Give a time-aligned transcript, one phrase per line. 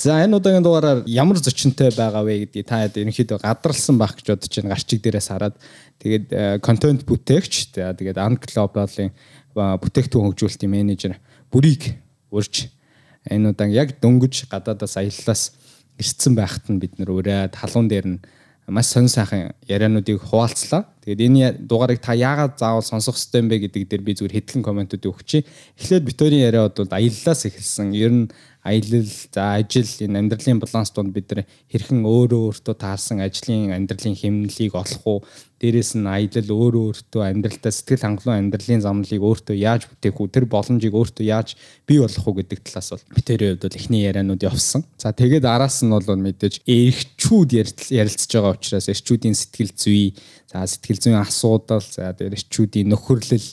[0.00, 4.48] За энэ удаагийн дугаараар ямар зочинтой байгаа вэ гэдгийг та ерөнхийдөө гадралсан байх гэж бодож
[4.56, 4.72] байна.
[4.72, 5.56] Гарчиг дээрээс хараад
[6.00, 6.26] тэгээд
[6.64, 9.12] контент бүтээгч тэгээд Ant Global-ын
[9.52, 11.20] бүтээгдэхүүн хөгжүүлэлтийн менежер
[11.52, 12.00] бүрийг
[12.32, 12.72] урьж
[13.28, 15.52] энэ удаан яг дөнгөж гадаадаас аяллаас
[16.00, 18.18] ирсэн байхад нь бид нөр ураад халуун дээр нь
[18.70, 20.86] маш сонир сайхан яриануудыг хуваалцлаа.
[21.04, 24.62] Тэгээд энэ дугаарыг та яагаад заавал сонсох хэрэгтэй юм бэ гэдэг дээр би зүгээр хэдхэн
[24.62, 25.42] комментууд өгч.
[25.74, 27.90] Эхлээд битүүрийн яриа бол аяллаас эхэлсэн.
[27.98, 28.24] Ер нь
[28.62, 34.16] аялал за ажил энэ амьдралын баланс донд бид нар хэрхэн өөрөө өөртөө таарсан ажлын амьдралын
[34.20, 35.18] хэмнэлийг олох уу
[35.60, 40.44] дээрэс нь аялал өөрөө өөртөө амьдралдаа сэтгэл хангалуун амьдралын замналыг өөртөө яаж бүтээх үү тэр
[40.48, 41.56] боломжийг өөртөө яаж
[41.88, 44.84] бий болгох уу гэдэг талаас бол би тэрийн хувьд бол эхний яриануд явсан.
[44.96, 47.50] За тэгээд араас нь бол мэдээж эрчүүд
[47.92, 50.16] ярилцж байгаа учраас эрчүүдийн сэтгэл зүй
[50.48, 53.48] за сэтгэл зүйн асуудал за тэгээд эрчүүдийн нөхөрлөл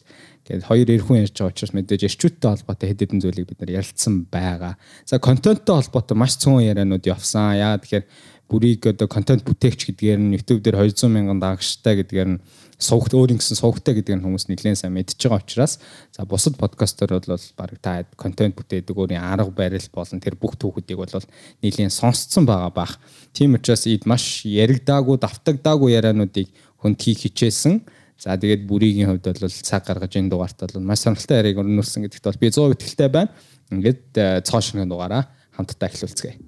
[0.48, 4.32] Тэгээд хоёр эрхүүн ярьж байгаа учраас мэдээж эрчүүдтэй холбоотой хэд хэдэн зүйлийг бид нар ярилцсан
[4.32, 4.80] байгаа.
[5.04, 7.60] За контенттой холбоотой маш цөөн яриануд явсан.
[7.60, 8.06] Яагаад тэгэхээр
[8.48, 12.40] бүрийг одоо контент бүтээгч гэдгээр нь YouTube дээр 200 мянган дагагчтай гэдгээр нь
[12.80, 15.84] сувгт өөр ингэсэн сувгтай гэдгээр нь хүмүүс нэлээд сайн мэдж байгаа учраас
[16.16, 20.96] за бусад подкастер бол баг та контент бүтээдэг өөрийн арга барил болон тэр бүх түүхүүдийг
[20.96, 21.28] бол
[21.60, 22.96] нэлээд сонсцсон байгаа бах.
[23.36, 26.48] Тийм учраас ийд маш яригдаагүй давтагдаагүй яриануудыг
[26.80, 27.84] хүнд хийх хичээсэн
[28.18, 32.26] За тэгээд бүрийн хувьд бол цаг гаргаж энэ дугаарт бол маш сонирхолтой яриг өрнүүлсэн гэдэгт
[32.26, 33.30] бол би 100% итгэлтэй байна.
[33.70, 36.42] Ингээд э, цоо шинэ дугаараа хамтдаа эхлүүлцгээе.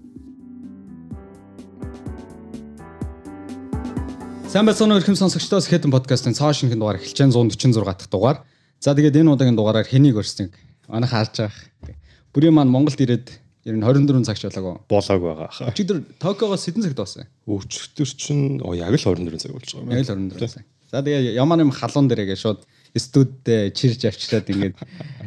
[4.50, 8.42] Сайн байцгаана уу ихэм сонсогчдоос Хэдэн подкастын цоо шинэ дугаар эхэлж байна 146 дахь дугаар.
[8.81, 10.58] За тэгээд энэ удаагийн дугаараар хэнийг өрснэг
[10.90, 11.94] манайх харж байгаа.
[12.34, 13.30] Бүрийн маань Монголд ирээд
[13.70, 14.90] ер нь 24 цагч болоогүй.
[14.90, 15.70] Болоог байгаа.
[15.70, 17.30] Өчигдөр Токиогоос хэдэн цагт боосон?
[17.45, 19.94] Өчигдөр чинь яг л 24 цаг болж байгаа юм.
[19.94, 20.66] Яг л 24 цаг.
[20.89, 22.65] За тэгээ ямар юм халуун дээрээ шууд
[22.97, 23.45] студид
[23.77, 24.73] чирж авчираад ингээд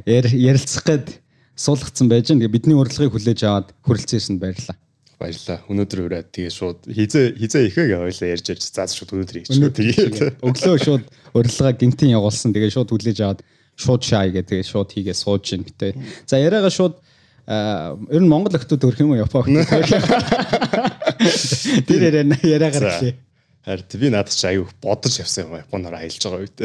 [0.03, 1.23] ярилцах гээд
[1.55, 2.43] суулгацсан байж байгаа.
[2.43, 4.75] Тэгээ бидний урилгыг хүлээж аваад хүрэлцээсэнд баярлалаа.
[5.23, 5.63] Баярлалаа.
[5.71, 9.71] Өнөөдөр ураад тэгээ шууд хизээ хизээ ихэг яваалаа ярьж ярьж заас шууд өнөөдөр хийчихв.
[9.71, 12.51] Тэгээд өглөө шууд урилгаа гинтийн явуулсан.
[12.51, 13.47] Тэгээ шууд хүлээж аваад
[13.79, 15.95] шууд шаа гээ тэгээ шууд хийгээ сууж ин гэтээ.
[16.27, 16.99] За яриагаа шууд
[17.47, 19.87] ер нь Монгол охтууд өрх юм уу Япон охтууд.
[21.87, 23.15] Тэр яриа яриагаар хэлээ.
[23.63, 26.59] Харин би надад ч аюу бодож явсан юм Японоор аялж байгаа үед.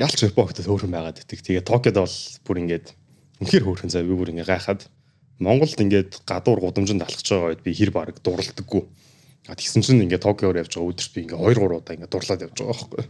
[0.00, 1.44] Ялч Япон хотод хөөрхөн байгаад идэг.
[1.44, 2.16] Тэгээ Токиод бол
[2.48, 2.86] бүр ингээд
[3.44, 4.88] үнэхээр хөөрхөн зав би бүр ингээд гайхаад
[5.36, 8.82] Монголд ингээд гадуур гудамжинд алхаж байгаа үед би хэр баг дурлдаггүй.
[9.44, 12.44] А тэгсэн чинь ингээд Токиоор явж байгаа өдөрт би ингээд 2 3 удаа ингээд дурлаад
[12.48, 13.04] явж байгаа байхгүй.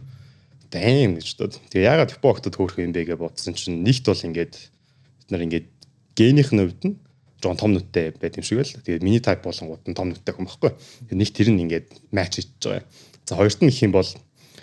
[0.69, 1.55] Дэм гэж бодод.
[1.71, 5.45] Тэгээ ягаад Япон хотод хөөрхөн юм бэ гэж бодсон чинь нэгт бол ингээд бид нар
[5.47, 5.67] ингээд
[6.19, 6.95] генийх нь хувьд нь
[7.39, 8.75] жоон том нүдтэй байт юм шиг л.
[8.83, 10.71] Тэгээд миний type болонгууд нь том нүдтэй хүн баггүй.
[11.15, 12.83] Нэг тэр нь ингээд матч хийж байгаа.
[13.25, 14.09] За хоёрт нь гэх юм бол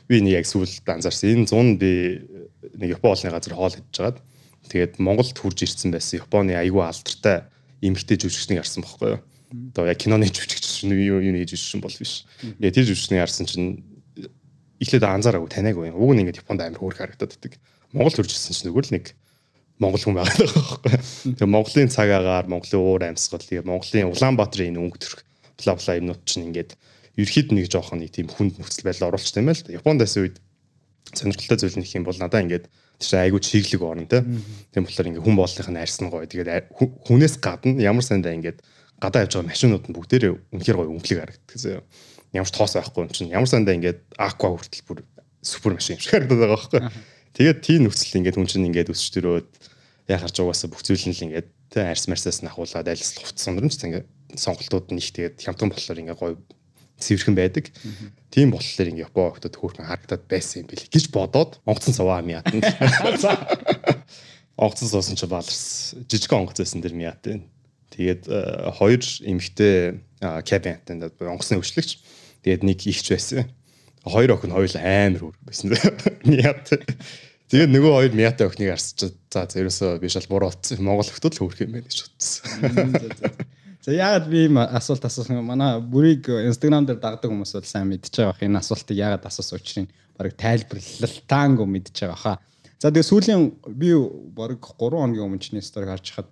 [0.08, 1.46] би нэг яг сүүлд анзаарсан.
[1.46, 1.92] Энэ 100 би
[2.76, 4.18] нэг Япон олны газар хоол хийж жагаад
[4.68, 7.48] тэгээд Монголд хурж ирсэн байсан Японы айгүй алдартай
[7.80, 9.20] эмэгтэй жүжигчнийг харсан баггүй юу.
[9.72, 12.26] Одоо яг киноны жүжигч юу юу хийж ирсэн бол биш.
[12.42, 13.82] Тэгээд тэр жүжигчнийг харсан чинь
[14.82, 15.90] эхлээд анзаараагүй таниагүй.
[15.94, 17.52] Уг нь ингээд Японд амар хөөрх харагдаад байдаг.
[17.94, 19.14] Монгол хурж ирсэн чинь нөгөө л нэг
[19.76, 20.92] Монгол хүн байгаа байхгүй.
[21.36, 25.20] Тэгээ Монголын цаг агаар, Монголын уур амьсгал, тэгээ Монголын Улаанбаатарын энэ өнгө төрх
[25.60, 26.76] бла бла юмнууд чинь ингээд
[27.16, 29.76] ерхэд нэг жоохон нэг тийм хүнд нөхцөл байдал оруулчихсан юм байна л да.
[29.76, 30.36] Японд байсан үед
[31.12, 32.68] сонирхолтой зүйл нэг юм бол надаа ингээд
[33.00, 34.24] тийш айгуу чиглэг орно те.
[34.72, 36.28] Тийм болохоор ингээд хүн бооллынх нь арьсан гоё.
[36.28, 38.60] Тэгээд хүнээс гадна ямар сандаа ингээд
[39.00, 41.80] гадаа явж байгаа машинууд нь бүгдээрээ үнэхээр гоё өнгөлөг харагддаг зөө.
[42.32, 44.98] Ямар ч тоос байхгүй юм чинь ямар сандаа ингээд аква хүртэл бүр
[45.44, 46.80] супер машин шиг харагдаад байгаа байхгүй.
[47.36, 49.48] Тэгээд тийм нөхцөл ингээд хүн чинь ингээд өсч төрөөд
[50.08, 54.08] яхарч угаасаа бүх зүйл нь л ингээд тэ арьс марсаас нахуулаад айлс хувц сонромж ингээд
[54.40, 56.40] сонголтууд нь их тэгээд хямдхан болохоор ингээд гоё
[56.96, 57.68] цэвэрхэн байдаг.
[58.32, 62.64] Тийм болохоор ингээд Япон хотод хөөрхөн харагдаад байсан юм бэл гэж бодоод онгоцон суваа мятанд.
[64.56, 67.20] Онгоцон суусан чи баларс жижиг онгоц байсан дэр мят.
[67.92, 72.00] Тэгээд э, хоёр эмэгтэй кабинетанд онгоцны өвчлөгч
[72.40, 73.52] тэгээд нэг ихч байсан.
[74.06, 75.74] Хоёр охин хоёул амар хөр байсан.
[76.30, 76.70] Мят.
[77.50, 80.78] Тэгээд нөгөө хоёр Мята охиныг харсч за ерөөсөө би шал буруу утсан.
[80.82, 83.34] Монгол охтод л хөөрх юм байна гэж бодсон.
[83.86, 88.18] За яагаад би ийм асуулт асуусан манай бүрийг Instagram дээр дагдаг хүмүүс бол сайн мэдчихэж
[88.18, 92.36] байгаа бах энэ асуултыг яагаад асуусан учрыг барыг тайлбарлалтаангүй мэдчихэж байгаа хаа.
[92.82, 93.42] За тэгээ сүүлийн
[93.78, 93.94] би
[94.34, 96.30] барыг 3 хоногийн өмнө чиний сториг харж хахад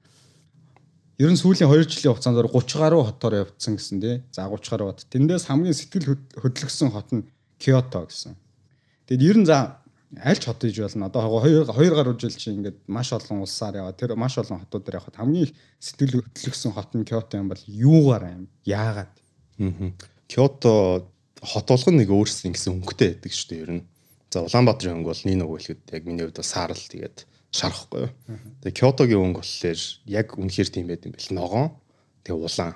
[1.23, 4.17] ер нь сүүлийн 2 жилийн хугацаанд 30 гаруй хотоор явцсан гэсэн тий.
[4.35, 5.06] За 30 гаруй хот.
[5.15, 7.23] Тэндээс хамгийн сэтгэл хөдлөсөн хот нь
[7.59, 8.35] Киото гэсэн.
[9.06, 9.85] Тэгэд ер нь за
[10.23, 11.06] аль ч хот иж болно.
[11.06, 13.93] Одоо хоёр хоёр гаруй жил чинь ингээд маш олон улсаар яваа.
[13.93, 18.25] Тэр маш олон хотууд дээр явахад хамгийн сэтгэл хөдлөсөн хот нь Киото юм бол юугаар
[18.31, 18.49] юм?
[18.65, 19.12] Яагаад?
[19.59, 19.93] Аа.
[20.29, 21.06] Киото
[21.43, 23.85] хот болгон нэг өөрсдийн гэсэн өнгөтэй байдаг шүү дээ ер нь.
[24.31, 27.17] За Улаанбаатарын өнгө бол нэг нөгөө хэлэхэд яг миний хувьд саарл тэгээд
[27.55, 28.11] шарахгүй.
[28.65, 29.81] Тэгээ Киотогийн өнгө болохоор
[30.11, 31.69] яг үнэхээр тийм байт юм бэл ногоон.
[32.27, 32.75] тэгээ улаан.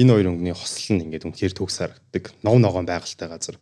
[0.00, 2.24] Энэ хоёр өнгөний хосол нь ингээд үнэхээр төгс харагддаг.
[2.40, 3.60] Нов ногоон байгальтай газар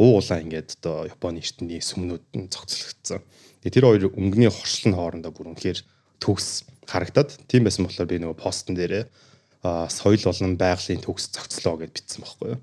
[0.00, 3.20] уу улаан ингээд одоо Японы эртний сүмнүүд нь цогцлогдсон.
[3.60, 5.84] Тэгээ тэр хоёр өнгөний хоршлон хоорондоо бүр үнэхээр
[6.24, 9.04] төгс харагдаад тийм байсан болохоор би нөгөө постн дээрээ
[9.60, 12.60] соёл болон байгалийн төгс зохицлоо гэж бичсэн байхгүй юу.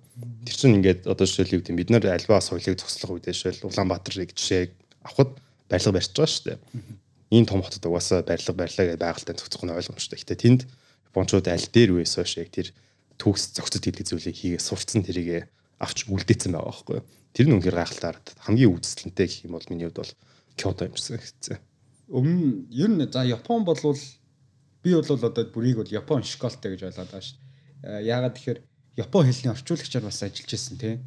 [0.49, 4.33] Тэр чинь ингээд одоо жишээл юу гэдэг бид нар альва соёлыг зохицлох үед жишээл Улаанбаатарыг
[4.33, 4.73] жишээ
[5.05, 5.37] авахд
[5.69, 6.57] барилга барьж байгаа шүү дээ.
[7.37, 10.17] Энэ том хотод угаасаа барилга барьлаа гэж байгальтай зохицох нь ойлгомжтой.
[10.17, 10.61] Гэтэ тэнд
[11.13, 12.73] японочууд аль дээр үес хойш яг тэр
[13.21, 15.45] төгс зохицод гэдэг зүйлийг хийгээ сурцсан тэрийг
[15.77, 17.05] авч үлдээсэн байгаа байхгүй юу.
[17.33, 20.13] Тэр нь үнэхээр гайхалтай харагдаад хамгийн үзэсгэлэнтэй гэх юм бол миний хувьд бол
[20.57, 21.57] Кyoto юмсан хэвчээ.
[22.09, 24.01] Өмнө ер нь за Япон болвол
[24.81, 27.37] би бол одоо бүрийг бол Япон школтой гэж ойлгоод байгаа шүү.
[27.85, 28.59] Э, яагаад тэгэхээр
[28.97, 30.97] Япон хэлний орчуулагчаар бас ажиллаж байсан тий.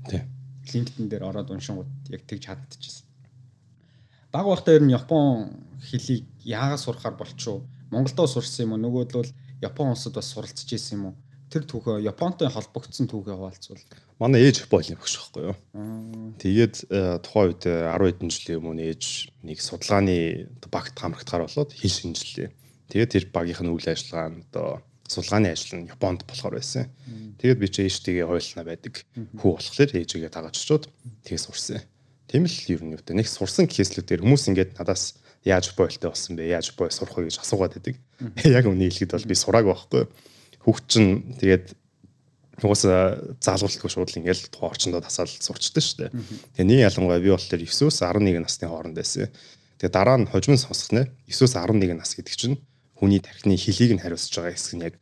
[0.71, 3.07] LinkedIn дээр ороод уншингууд яг тэгж хадчихсан.
[4.31, 5.51] Баг багтаа ер нь Япон
[5.83, 10.95] хэлийг яагаад сурахаар болчихоо Монголдоо сурсан юм уу нөгөөд бол Япон улсад бас суралцж исэн
[10.95, 11.15] юм уу
[11.51, 13.83] тэр түүхээ Японтой холбогдсон түүхээ хуваалцвал
[14.23, 15.57] манай ээж Японы багш байхгүй юу.
[16.39, 19.05] Тэгээд э, тухайн үед 10 хэдэн жилийн өмнө ээж
[19.43, 22.55] нэг судалгааны багт хамрагдахаар болоод хэл шинжиллээ.
[22.93, 26.87] Тэгээд тэр багийнх нь үйл ажиллагаа нь одоо судалгааны ажил нь Японд болохоор байсан.
[27.43, 28.95] Тэгээд би ч ээжтэйгээ хойлсноо байдаг.
[29.41, 30.87] Хүү болохоор ээжигээ дагаад очиод
[31.27, 31.83] тэгээс сурсан.
[32.31, 36.55] Тийм л ер нь үүтэ нэг сурсан кейслүүдээр хүмүүс ингээд надаас яаж бойлтой болсон бэ?
[36.55, 37.99] Яаж бой сурах вэ гэж асуугаад байдаг.
[38.47, 40.07] Яг үнийг хэлэхэд бол би сурааг байхгүй.
[40.65, 41.11] Хүүхд чинь
[41.41, 41.75] тэгээд
[42.61, 46.11] угаасаа заалгуултгүй шууд л ингээл тухайн орчиндөө тасаал сурчдаг шүү дээ.
[46.61, 49.33] Тэгээ нэг ялангуяа би болохоор 9-өөс 11 насны хооронд байсан.
[49.81, 52.61] Тэгээ дараа нь хожим сонсох нэ 9-өөс 11 нас гэдэг чинь
[53.01, 54.95] хүний тархины хөлийг нь хариуцж байгаа хэсэг нь яг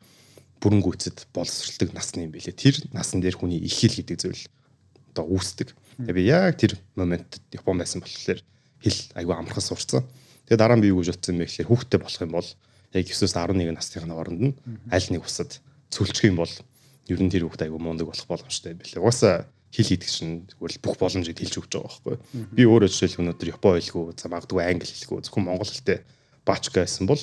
[0.62, 2.55] бүрэн гүйцэд боловсролдог насны юм билээ.
[2.55, 4.43] Тэр насан дээр хүний их хэл гэдэг зүйл
[5.14, 5.75] одоо үүсдэг.
[5.99, 8.38] Тэгээ би яг тэр моментд Япон байсан болохоор
[8.87, 10.06] хэл айгүй амархан сурцсан.
[10.46, 12.49] Тэгээ дараа нь би юу гэж утсан бэ гэхээр хүүхдтэй болох юм бол
[12.94, 14.55] яг 9-өөс 11 насны хооронд нь
[14.88, 15.61] аль нэг усад
[15.93, 16.55] цөлчих юм бол
[17.08, 19.00] ер нь тэр хүүхд айгүй мундаг болох боломжтой билээ.
[19.00, 22.17] Угаасаа хэл хийдэг чинь зүгээр л бүх боломжийг хэлж өгч байгаа байхгүй.
[22.56, 26.05] Би өөрөө жишээл өнөөдөр Япон хэлгүй, за магадгүй англи хэлгүй, зөвхөн монгол хэлтэй
[26.49, 27.20] баачка байсан бол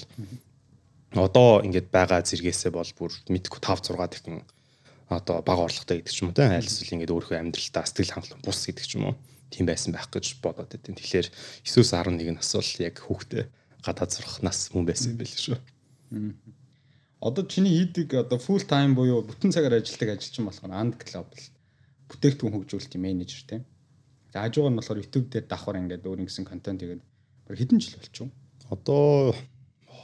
[1.18, 4.46] одоо ингээд байгаа зэрэгээсээ бол бүр мэдгүй 5 6 дахин
[5.10, 8.46] одоо бага орлоготой гэдэг ч юм уу те аль эсвэл ингээд өөрийнхөө амьдралдаа сэтгэл хангалуун
[8.46, 9.16] бус гэдэг ч юм уу
[9.54, 11.28] тийм байсан байх гэж бодоод байдیں۔ Тэгэхээр
[11.66, 13.44] 9-өөс 11 нас бол яг хүүхдээ
[13.86, 15.58] гадаад сурах нас хүн байсан юм байл шүү.
[17.22, 21.42] Одоо чиний хийдэг одоо full time буюу бүтэн цагаар ажилладаг ажилчин болохоор And Global
[22.10, 23.64] бүтээгдэхүүн хөгжүүлэлтийн менежер тийм.
[24.34, 27.02] За хажуугаар нь болохоор YouTube дээр давхар ингээд өөр нэгэн контент хийгээд
[27.50, 28.30] хэдэн жил болчихв?
[28.70, 29.34] Одоо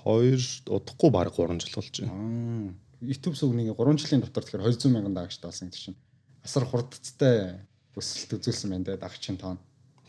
[0.06, 2.74] 2 удахгүй баг 3 жил болж байна.
[3.02, 6.00] YouTube сүгнийг 3 жилийн дотор тэгэхээр 200 мянган дагагчтай болсон гэдэг чинь
[6.42, 7.66] асар хурдцтай
[7.98, 9.58] өсөлт үзүүлсэн байна те дагагчийн тоон.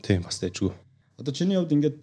[0.01, 0.73] Тийм бас дэжгүй.
[1.21, 1.97] Одоо чиний хувьд ингээд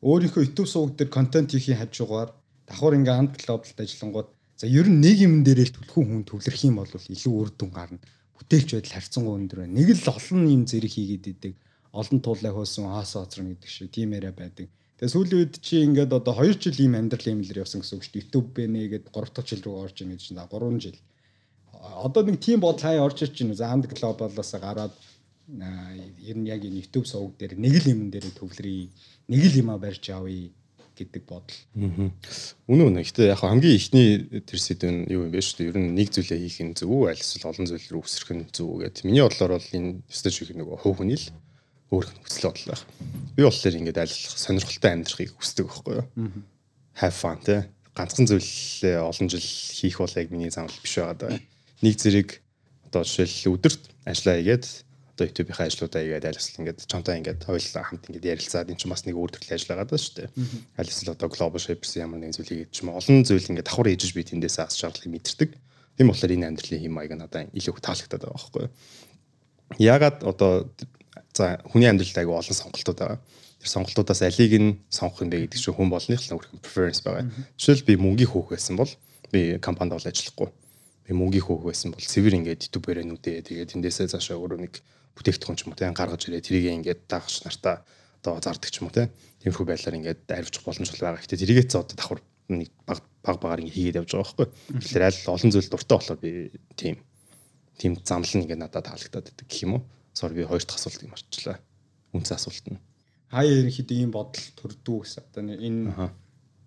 [0.00, 2.30] өөрийнхөө YouTube суваг дээр контент хийхин хажуугаар
[2.64, 6.62] давхар ингээ анд глобалд ажиллангууд за ер нь нэг юм дээрээ л түлхүүн хүн төвлөрөх
[6.64, 8.00] юм бол илүү үр дүн гарна.
[8.36, 9.76] Бүтээлч байдал харьцангуй өндөр байна.
[9.76, 11.54] Нэг л олон юм зэрэг хийгээд идэг.
[11.92, 14.72] Олон туулаа хөөсөн хаасаа оцрон гэдэг шиг тийм яриа байдаг.
[15.00, 18.04] Тэгээ сүүлийн үед чи ингээд одоо 2 жил ийм амьдрал юм лэр явсан гэсэн үг
[18.04, 18.22] шүү дээ.
[18.24, 20.98] YouTube бэнэ гээд 3 дахь жил рүү орж ийн гэж чинь 3 жил.
[22.04, 24.92] Одоо нэг тийм бодол хаяа орж ич чинь Zand Global-аас гараад
[25.50, 28.92] ер нь яг энэ YouTube сувг дээр нэг л юм дээр төвлөрий,
[29.30, 30.50] нэг л юма барьж авъя
[30.98, 31.58] гэдэг бодол.
[32.68, 33.06] Үнэн үнэ.
[33.06, 34.08] Гэтэ яг хамгийн ихний
[34.44, 35.70] тэр сэдв нь юу юм бэ шүү дээ.
[35.72, 38.44] Ер нь нэг зүйлээ хийх нь зөв үү, аль эсвэл олон зүйл рүү өсрөх нь
[38.52, 39.06] зөв үү гэдэг.
[39.08, 41.26] Миний бодлоор бол энэ стаж их нөгөө хөв хүний л
[41.94, 42.84] өөрх нь хүсэл бодол байх.
[43.32, 46.06] Би болохоор ингээд аль сонирхолтой амьдрахыг хүсдэг байхгүй юу?
[47.00, 47.70] Have fun те.
[47.96, 51.40] Ганцхан зүйлээ олон жил хийх бол яг миний зам биш байгаа даа.
[51.80, 52.28] Нэг зэрэг
[52.92, 54.64] одоо жишээл өдөрт ажиллаа хийгээд
[55.20, 58.88] одоо YouTube-ийн ажлуудаа хийгээд аль эсвэл ингээд чонтой ингээд хоёулаа хамт ингээд ярилцаад эн чинь
[58.88, 60.28] бас нэг өөр төрлийн ажил байгаа даа шүү дээ.
[60.80, 63.92] Аль эсвэл одоо global shapers ямар нэг зүйл хийгээд ч юм олон зүйл ингээд давхар
[63.92, 65.50] ээжж би тэндээс ас шаардлагыг мэдэрдэг.
[66.00, 68.72] Тийм болохоор энэ амьдралын хэм маяг надад илүү таалагдаад байгаа байхгүй юу?
[69.76, 70.66] Ягаад одоо
[71.34, 73.18] За хүний амьдралд аягүй олон сонголтууд байгаа.
[73.62, 77.30] Тэр сонголтуудаас алийг нь сонгох юм бэ гэдэг чинь хүн болгоных л өөрхөн preference байгаа.
[77.54, 78.90] Жишээл би мөнгөний хөөх байсан бол
[79.30, 80.48] би компанид бол ажиллахгүй.
[81.06, 84.74] Би мөнгөний хөөх байсан бол цэвэр ингээд YouTube-ээр нүдээ тэгээд эндээсээ цаашаа өөрөө нэг
[85.16, 87.84] бүтээгдэхүүн ч юм уу те гаргаж ирээ тэрийг ингээд дагч нартаа
[88.20, 89.08] одоо зардаг ч юм уу те.
[89.40, 91.24] Тиймэрхүү байдлаар ингээд арвчих боломж бол байгаа.
[91.24, 92.20] Гэтэ тэрийгээ цаа одоо давхар
[92.52, 94.48] нэг баг баг багаар ингээд хийгээд явж байгаа байхгүй.
[94.76, 96.30] Тэгэхээр аль олон зүйл дуртай болохоор би
[96.76, 96.96] тийм
[97.80, 99.82] тийм замлал ингээд надад таалагдаад байдаг гэх юм уу.
[100.12, 101.58] Сор би хоёр дахь асуултыг марчлаа.
[102.12, 102.80] Үнцэн асуулт нь.
[103.32, 105.24] Хаяа ерөнхийдөө ийм бодол төрдөө гэсэн.
[105.32, 106.10] Одоо энэ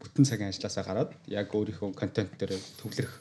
[0.02, 3.14] бүтэн цагийн ажилласаа гараад яг өөрийнхөө контент дээр төвлөрөх.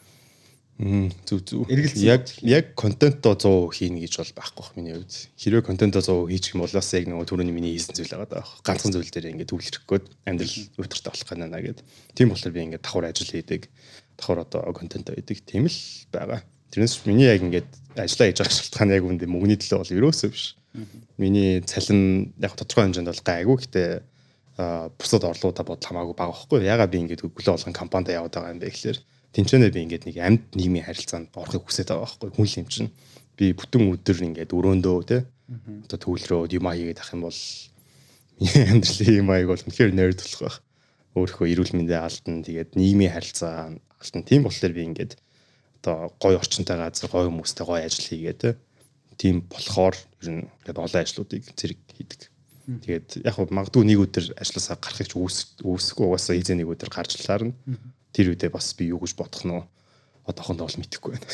[0.80, 1.70] Зүг зүг.
[2.00, 5.14] Яг яг контентоо 100% хийнэ гэж бол байхгүй бах миний хувьд.
[5.38, 8.46] Хэрвээ контентоо 100% хийчих юм бол бас яг нөгөө түрүүний миний хийсэн зүйл байгаа даа.
[8.66, 11.78] Ганцхан зүйл дээр ингээд төвлөрөх гээд амьдрал өвдөртэй болох гэнэ наа гэд.
[12.16, 13.62] Тийм болохоор би ингээд давхар ажил хийдэг
[14.18, 15.38] давхар одоо контент байдаг.
[15.46, 15.78] Тийм л
[16.10, 16.40] байгаа.
[16.72, 20.56] Тэрнээс миний яг ингээд ажиллаа хийж байгаа шалтгаан яг үндэ мөнгөний төлөө бол ерөөсөө биш.
[21.20, 23.56] Миний цалин яг тодорхой хэмжээнд бол гайгүй.
[23.60, 23.82] Гэтэ
[24.96, 26.64] бусад орлуудаа бодол хамаагүй бага байхгүй.
[26.64, 28.98] Ягаад би ингээд өглөө болгон компанид яваад байгаа юм бэ гэхэлэр
[29.32, 32.30] тэнцэнэ би ингээд нэг амьд нийгмийн харилцаанд орохыг хүсэж байгаа байхгүй.
[32.36, 32.90] Хүн л юм чинь
[33.36, 35.18] би бүтэн өдөр ингээд өрөөндөө те
[35.88, 37.40] одоо төвлөрөө юм аягээд ах юм бол
[38.40, 40.58] миний амьдралын юм аяг бол үнэхээр нэрд болох байх.
[41.16, 42.44] Өөрийнхөө эрүүл мэндэ алдна.
[42.44, 44.22] Тэгээд нийгмийн харилцаа алдна.
[44.24, 45.12] Тийм болохоор би ингээд
[45.80, 48.50] одоо гой орчинтай газар гой хүмүүстэй гой ажил хийгээд те
[49.20, 52.20] тийм болохоор ер нь ингээд олон ажлуудыг зэрэг хийдэг.
[52.62, 57.18] Тэгээд яг хөө магадгүй нэг өдөр ажилласаа гарахыг ч үүсэхгүй угаасаа эзэн нэг өдөр гарч
[57.26, 57.52] лаарна.
[58.12, 59.56] Тэр үедээ бас би юу гэж бодох нь
[60.28, 61.28] одоохондоо бол мэдэхгүй байна.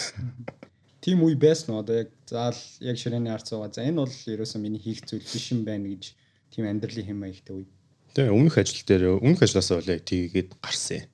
[1.04, 1.82] Тийм үе байсан уу?
[1.82, 3.70] Одоо яг заал яг ширээний арц байгаа.
[3.70, 6.14] За энэ бол ерөөсөө миний хийх зүйл биш юм байна гэж
[6.54, 7.66] тийм амьдралын хэм маягтай үе.
[8.14, 11.06] Тэгээ өмнөх ажил дээр өмнөх ажлаасаа бол яг тийгээд гарсан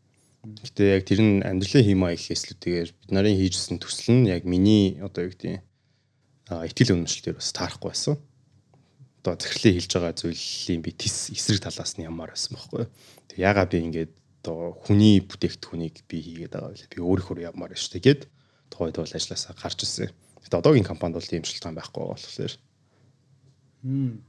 [0.44, 0.56] юм.
[0.64, 5.00] Гэтэ яг тэр нь амьдралын хэм маяг хэслүүдээр бид нарын хийжсэн төсөл нь яг миний
[5.00, 5.60] одоо юу гэдэг
[6.52, 8.16] а итгэл үнэмшил дээр бас таарахгүй байсан
[9.24, 12.84] одоо захирлын хэлж байгаа зүйлийн би тис эсрэг талаас нь ямар байсан бэхгүй.
[13.32, 14.12] Тэг ягаа би ингээд
[14.44, 16.92] одоо хүний бүтээгдэхүүнийг би хийгээд байгаа вэ?
[16.92, 18.22] Би өөрийнхөө явмаар шүү дээ гэд
[18.68, 20.12] тухайд бол ажилласаа гарч ирсэн.
[20.44, 22.54] Гэтэ одоогийн компанид бол тийм шалтгаан байхгүй болохоор.
[23.88, 24.20] Хм.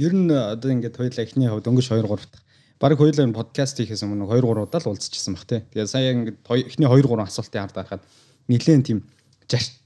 [0.00, 2.40] Ер нь одоо ингээд хоёулаа эхний хувьд өнгөш 2 3 дахь
[2.80, 5.60] баг хоёулаа подкаст хийхээс өмнө 2 3 удаа л уулзчихсан баг тий.
[5.68, 8.02] Тэгээ сая ингээд эхний 2 3 асуултын ард харахад
[8.48, 9.04] нэлээд тийм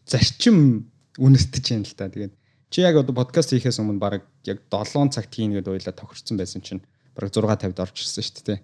[0.07, 0.87] зарчим
[1.19, 2.07] үнэстэж юм л та.
[2.07, 2.39] Тэгээд
[2.73, 6.65] Чи яг одоо подкаст хийхээс өмнө баг яг 7 цагт хийнэ гэдээ ойлаа тохирсон байсан
[6.65, 6.81] чинь
[7.13, 8.59] баг 6:50-д орж ирсэн шүү дээ.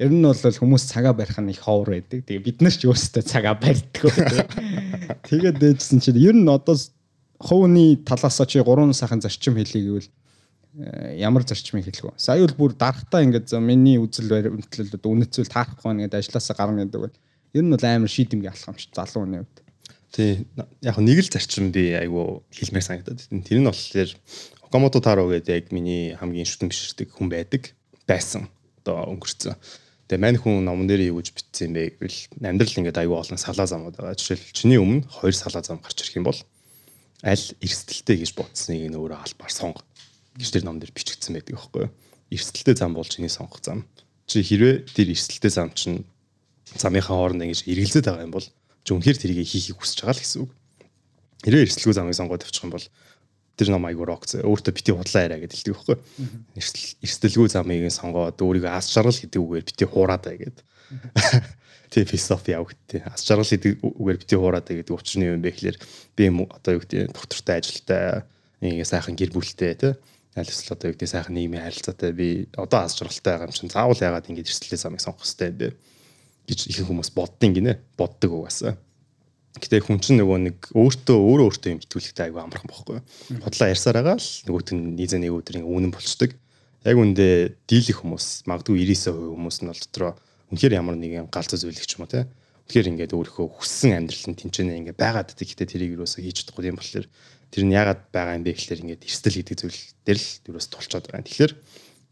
[0.00, 2.24] Ер нь бол хүмүүс цагаа барих нь их ховор байдаг.
[2.24, 4.48] Тэгээ бид нар ч өөрсдөө цагаа барьдаг.
[5.28, 6.76] Тэгээд дээжсэн чинь ер нь одоо
[7.42, 10.08] хувийн талаасаа чи 3 сайхан зарчим хэлье гэвэл
[10.80, 12.16] э, ямар зарчмыг хэлэх вэ?
[12.16, 16.20] Сая бол бүр дарахтаа ингээд за миний үзэл баримтлал одоо үнэт зүйл таахгүй байна гэдэг
[16.22, 17.16] ажилласаа гарна гэдэг бол
[17.52, 19.58] ер нь бол амар шийдэмгийн алхам шүү залуу хүний хувьд.
[20.12, 20.46] Тий.
[20.80, 23.26] Яг нэг л зарчим би айгу хэлмээр санагдаад.
[23.28, 24.10] Тэр нь болохоор
[24.62, 27.74] Окамото Таро гэдэг яг миний хамгийн шүтэн биширдэг хүн байдаг.
[28.06, 28.48] Байсан.
[28.82, 29.54] Одоо өнгөрцөн.
[30.10, 33.38] Тэгээ мань хүн номон дээр юу гэж бичсэн юм бэ гэвэл амьдрал ингээд айгу олон
[33.38, 34.18] салаа замууд байгаа.
[34.18, 36.36] Жишээл чиний өмнө хоёр салаа зам гарч ирэх юм бол
[37.22, 39.80] аль эрсдэлтэй гэж бодсныг нь өөрөө албаар сонго
[40.36, 41.92] гэж тэр ном дээр бичигдсэн байдаг байхгүй юу?
[42.34, 43.86] Эрсдэлтэй зам бол чиний сонгох зам.
[44.26, 46.04] Чи хэрвээ тэр эрсдэлтэй зам чинь
[46.74, 48.46] замынхаа хооронд ингэж эргэлзээд байгаа юм бол
[48.82, 50.52] чи үнэхээр тэрийг хийхийг хүсэж байгаа л гэсэн үг.
[51.46, 52.86] Хэрвээ эрсдэлгүй замыг сонгоод авчих юм бол
[53.56, 55.96] тэр ном айгуу рок зэ өөртөө бити худлаа яриа гэдэг хэлдэг байхгүй.
[57.04, 60.64] Эрсдэлгүй замыг сонгоод өөрийгөө ас жаргал гэдэг үгээр бити хуураад бай гэдэг.
[61.92, 63.04] Тэг философи яв гэдэг.
[63.12, 65.78] Ас жаргал гэдэг үгээр бити хуураад бай гэдэг учир нь юу юм бэ гэхээр
[66.16, 68.24] би одоо юу гэдэг доктортой ажилтай
[68.64, 69.92] ингээ сайхан гэр бүлтэй тий
[70.32, 73.68] аль эсвэл одоо юу гэдэг сайхан нийгмийн харилцаатай би одоо ас жаргалтай байгаа юм чинь
[73.68, 75.68] заавал яагаад ингэ эрсдэлтэй замыг сонгох хэрэгтэй бэ?
[76.48, 78.74] гэж ихэнх хүмүүс боддгийн гинэ боддог угаасаа.
[79.52, 82.98] Гэтэ хүн чинь нөгөө нэг өөртөө өөрөө өөртөө юм итгүүлэхтэй аягүй амархан бохгүй.
[83.44, 86.32] Бодлоо ярьсаар байгаа л нөгөөт нь нийзээ нэг өдрийн үнэн болчдөг.
[86.88, 90.12] Яг үндэ дийлэх хүмүүс магадгүй 99% хүмүүс нь бол дотроо
[90.48, 92.24] үнэхээр ямар нэгэн галзуу зүйлэх ч юм уу те.
[92.72, 95.46] Тэгэхээр ингээд өөрийнхөө хүссэн амьдрал нь тэнцэнэ ингээд байгаад байдаг.
[95.52, 97.06] Гэтэ тэрийг юусоо хийж чадахгүй юм болохоор
[97.52, 101.06] тэр нь яагаад байгаа юм бэ гэхэлэр ингээд эрсдэл гэдэг зүйл дээр л юус тулчаад
[101.12, 101.28] байгаа.
[101.28, 101.52] Тэгэхээр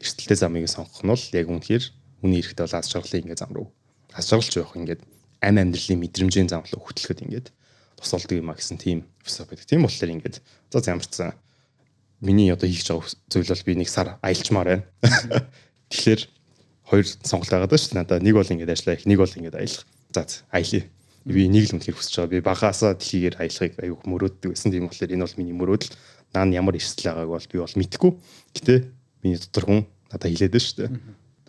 [0.05, 1.85] эрсдэлтэй замыг сонгох нь бол яг үнэхээр
[2.21, 3.69] үний эрэхтэй бол аз жаргалын ингээд зам руу
[4.15, 5.01] асуулж явах ингээд
[5.41, 7.49] ам амьдралын мэдрэмжийн зам руу хөтлөхөд ингээд
[7.97, 9.69] тусалдаг юм а гэсэн тийм философи байдаг.
[9.69, 10.37] Тийм болохоор ингээд
[10.73, 11.33] за ямар ч сан
[12.21, 14.85] миний одоо хийж байгаа зүйл бол би нэг сар аялчмаар байна.
[15.93, 16.21] Тэгэхээр
[16.89, 17.97] хоёр сонголт байгаа даа шүү.
[17.97, 19.85] Надаа нэг бол ингээд ажиллаа их, нэг бол ингээд аялах.
[20.13, 20.89] За аялье.
[21.25, 22.33] Би нэг л үнэхээр хүсэж байгаа.
[22.37, 24.73] Би багаасаа дэлхийгээр аялахыг аюух мөрөөддөг гэсэн.
[24.73, 25.93] Тийм болохоор энэ бол миний мөрөөдөл.
[26.37, 28.13] Наа ямар эрсдэл байгааг бол би бол мэдэхгүй.
[28.57, 28.75] Гэтэ
[29.25, 29.81] миний дотор хүн
[30.13, 30.91] надад байна шүү дээ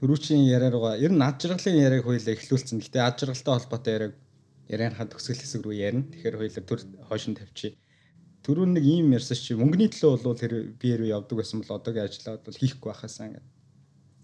[0.02, 2.82] Төрүүчийн яриараа ер нь ад жаргалын яриаг хоёлаа эхлүүлсэн.
[2.82, 4.14] Гэтэ ад жаргалтай холбоотой яриаг
[4.66, 6.10] ярианыхаа төгсгөл хэсэг рүү ярина.
[6.10, 7.78] Тэгэхээр хоёлаа төр хойшин тавьчих.
[8.42, 12.10] Төрүүн нэг ийм ярьсан чи мөнгөний төлөө бол тэр би яруу явдаг байсан бол одоогийн
[12.10, 13.48] ажлаад бол хийхгүй байхаасаа ингээд.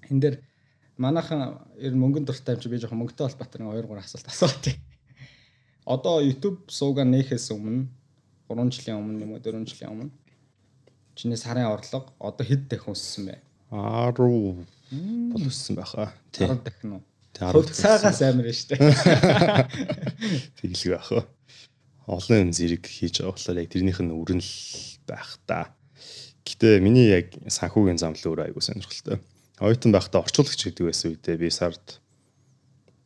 [0.10, 0.36] Эн дээр
[0.98, 4.28] манайхан ер нь мөнгөн дуртай юм чи би жоохон мөнгөтэй холбоотой нэг 2 3 асуулт
[4.34, 4.82] асуутыг.
[5.86, 7.86] Одоо YouTube суугаа нээхээс өмнө
[8.50, 10.10] 3 жилийн өмнө юм уу 4 жилийн өмнө
[11.14, 13.38] чиний сарын орлого одоо хэд дахин өссөн бэ?
[13.70, 16.14] 10 бол өссөн байхаа.
[16.32, 16.48] Тий.
[16.48, 17.04] 10 дахин уу?
[17.38, 18.78] Тэг цагаас амар штэ.
[20.58, 21.28] Тэглэг байх.
[22.08, 24.54] Олон зэрэг хийж байгаа болохоор яг тэрнийх нь өрнөл
[25.06, 25.76] байх та.
[26.48, 29.20] Гэтэ миний яг санхүүгийн зам л өөр айгуу сонирхолтой.
[29.60, 32.00] Оюутан байхдаа орчуулагч гэдэг байсан үедээ би сард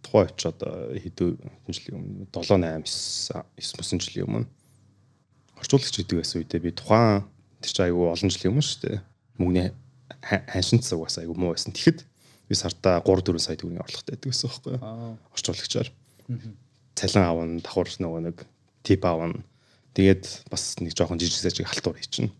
[0.05, 0.61] тухай очоод
[0.93, 4.47] хэдэн жилийн өмнө 7 8 9 жилийн өмнө
[5.57, 7.25] орчуулагч гэдэг байсан үедээ би тухайн
[7.61, 8.97] тэр чинь айгуу олон жилийн өмнө шүү дээ.
[9.41, 9.69] Мөнгөний
[10.21, 11.73] ханшинт цаг бас айгүй муу байсан.
[11.73, 12.05] Тэгэхэд
[12.49, 15.17] би сартаа 3 4 сая төгрөгийн орлоготой байдаг гэсэн байхгүй юу?
[15.35, 15.89] Орчуулагчаар.
[16.95, 18.37] цалин авна, давхар нөгөө нэг
[18.83, 19.43] тип авна.
[19.95, 22.31] Тэгээд бас нэг жоохон жижиг сажиг халтур хийчихнэ.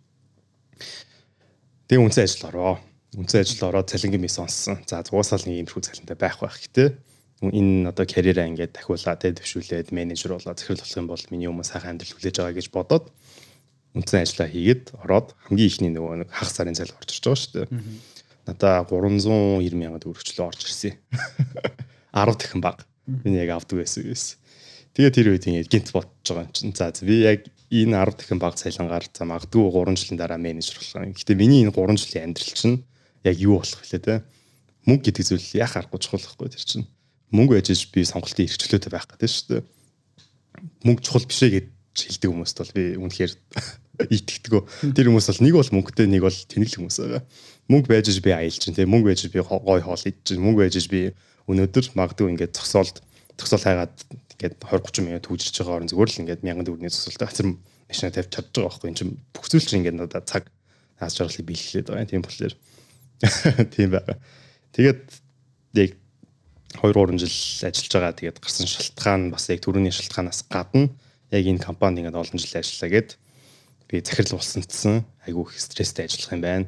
[1.88, 2.80] Тэгээ үнсэн ажил ороо.
[3.16, 4.80] Үнсэн ажил ороод цалингийн мис сонссон.
[4.88, 6.96] За уусаал нэг иймэрхүү цалинтай байх байх гэдэг
[7.42, 11.66] энэ одоо карьераа ингээд дахиулаа тэ төвшүүлээд менежер болоо захирал болох юм бол миний өмнө
[11.66, 13.10] сайхан амьдрал хүлээж байгаа гэж бодоод
[13.92, 17.54] үндсэн ажиллаа хийгээд ороод хамгийн ихний нөгөө нэг хагас сарын цалин орж ирж байгаа шүү
[17.54, 17.68] дээ.
[18.48, 20.96] Надаа 390 сая төгрөгчлөө орж ирсэн.
[22.16, 22.88] 10 дахин баг.
[23.06, 24.40] Миний яг авдаг байсан гэсэн.
[24.96, 26.76] Тэгээ тэр үед ингээд гинт бодож байгаа юм чинь.
[26.76, 31.16] За би яг энэ 10 дахин баг цалингаар за магадгүй 3 жилийн дараа менежер болох.
[31.16, 32.84] Гэхдээ миний энэ 3 жилийн амьдрал чинь
[33.24, 34.24] яг юу болох вэ те?
[34.88, 36.88] Мөнгө гэдэг зүйл яах аргагүй чухал байхгүй тэр чинь
[37.32, 39.64] мөнгө ажиж би сонголтын эрхчлөөтэй байх гэдэг шүү дээ.
[40.84, 43.32] Мөнгө чухал биш ээ гэж хэлдэг хүмүүст бол би үнэхээр
[44.00, 44.94] итгэдэггүй.
[44.96, 47.22] Тэр хүмүүс бол нэг бол мөнгөтэй, нэг бол тэнэг хүмүүс байгаа.
[47.68, 51.12] Мөнгө байж би аялж чинь, мөнгө байж би гой хоол идэж чинь, мөнгө байж би
[51.50, 53.02] өнөөдөр магадгүй ингээд зогсоолд
[53.38, 53.96] зогсоол хайгаад
[54.38, 57.48] ингээд 20 30 минут түүжирч байгаа орон зүгээр л ингээд 1000 төгрөгийн зогсоолтой хацар
[57.90, 60.44] машина тавьж чадж байгаа байхгүй юм чинь бүх зүйл чинь ингээд надад цаг
[61.02, 62.54] хаас жаргалыг бэлгэлээд байгаа тийм болохоор
[63.76, 64.18] тийм байгаа.
[64.74, 65.02] Тэгээд
[65.78, 65.92] яг
[66.78, 68.14] 2 3 жил ажиллаж байгаа.
[68.18, 70.90] Тэгээд гарсан шалтгаан бас яг төрөний шалтгаанаас гадна
[71.34, 73.10] яг энэ компанид ингээд олон жил ажиллаа гэд
[73.92, 76.68] би захирал болсонцсон айгүй их стресстэй ажиллах юм байна.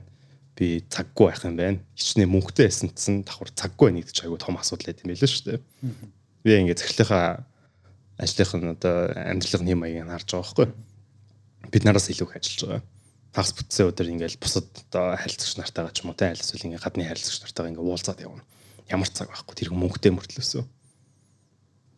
[0.59, 1.79] Би цаггүй байх юм байна.
[1.95, 5.59] Хичнээн мөнгөтэй байсанцсан давхар цаггүй нэгдэж айгүй том асуудал байт юм байл шүү дээ.
[6.43, 7.47] Би ингээд захирлынхаа
[8.19, 10.67] ажлынх нь одоо амьдралын хэм маягийг харж байгаа байхгүй.
[11.71, 12.81] Бид нараас илүү их ажиллаж байгаа.
[13.31, 16.83] Тагс бүтсэн өдөр ингээд бусад одоо харилцагч нартайгаа ч юм уу те аль эсвэл ингээд
[16.83, 18.43] гадны харилцагч нартайгаа ингээд уулзаад явна
[18.91, 20.63] ямар цаг байхгүй тэр мөнгөтэй мөртлөөсөө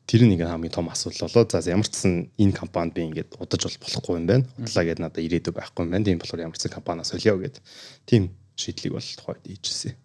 [0.05, 1.49] тэр нэг хамгийн том асуудал болоо.
[1.49, 4.45] За ямар ч сан энэ компанид би ингээд удаж бол болохгүй юм байна.
[4.61, 6.05] Удлаа гэдээ надад ирээдүй байхгүй юм байна.
[6.05, 7.61] Тийм болохоор ямар ч сан компаниас солио гэд.
[8.05, 9.97] Тийм шийдлийг бол тухайд хийжсэн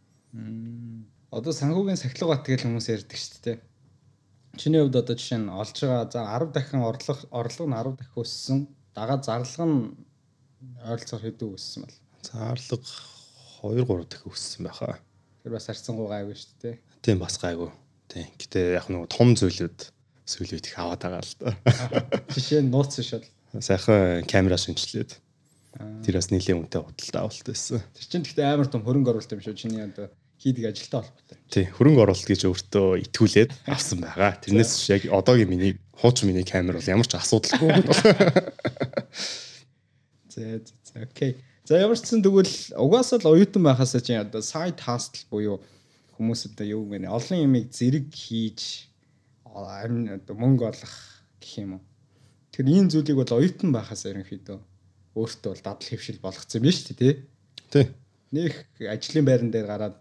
[1.30, 3.58] одоо санхүүгийн сахилга бат гэж хүмүүс ярьдаг шүү дээ.
[4.58, 8.18] Чиний хувьд одоо жишээ нь олж байгаа за 10 дахин орлого орлого нь 10 дахин
[8.18, 8.58] өссөн.
[8.94, 9.78] Дагаа зарлага нь
[10.82, 12.82] ойролцоогоор хэдэн өссөн бэл зарлага
[13.62, 14.98] 2 3 дахин өссөн байхаа.
[15.42, 16.74] Тэр бас арцсангуу гайгүй шүү дээ.
[17.02, 17.70] Тийм бас гайгүй.
[18.10, 18.26] Тийм.
[18.34, 19.78] Гэтэ яг нэг том зүйлүүд
[20.26, 21.54] сүүлийн үед их аваад байгаа л да.
[22.34, 23.22] Жишээ нь нууц шал.
[23.54, 25.14] Сайхан камера шинжилээд.
[26.02, 27.78] Тэр бас нэлээд үнэтэй худалдаа авалт байсан.
[27.94, 29.54] Тэр чинь гэхдээ амар том хөрөнгө оруулалт юм шүү.
[29.54, 30.10] Чиний одоо
[30.42, 31.38] хийдэг ажилтай холбоотой.
[31.46, 34.34] Тий, хөрөнгө оруулалт гэж өөртөө итгүүлээд авсан байгаа.
[34.42, 37.70] Тэрнээс яг одоогийн миний хуучин миний камер бол ямар ч асуудалгүй.
[40.34, 40.40] За
[40.90, 41.38] за окей.
[41.62, 45.62] За ямар ч гэсэн тэгвэл угаасаа л оюутан байхаас чинь одоо side hustle буюу
[46.20, 48.92] хүмүүс одоо юу гэнэ олон юмыг зэрэг хийж
[49.48, 50.94] одоо мөнгө олох
[51.40, 51.82] гэх юм уу.
[52.52, 54.58] Тэр ийм зүйлийг бол оюутан байхаас ерөнхийдөө
[55.16, 57.14] өөртөө бол дадал хөвшил болгоцсон юм шүү дээ
[57.72, 57.86] тий.
[58.36, 58.52] Нэг
[58.84, 59.96] ажлын байран дээр гараад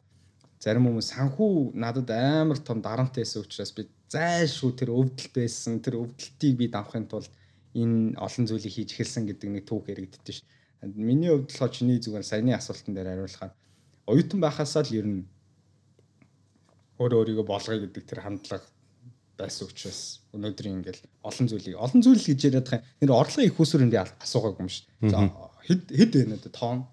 [0.59, 6.03] зарим хүмүүс санхүү надад амар том дарамт байсан учраас би зайлшгүй тэр өвдөлт байсан тэр
[6.03, 7.31] өвдөлтийг би давахын тулд
[7.73, 10.45] энэ олон зүйлийг хийж эхэлсэн гэдэг нэг түүх яригддээ шүү
[10.81, 13.51] Миний хувьд болохоор чиний зүгээр саяны асуултан дээр хариулахаар
[14.07, 15.27] оюутан байхасаа л ер нь
[16.99, 18.67] өөрөө өөрийгөө болгоё гэдэг тэр хандлага
[19.39, 22.85] байсан учраас өнөөдөр ингээл олон зүйлийг олон зүйл гэж яриад байгаа.
[22.99, 24.85] Нэр орлогын их усүр энэ асуугаагүй юм шүү.
[25.07, 25.19] За
[25.63, 26.83] хэд хэд вэ нэ тоон?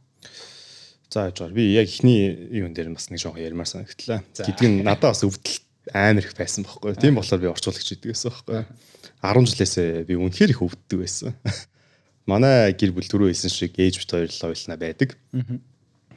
[1.10, 4.22] За яж би яг ихний юун дээр бас нэг жоохон ярмаар санагдлаа.
[4.30, 5.58] Гэдэг нь надад бас өвдөл
[5.90, 6.94] амар их байсан байхгүй.
[7.02, 8.62] Тийм болохоор би орчуулагч гэдэг байсан байхгүй.
[9.26, 11.34] 10 жилээсээ би үнэхээр их өвддөг байсан
[12.26, 15.14] манай гэр бүл түрүү хэлсэн шиг ээж бит хоёр л ойлнаа байдаг.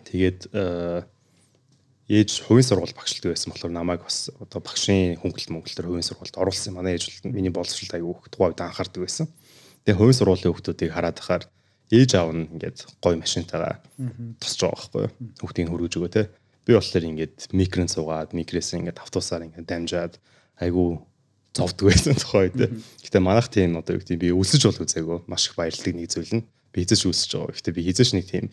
[0.10, 1.06] Тэгээд э,
[2.10, 6.74] ээж хувийн сургууль багшилдаг байсан болохоор намайг бас одоо багшийн хөнгөлт мөнгөлтөр хувийн сургуульд оруулсан.
[6.74, 9.30] Манай ээж бол миний боловсролд аягүй хөх тухай үед анхаардаг байсан.
[9.86, 11.44] Тэгээ хувийн сургуулийн хүмүүсийг хараад ахаар
[11.94, 13.78] ээж аав нь ингээд гой машинтайгаа
[14.42, 15.14] тосч байгаа байхгүй юу.
[15.38, 16.24] Хүүхдийг хөргөж өгөө те.
[16.66, 20.14] Би болохоор ингээд микрон суугаад микрээс ингээд автобусаар ингээд дамжаад
[20.58, 20.98] айгүй
[21.54, 22.74] зовдөг байсан тухай үед.
[23.06, 26.42] Гэтэ манайх тийм одоо юу гэдэг би өсөж бол үзээгүй маш их баярлдаг нэг зүйл
[26.42, 27.56] нь би хизэж үсэж байгаа.
[27.58, 28.46] Гэтэ би хизэж нэг тийм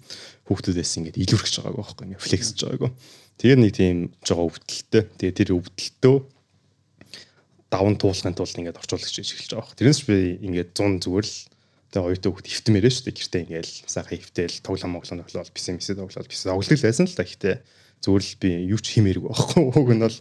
[0.48, 2.90] хүүхдүүдээс ингээд илүүрхэж байгаагүй байхгүй ингээд флексж байгаагүй.
[3.36, 5.02] Тэгээд нэг тийм жоо өвдөлттэй.
[5.20, 6.16] Тэгээд тэр өвдөлтөө
[7.68, 9.76] даван туулахын тулд ингээд орчуулагч эхэлж байгаа.
[9.76, 11.36] Тэрнээс би ингээд 100 зүгээр л
[11.92, 13.16] тэгээ оюутан хүүхд хөвтмээрээ шүү дээ.
[13.20, 17.26] Гэртээ ингээд сайхан хөвтөөл тоглоом моглоом тоглоод писэмисээ тоглоод писэ тоглолт байсан л та.
[17.26, 17.52] Гэтэ
[18.00, 19.62] зүгээр л би юу ч химээргүй байхгүй.
[19.76, 20.18] Уг нь бол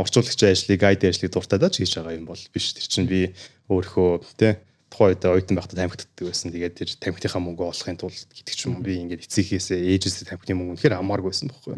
[0.00, 2.72] орчуулагчийн ажлыг гайд ажлыг дуртай даж хийж байгаа юм бол биш.
[2.72, 3.20] Тэр чинь би
[3.68, 6.52] өөрхөө тэ тухайн үед оюутан байхдаа тамхитдаг байсан.
[6.52, 10.72] Тэгээд тэр тамхитынхаа мөнгө олохын тулд гэдэг ч юм би ингээд эцэгхээсээ ээжээсээ тамхитын мөнгө
[10.80, 11.76] үнэхээр амааргүй байсан байхгүй.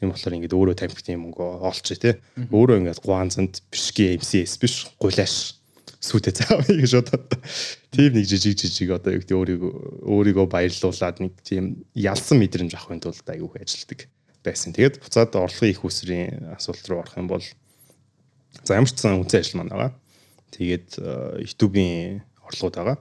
[0.00, 2.20] Тийм болохоор ингээд өөрөө тамхитын мөнгө олчих тэ.
[2.52, 5.60] Өөрөө ингээд гуанзанд бишги MCS биш гулааш
[6.00, 7.28] сүтэ цаав гэж бодоод
[7.92, 9.72] тийм нэг жижиг жижиг одоо юу гэдэг өөрийгөө
[10.08, 14.08] өөрийгөө баярлуулад нэг тийм ялсан мэдрэмж авахын тулд аягүй ажилладаг
[14.40, 14.72] байсан.
[14.72, 17.44] Тэгээд буцаад орлогын их үсрийн асуулт руу орох юм бол
[18.64, 19.92] за ямар ч сан үнцэн ажил маань байгаа.
[20.56, 20.88] Тэгээд
[21.44, 22.98] YouTube-ийн орлогууд байгаа.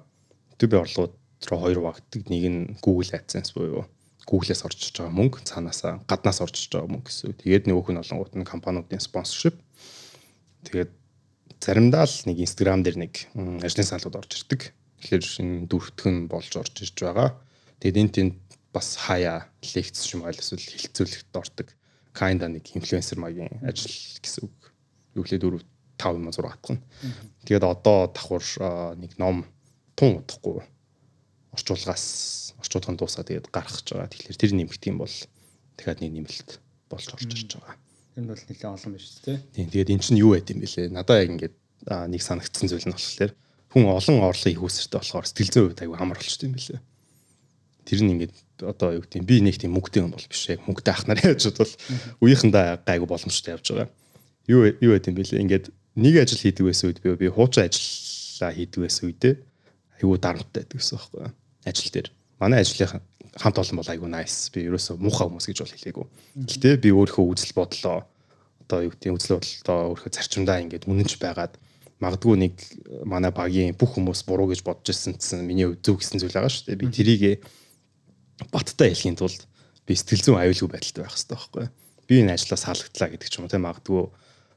[0.53, 1.13] YouTube-ийн орлогууд
[1.49, 2.21] руу хоёр багтдаг.
[2.29, 3.89] Нэг нь Google AdSense буюу
[4.29, 7.33] Google-ээс орж иж байгаа мөнгө, цаанаасаа гаднаас орж иж байгаа мөнгө гэсэн.
[7.41, 9.57] Тэгээд нөгөөх нь олонгууд нь компаниудын спонсоршип.
[10.69, 10.91] Тэгээд
[11.57, 13.13] заримдаа л нэг Instagram дээр нэг
[13.65, 14.61] ажлын салгууд орж ирдэг.
[15.01, 17.41] Тэгэхээр энэ дүүртгэн болж орж ирж байгаа.
[17.81, 18.35] Тэгээд энэ тэнд
[18.69, 21.73] бас хаяа лекц юм айл эсвэл хилцүүлэгт ордог.
[22.13, 24.57] Kinda нэг инфлюенсер магийн ажил гэсэн үг.
[25.17, 25.57] Юу лээ 4
[25.99, 26.81] 5 юм 6 атгана.
[27.43, 28.43] Тэгээд одоо давхар
[28.95, 29.43] нэг ном
[29.99, 30.63] тун удахгүй
[31.51, 34.09] орчуулгаас орчуулгын дуусаа тэгээд гаргах гэж байгаа.
[34.09, 35.15] Тэгэхээр тэр нэмэгт юм бол
[35.75, 36.49] дахиад нэг нэмэлт
[36.87, 37.75] болж орж ирж байгаа.
[38.15, 39.37] Энэ бол нэлээд олон биш үү?
[39.55, 39.67] Тийм.
[39.69, 40.91] Тэгээд эн чинь юу байд юм бэлээ?
[40.91, 41.55] Надаа яг ингээд
[41.87, 43.31] нэг санагдсан зүйл нь болохоор
[43.71, 46.79] хүн олон орлогын их үсэртэй болохоор сэтгэл зүйн хувьд аягүй амар болчтой юм бэлээ.
[47.87, 48.35] Тэр нь ингээд
[48.65, 51.43] одоо юу гэдэг би нэг тийм мөнгөтэй юм бол биш яг мөнгөтэй ах нар яаж
[51.53, 51.73] бол
[52.19, 53.89] үеийнхэндээ гайгүй боломжтой явж байгаа.
[54.49, 55.43] Юу юу байд юм бэлээ?
[55.45, 55.65] Ингээд
[55.99, 59.35] нэг ажил хийдэг байсан үед би би хуучин ажиллаа хийдэг байсан үедээ
[59.99, 61.31] аягүй дарамттай байдаг гэсэн байхгүй юу?
[61.67, 62.09] Ажил дээр.
[62.39, 63.03] Манай ажлын
[63.35, 64.49] хамт олон бол аягүй nice.
[64.53, 66.05] Би ерөөсөө муухай хүмүүс гэж бол хэлээгүй.
[66.47, 68.07] Гэтэ би өөрийнхөө үзэл бодлоо
[68.63, 71.53] одоо юу гэдэг үзэл бодлоо өөрийнхөө зарчимдаа ингээд үнэнч байгаад
[71.99, 72.55] магадгүй нэг
[73.03, 76.71] манай багийн бүх хүмүүс буруу гэж бодож ирсэн гэсэн миний зөв гэсэн зүйл байгаа шүү
[76.71, 76.79] дээ.
[76.79, 77.43] Би тэрийг
[78.55, 79.43] баттай хэлхийн тулд
[79.83, 81.65] би сэтгэл зүйн аюулгүй байдалтай байх хэрэгтэй байхгүй.
[82.07, 84.07] Би энэ ажлаас хаалгатлаа гэдэг ч юм уу те магадгүй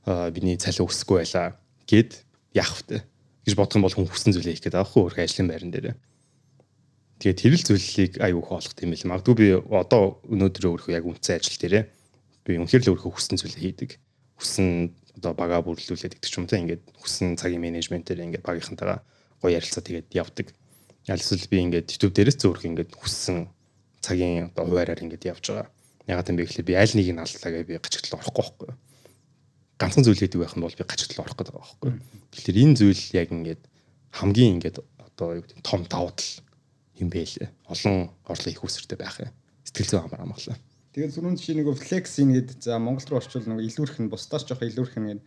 [0.06, 2.22] биний цалин өсөхгүй байлаа гэд
[2.54, 3.02] яах вэ
[3.46, 5.94] гэж бодох юм бол хүн хүссэн зүйлээ хийх гэдэг аахгүй өөр ажлын байран дээр.
[7.22, 11.38] Тэгээд тэр л зүйлийг аюу хоолох тийм л магадгүй би одоо өнөөдөр өөрөө яг үнцэн
[11.38, 11.84] ажил дээрээ
[12.46, 13.90] би үнэхээр л өөрөө хүссэн зүйлээ хийдэг.
[14.38, 14.90] Хүссэн
[15.22, 19.06] одоо бага бүрлүүлээд гэдэг ч юм те ингээд хүссэн цагийн менежментээр ингээд багийнхантайгаа
[19.38, 20.50] гоё ярилцаа тэгээд явдаг.
[21.06, 23.46] Аль эсвэл би ингээд YouTube дээрээс зөөрх ингээд хүссэн
[24.02, 25.70] цагийн одоо хуваараар ингээд явж байгаа.
[26.10, 28.76] Ягаад гэвэл би ихлэ би аль нэгийг нь алдлаа гэж би гачигдал орохгүй байхгүй юу.
[29.82, 31.92] Ганцхан зүйл хийдэг байх нь бол би гачигдал орох гэдэг байгаа байхгүй.
[32.30, 33.62] Тэгэхээр энэ зүйл яг ингээд
[34.14, 36.30] хамгийн ингээд одоо юу гэдэг том давуу тал
[37.02, 37.50] юм бэ лээ.
[37.66, 39.34] Олон орлого их үсэртэй байх юм.
[39.66, 40.56] Сэтгэл зүйн амар амгалаа.
[40.94, 44.62] Тэгээд түрүүнд чи нэг флекс ингээд за Монгол руу орчвол нэг илүүрх нь бусдаас жоох
[44.62, 45.22] илүүрх нь гээд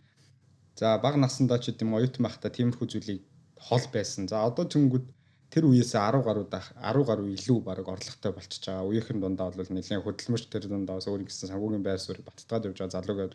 [0.80, 3.20] за баг насандаа ч гэдэм оюутан байхдаа тиймэрхүү зүйлийг
[3.60, 4.24] хол байсан.
[4.30, 5.04] За одоо тэнгүүд
[5.50, 8.88] тэр үеэс 10 гаруй дах 10 гаруй илүү баг орлоготой болчихж байгаа.
[8.88, 12.78] Үеийнхэн дундаа бол нэлээд хөдөлмөрч тэр дундаа бас өөр гэсэн санхүүгийн байр суурь баттгаад явж
[12.78, 13.34] байгаа залуугээд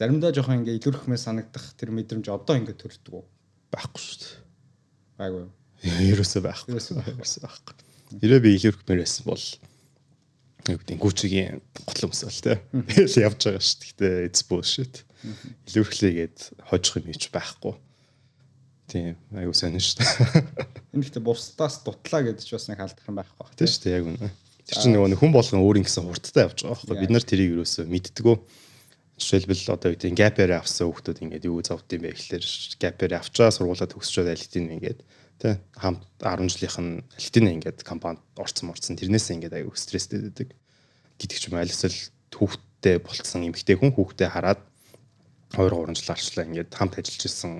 [0.00, 3.24] заримдаа жоохон ингээ илүүрхмээ санагдах тэр мэдрэмж одоо ингээ төрдөг үү?
[3.68, 4.32] Байхгүй шүү дээ.
[5.20, 5.44] Айгүй.
[6.08, 6.72] Ерөөсөө байхгүй.
[6.72, 7.74] Ерөөсөө байхгүй.
[8.24, 9.44] Ирээ би илүүрхмээр байсан бол
[10.64, 12.64] гэдэг гүчигийн готлон өмсөл тэ.
[12.72, 14.24] Тэгэл явж байгаа шүү дээ.
[14.24, 15.04] It's bullshit.
[15.68, 17.76] Илүүрхлээгээд хожих юм ч байхгүй
[18.90, 20.42] Тийм, аюу сайн шүү дээ.
[20.98, 23.54] Энэ ихтэй бусдаас дутлаа гэдэг ч бас нэг халдах юм байхгүй бах.
[23.54, 24.30] Тийм шүү дээ, яг үнэ.
[24.66, 26.98] Тэр чинь нөгөө хүн болгон өөрийн гэсэн хурдтай явж байгаа байхгүй.
[26.98, 28.36] Бид нар тэрийг юусоо мэддэггүй.
[29.20, 32.44] Жишээлбэл одоо үеийн гапэр авсан хүмүүс ингээд юу зовд юм бэ гэхэлэр
[32.80, 35.04] гапэр авчаа сургуулаа төгсчөөд алитин ингээд
[35.40, 40.48] тий хамт 10 жилийнх нь алитин ингээд компанид орцсон морцсон тэрнээсээ ингээд аюу стресстэй байдаг
[41.20, 42.00] гэдэг ч юм аль эсвэл
[42.32, 44.60] хүүхдтэй болцсон эмэгтэй хүн хүүхдээ хараад
[45.52, 47.52] 2 3 жил арчлаа ингээд хамт ажиллаж ирсэн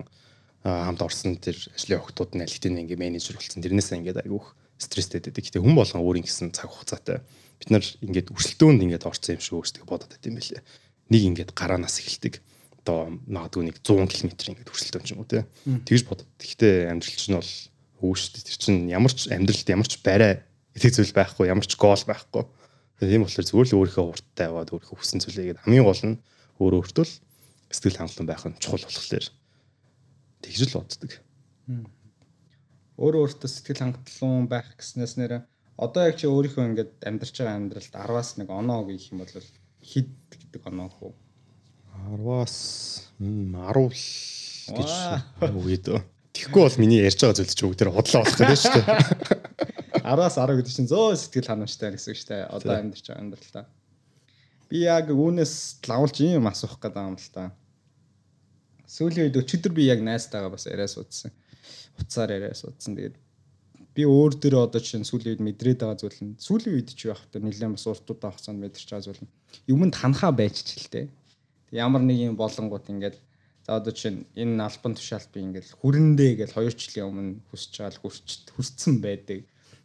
[0.64, 3.64] хамт орсон тэр ажлын охтууд нь алхтын ингээ менежер болсон.
[3.64, 5.44] Тэрнээсээ ингээ айгүйх стресстэй байдаг.
[5.44, 7.24] Гэтэ хүн болгон өөрийн гэсэн цаг хугацаатай.
[7.56, 10.60] Бид нар ингээд өрсөлдөөнд ингээд орсон юм шиг өөрсдөө бодоод байт юм байлээ.
[11.10, 12.40] Нэг ингээд гараанаас эхэлдэг.
[12.80, 15.44] Одоо магадгүй нэг 100 км ингээд өрсөлдөөн ч юм уу те.
[15.66, 16.30] Тэгж бодод.
[16.38, 17.52] Гэтэ амьдрал чинь бол
[18.00, 22.00] өөштэй тэр чинь ямар ч амьдралд ямар ч барай итгэх зүйл байхгүй, ямар ч гол
[22.00, 22.46] байхгүй.
[23.00, 26.16] Тийм болохоор зүгээр л өөрийнхөө урттай яваад өөрийнхөө хүссэн зүйлээгээд хамгийн гол нь
[26.60, 27.06] өөрөө өөртөө
[27.72, 29.24] сэтгэл хангалуун байх нь чухал болохоор
[30.44, 31.12] тэгж л боддог.
[33.00, 35.48] Өөрөө өөртөө сэтгэл хангалуун байх гэснээс нэр
[35.80, 39.32] одоо яг чи өөрийнхөө ингээд амьдарч байгаа амьдралд 10-аас нэг оноо гэх юм бол
[39.84, 41.12] хэд гэдэг оноо хөө
[42.08, 42.56] 10-аас
[43.20, 44.90] 10 гэж
[45.44, 45.86] үгээд.
[46.30, 48.86] Тэгэхгүй бол миний ярьж байгаа зүйл чи бүгд тэр худлаа болох гэдэг шүү дээ.
[50.10, 52.42] 10-аас 10 гэдэг чинь зөө сэтгэл ханамжтай гэсэн шүү дээ.
[52.54, 53.64] Одоо амьдарч байгаа амьдралдаа.
[54.70, 57.50] Би яг үүнээс лавлж юм асуух гэдэг юм л та.
[58.86, 61.34] Сүүлийн үед өчигдөр би яг найзтайгаа бас яриа суудсан.
[61.98, 62.94] Уцаар яриа суудсан.
[62.96, 63.18] Тэгээд
[63.94, 67.26] би өөр дөрөө одоо чинь сүүлийн үед мэдрээд байгаа зүйл нь сүүлийн үед ч явах
[67.26, 69.32] та нэлээд бас уртуудаа хугацаанд мэдэрч байгаа зүйл нь
[69.66, 71.06] юмд ханхаа байчих л тээ.
[71.74, 73.16] Ямар нэг юм болонгууд ингээд
[73.66, 77.94] за одоо чинь энэ альбан тушаалт би ингээд хүрэндээ гэж хоёр жилийн өмнө хүсэж байгаа
[77.98, 79.40] л хүрч хүрцэн байдаг.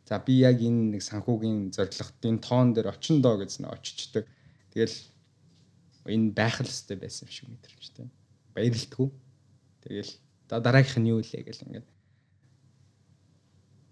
[0.05, 4.29] За би яг энэ нэг санхүүгийн зорилготын тоон дээр очиндоо гэж нэ очичдаг.
[4.69, 4.97] Тэгэл
[6.13, 8.07] энэ байх л хэвээр байсан юм шиг мэдрэмжтэй
[8.53, 9.09] баярлтгүй.
[9.81, 10.13] Тэгэл
[10.45, 11.87] дараагийнх нь юу илээ гэл ингээд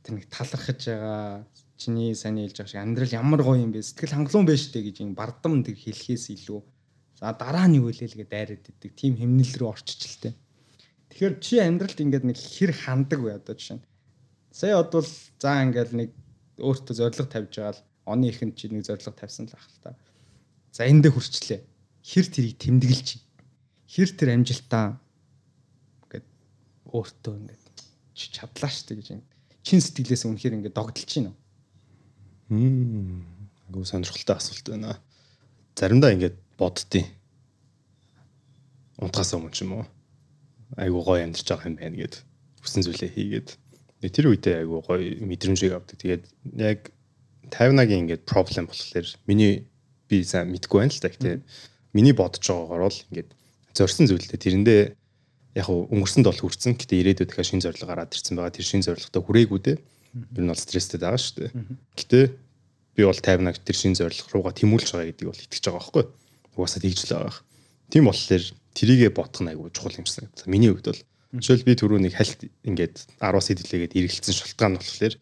[0.04, 1.48] тэр нэг талархаж байгаа
[1.80, 4.98] чиний сайн хэлж байгаа шиг амьдрал ямар гоё юм бэ сэтгэл хангалуун байж тээ гэж
[5.02, 6.62] ин бардам тэр хэлхээс илүү
[7.20, 10.34] за дараа нь юу л гэж дайраад идэг тийм хэмнэл рүү тээ
[11.14, 13.86] Тэгэхээр чи амьдралд ингээд нэг хэр хандаг вэ одоо жишээ нь.
[14.50, 15.06] Сая одвол
[15.38, 16.10] заа ингээд нэг
[16.58, 19.94] өөртөө зориг тавьж байгаа л оны ихэнд чи нэг зориг тавьсан л ах л та.
[20.74, 21.62] За эндээ хүрчлээ.
[22.02, 23.08] Хэр тэрийг тэмдэглэж
[23.94, 24.98] хэр тэр амжилтаа
[26.10, 26.26] ингээд
[26.90, 27.78] өөртөө ингээд
[28.18, 29.33] чи чадлаа штэ гэж ингээд
[29.64, 31.34] чин сэтгэлээс үнэхээр ингээд догдолж байна.
[32.52, 33.24] Хм.
[33.72, 35.00] Агуу сонирхолтой асуулт байна.
[35.76, 37.08] Заримдаа ингээд боддیں۔
[39.00, 39.86] Унтахаас өмнө ч юм уу.
[40.78, 42.22] Айгуу гоё амьдарч байгаа юм байна гэд
[42.62, 43.50] хүсэн зүйлээ хийгээд
[44.12, 45.96] тэр үедээ айгуу гоё мэдрэмжийг авдаг.
[45.96, 46.24] Тэгээд
[46.60, 46.92] яг
[47.48, 49.68] 50-агийн ингээд проблем болохоор миний
[50.12, 51.10] би сайн мэдгүй байна л та.
[51.10, 51.42] Гэтэ
[51.96, 53.30] миний бодож байгаагаар бол ингээд
[53.74, 54.82] зорьсон зүйлдээ тэрэндээ
[55.54, 56.74] яг өнгөрсөнд бол хүрсэн.
[56.78, 58.58] Гэтэ ирээдүйд дахиад шинэ зорилго гараад ирсэн байгаа.
[58.58, 59.78] Тэр шинэ зорилготой хүрээгүй дээ.
[59.78, 61.52] Ер нь бол стресстэй байгаа шүү дээ.
[61.98, 62.20] Гэтэ
[62.98, 66.04] би бол 50-аг тэр шинэ зорилго руугаа тэмүүлж байгаа гэдгийг бол итгэж байгаа байхгүй.
[66.58, 67.36] Угаасаа тэгж л байгаа.
[67.90, 70.30] Тийм болохоор трийгээ бодох нь айгүй чухал юм шиг.
[70.50, 71.02] Миний хувьд бол
[71.38, 75.14] жишээл би түрүү нэг хальт ингээд 10-аас хэдэлээгээд эргэлцсэн шалтгаан нь болохоор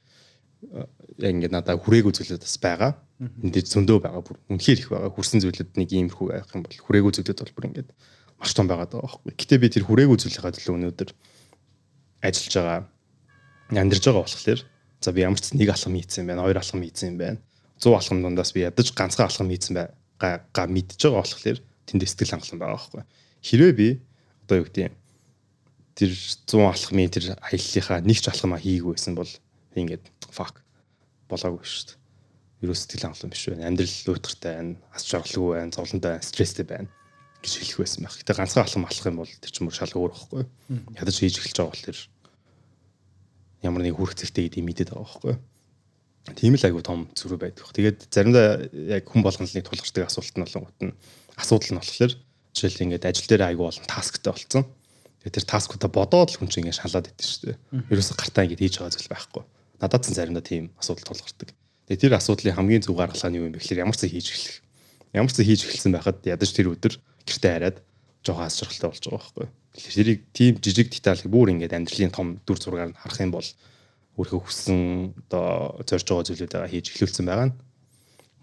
[1.20, 2.91] яг ингээд надад хүрээгүй зүйлүүд бас байгаа.
[3.22, 4.24] Энд дээр зөндөө байгаа.
[4.24, 5.12] Бүр үнэхээр их байгаа.
[5.12, 7.89] Хүрсэн зүйлүүд нэг иймэрхүү байх юм бол хүрээгүй зүйлүүд бол бүр ингээд
[8.41, 9.38] маш том байгаа даа байхгүй.
[9.38, 11.10] Гэтэ би тэр хүрээгүй зүйлийнхаа төлөө өнөөдөр
[12.25, 12.80] ажиллаж байгаа
[13.77, 14.60] амьдарж байгаа болохоор
[14.97, 17.38] за би ямар ч нэг алхам хийцэн байна, хоёр алхам хийцэн байна.
[17.77, 22.62] 100 алхам дундаас би ядаж ганцхан алхам хийцэн байгаа мэдж байгаа болохоор тэнд сэтгэл хангалуун
[22.62, 23.04] байгаа байхгүй.
[23.45, 23.88] Хэрвээ би
[24.49, 24.95] одоо юу гэдэг юм
[25.93, 26.12] тэр
[26.49, 29.32] 100 алхмын тэр аяллахаа нэг ч алхамаа хийгээгүй байсан бол
[29.77, 30.65] ингээд fuck
[31.30, 31.97] болоогүй шүү дээ.
[32.65, 33.69] Ерөө сэтгэл хангалуун биш байна.
[33.69, 36.89] Амьдрал уйтгартай байна, ас жаргалгүй байна, зовлонтой байна, стресстэй байна
[37.41, 38.17] гэж хэлэх байсан байх.
[38.21, 40.43] Гэтэ ганцхан алхам алах юм бол тэр чинь мөр шал өөр байхгүй.
[40.97, 41.97] Ядаж хийж эхэлж байгаа бол тэр
[43.65, 45.36] ямар нэг хүрх зэгтэй гэдгийг мэдээд байгаа байхгүй.
[46.38, 47.65] Тийм л айгүй том зүрх байдаг.
[47.73, 50.93] Тэгээд заримдаа яг хүн болгоныг тулгардаг асуулт нь болонгот нь
[51.34, 52.13] асуудал нь болохоор
[52.54, 54.69] жишээл ингээд ажил дээр айгүй олон тасктай болцсон.
[55.25, 57.58] Тэгээд тэр таскуудаа бодоод л хүн чинь ингээд шалаад идэв шүү дээ.
[57.89, 59.43] Ерөөсө гартаа ингээд хийж байгаа зүйл байхгүй.
[59.82, 61.49] Надад ч заримдаа тийм асуудал тулгардаг.
[61.89, 64.58] Тэгээд тэр асуудлын хамгийн зөв гаргалгаа нь юу юм бэ гэхээр ямар ч хийж эхлэх.
[65.17, 66.93] Ямар ч хийж эхэлсэн байхад ядаж тэр өдөр
[67.27, 67.77] гэртээ хараад
[68.25, 69.47] жоохон ас жаргалтай болж байгаа байхгүй.
[69.71, 73.49] Тэрийг тийм жижиг деталь бүр ингээд амьдралын том дүр зургаар нь харах юм бол
[74.19, 74.79] өөрийнхөө хүссэн
[75.31, 77.55] одоо зорж байгаа зүйлүүдээ хийж эхлүүлсэн байгаа нь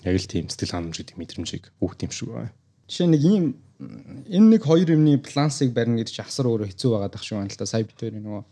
[0.09, 2.53] яг л тийм сэтгэл ханамж гэдэг мэдрэмжийг өгөх юм шиг байна.
[2.89, 3.45] Жишээ нэг ийм
[3.79, 7.53] энэ нэг хоёр юмны балансыг барина гэдэг чинь асар өөрөө хэцүү байгаа дах шиг байна
[7.53, 7.67] л да.
[7.69, 8.43] Сая битүүр нөгөө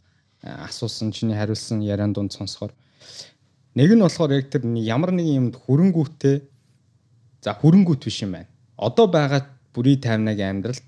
[0.68, 2.76] асуусан чиний хариулсан яриан дунд сонсохоор
[3.74, 6.36] нэг нь болохоор яг тэр ямар нэг юмд хөрөнгүүтэй
[7.42, 8.50] за хөрөнгүүт биш юм байна.
[8.76, 10.84] Одоо байгаа бүрий таймнагийн амьдралд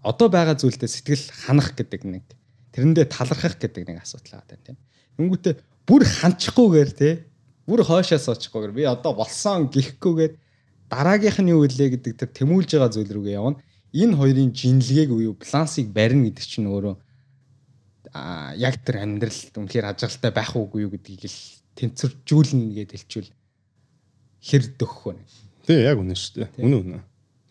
[0.00, 2.24] одоо байгаа зүйлдээ сэтгэл ханах гэдэг нэг
[2.72, 4.78] тэрэндээ талархах гэдэг нэг асуудал байгаа тийм.
[5.20, 7.10] Тэнгүүтээ бүр ханчихгүйгээр те
[7.68, 10.32] бүр хойшоо суучихгүйгээр би одоо болсон гихгүйгээр
[10.88, 13.60] дараагийнх нь юу илээ гэдэг тэр тэмүүлж байгаа зүйл рүүгээ явна.
[13.92, 16.96] Энэ хоёрын жинлэгийг уу балансыг барина гэдэг чинь өөрөө
[18.12, 21.40] а яг тэр амьдралд үнэхээр ажиглалтай байх уугүй юу гэдгийг л
[21.76, 23.32] тэнцвэржүүлнэ гэдээ хэлчихвэл
[24.42, 25.20] хэр дөхөх вэ?
[25.64, 26.50] Тий яг үнэн шүү дээ.
[26.60, 27.02] Үнэн үнэн.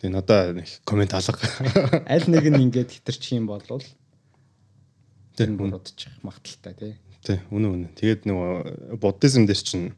[0.01, 1.37] Тэгээ надаа нэг комент алга.
[2.09, 6.93] Аль нэг нь ингээд хитэрчих юм бол тэр нь бодчих магталтай тий.
[7.21, 7.93] Тий, үнэн үнэн.
[7.93, 9.93] Тэгээд нөгөө буддизм дээр чинь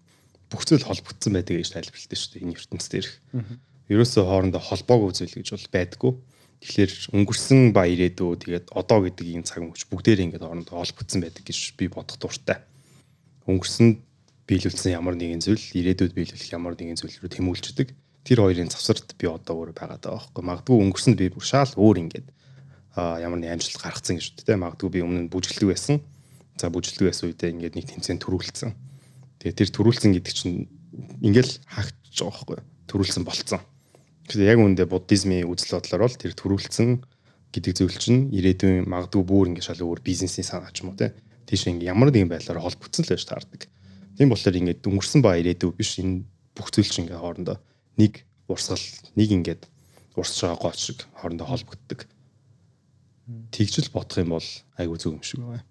[0.51, 3.13] бүх зүйл холбогдсон байдаг гэж тайлбарлалтай шүү дээ энэ ертөнцийн дээрх.
[3.87, 6.11] Ерөөсөө хоорондоо холбоогүй зүйл гэж бол байдгүй.
[6.67, 11.47] Тэгэхээр өнгөрсөн ба ирээдүй тэгээд одоо гэдэг ийм цаг мөч бүгдээр ингээд хоорондоо холбогдсон байдаг
[11.47, 12.59] гэж би бодох дуртай.
[13.47, 14.03] Өнгөрсөн
[14.51, 17.87] биелүүлсэн ямар нэгэн зүйл ирээдүйд биелүүлэх ямар нэгэн зүйл рүү тэмүүлждэг
[18.23, 20.43] тэр хоёрын завсарт би одоо өөр байгаад байгаа байхгүй.
[20.47, 22.27] Магадгүй өнгөрсөнд би бүр шаал өөр ингээд
[22.95, 24.55] ямар нэг амжилт гаргацсан гэж үү те.
[24.55, 25.99] Магадгүй би өмнө нь бүжгэлдэг байсан.
[26.55, 28.71] За бүжгэлдэг байсан үедээ ингээд нэг тэмцээн төрүүлсэн.
[29.43, 30.71] Тэгээ тэр төрүүлсэн гэдэг чинь
[31.19, 32.59] ингээл хаагч байгаа байхгүй.
[32.87, 33.59] Төрүүлсэн болцсон.
[34.31, 36.89] Тэгэхээр яг үүндээ буддизмын үзэл бодлоор бол тэр төрүүлсэн
[37.51, 41.11] гэдэг зүйл чинь ирээдүйн магадгүй бүр ингээд шал өөр бизнесийн санаа ч юм уу те.
[41.43, 43.67] Тийш ингээд ямар нэгэн байдлаар холбогдсон л байж таардаг.
[44.15, 46.23] Тийм болохоор ингээд өнгөрсөн ба ирээдүй биш энэ
[46.55, 47.57] бүх зүйл чинь ингээд хоорондоо
[47.97, 48.81] нэг урсгал
[49.15, 49.63] нэг ингээд
[50.15, 52.05] урсж байгаа гооч шиг хоорондоо холбогддог.
[53.51, 55.65] Тэгжэл бодох юм бол айгүй зөв юм шиг байна.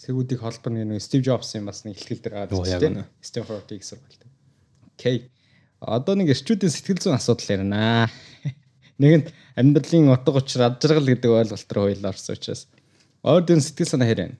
[0.00, 3.04] Цэгүүдийг холбоно нэг Стив Джобсын бас нэг ихтгэл дээр байгаа зүйл тийм.
[3.20, 4.24] Стэнфорд их сургалт.
[4.96, 5.30] Окей.
[5.80, 8.08] Одоо нэг эрчүүдийн сэтгэл зүйн асуудал ярина.
[9.00, 12.68] Нэг нь амьдралын утга учир ад жаргал гэдэг ойлголт руу хоёул орсон учраас
[13.24, 14.36] дэм сэтгэл санаа хэрэг.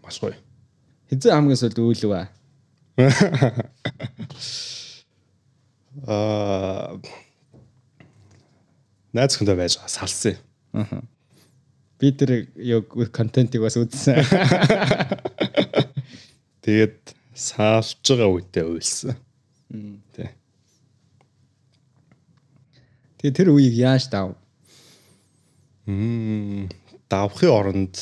[0.00, 0.32] Маш гоё.
[1.12, 2.32] Хизээ хамгийн сүүлд үйлвэ.
[6.06, 7.00] Аа
[9.12, 10.38] найз хүндээ байж салсан.
[10.72, 11.02] Аа.
[12.00, 14.22] Би тэр юу контентийг бас үзсэн.
[16.64, 19.16] Тэгээд саалж байгаа үедээ уйлсан.
[20.14, 20.30] Тэ.
[23.20, 24.32] Тэгээд тэр үеийг яаж дав?
[25.84, 26.70] Мм
[27.10, 27.96] давхын оронд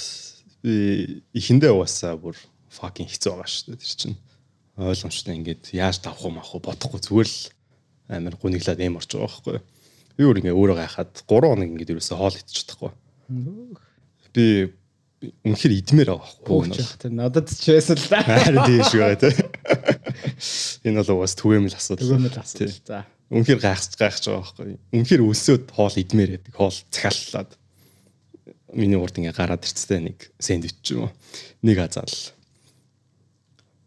[0.63, 2.37] би ихэндээ уусаа бүр
[2.69, 4.19] fucking хэцүү байгаа шүү дээ тэр чинь
[4.77, 7.41] ойлгомжтой ингээд яаж давах уу мах уу бодохгүй зүгээр л
[8.09, 9.61] амар гуниглаад эм орж байгаа байхгүй
[10.19, 12.91] би өөр ингээ өөрөө гайхаад 3 хоног ингээд ерөөсө хоол идчих чадахгүй.
[14.35, 14.47] Би
[15.47, 18.23] үнэхээр идмээр байгаа байхгүй тэр надад ч байсан л да.
[18.27, 19.31] Харин тийм шүү байгаа те
[20.91, 22.07] энэ бол угаас түгээмэл асуудал.
[22.07, 22.99] Түгээмэл асуудал за.
[23.31, 27.51] Үнэхээр гайхаж гайхаж байгаа байхгүй үнэхээр өлсөд хоол идмээр байдаг хоол захиаллаад
[28.75, 31.13] миний урд ингээ гараад ирцтэй нэг сэндвич юм уу?
[31.63, 32.15] Нэг азаал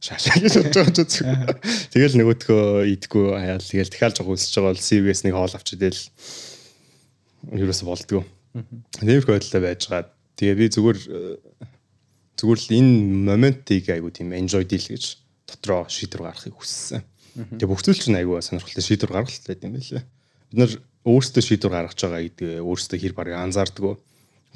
[0.01, 1.55] шашаа гэж бодож байгаа.
[1.93, 6.01] Тэгэл нөгөөдхөө идэггүй хаяал тэгэл дахиад жоо үлсэж байгаа бол CVS нэг хоол авчидэл
[7.53, 8.25] ерөөсө болдгоо.
[9.05, 10.09] Нэмэх байдлаа байж байгаа.
[10.41, 10.99] Тэгээ би зүгээр
[12.41, 12.93] зүгээр л энэ
[13.29, 17.05] моментыг айгу тийм enjoy deal гэж дотроо шийдвэр гаргахыг хүссэн.
[17.61, 20.01] Тэгээ бүх зүйл чинь айгу сонирхолтой шийдвэр гаргалт байт юм байлээ.
[20.49, 20.71] Бид нар
[21.05, 23.93] өөрсдөө шийдвэр гаргаж байгаа гэдэг өөрсдөө хэр барыг анзаардгөө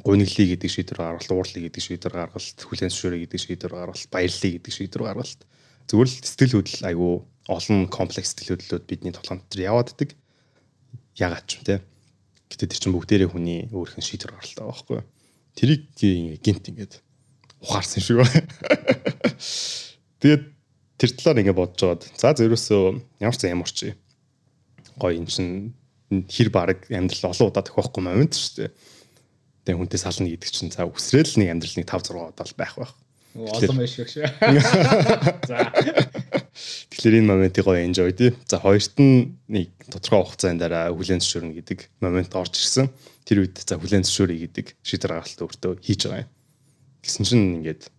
[0.04, 4.74] гуниглий гэдэг шийдвэр гаргалт, уурлыг гэдэг шийдвэр гаргалт, хүлэн зөвшөөрэй гэдэг шийдвэр гаргалт, баярлалаа гэдэг
[4.76, 5.42] шийдвэр гаргалт.
[5.88, 7.14] Зүгээр л сэтгэл хөдлөл айгүй
[7.48, 10.10] олон комплекс сэтгэл хөдлөлүүд бидний толгойд төр явааддаг.
[11.16, 11.76] Ягаад ч юм те.
[12.52, 15.06] Гэтэ тэр чинь бүгдээрээ хүний нь шийдвэр гаргалт байгаа байхгүй юу?
[15.56, 15.82] Тэрийг
[16.44, 16.94] гинт ингээд
[17.64, 18.44] ухаарсан шиг байна.
[20.20, 20.44] Тэгээд
[21.00, 22.84] тэр талаар ингээд бодож байгаад за зөрөөсөө
[23.24, 23.80] ямар ч ямар ч
[25.00, 25.48] гоё эн чин
[26.10, 28.72] хэр баг амьдрал олон удаа тохиохгүй момент шүү дээ
[29.66, 32.94] тэгээ хүнтэй сална гэдэг чинь за үсрээл нэг амьдрал нэг 5 6 удаа байх байх.
[33.36, 34.30] Олон биш гэх шиг.
[35.50, 35.74] За.
[36.94, 38.32] Тэгэхээр энэ моментыг гоё enjoy тий.
[38.48, 42.88] За хоёрт нь нэг тодорхой хугацаанд дараа хүлэн зөвшөөрнө гэдэг момент орж ирсэн.
[43.28, 46.32] Тэр үед за хүлэн зөвшөөрөе гэдэг шийдвэр гаргалт өөртөө хийж байгаа юм.
[47.04, 47.92] Гэсэн чинь ингээд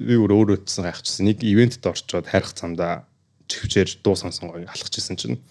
[0.00, 1.28] би өөрөө өөрөөдсөн гайхчихсан.
[1.28, 3.04] Нэг ивентэд орчоод хайрах цамдаа
[3.52, 5.42] чихвчээр дуу сонсон гоё алхажсэн чинь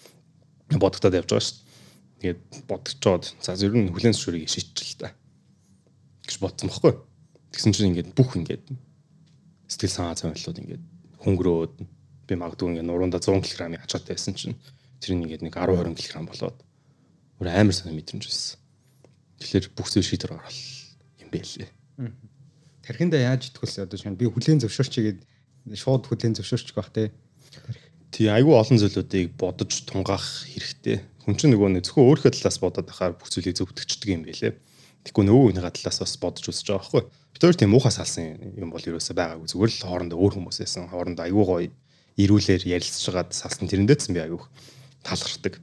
[0.73, 1.68] бодогдоод явж байгаа шүү
[2.19, 5.09] Тэгээд бодцоод за ер нь хүлэн зөвшөөрийг шийдчихэл та
[6.27, 6.93] гэж бодсон бохгүй.
[7.55, 8.67] Тэгсэн чинь ингээд бүх ингээд
[9.71, 10.83] сэтгэл санаа зовлоод ингээд
[11.23, 11.73] хөнгөрөөд
[12.27, 14.59] би магадгүй ингээд нуруундаа 100 кг-ийн ачаатай байсан чинь
[15.01, 16.57] тэр ингээд нэг 10 20 кг болоод
[17.39, 18.59] өөр амар санаа мэдрэмж байсан.
[19.39, 20.61] Тэгэхээр бүх зүйл шийдвэр гаргал
[21.23, 21.69] юм байлээ.
[22.83, 25.19] Тархиндаа яаж итгүүлсэн одоо шинэ би хүлэн зөвшөөрчигээд
[25.73, 27.15] шууд хүлэн зөвшөөрчих бах те.
[28.09, 32.87] Тий айгүй олон зүйлүүдийг бодож тунгаах хэрэгтэй хүн чинь нөгөө нэг зөвхөн өөрийнхөө талаас бодоод
[32.89, 34.57] байхаар бүх зүйлийг зөвтгчдэг юм байлээ.
[35.05, 37.03] Тэгэхгүй нөгөө хүний талаас бас бодож үзэж байгаа байхгүй.
[37.05, 39.45] Бид хоёр тийм муухай салсан юм бол ерөөсөө байгаагүй.
[39.45, 40.89] Зүгээр л хоорондоо өөр хүмүүс байсан.
[40.89, 41.69] Хоорондоо аюу гоё
[42.17, 44.41] ирүүлэр ярилцж байгаад салсан тэрэндээдсэн би аюу
[45.05, 45.61] талархдаг.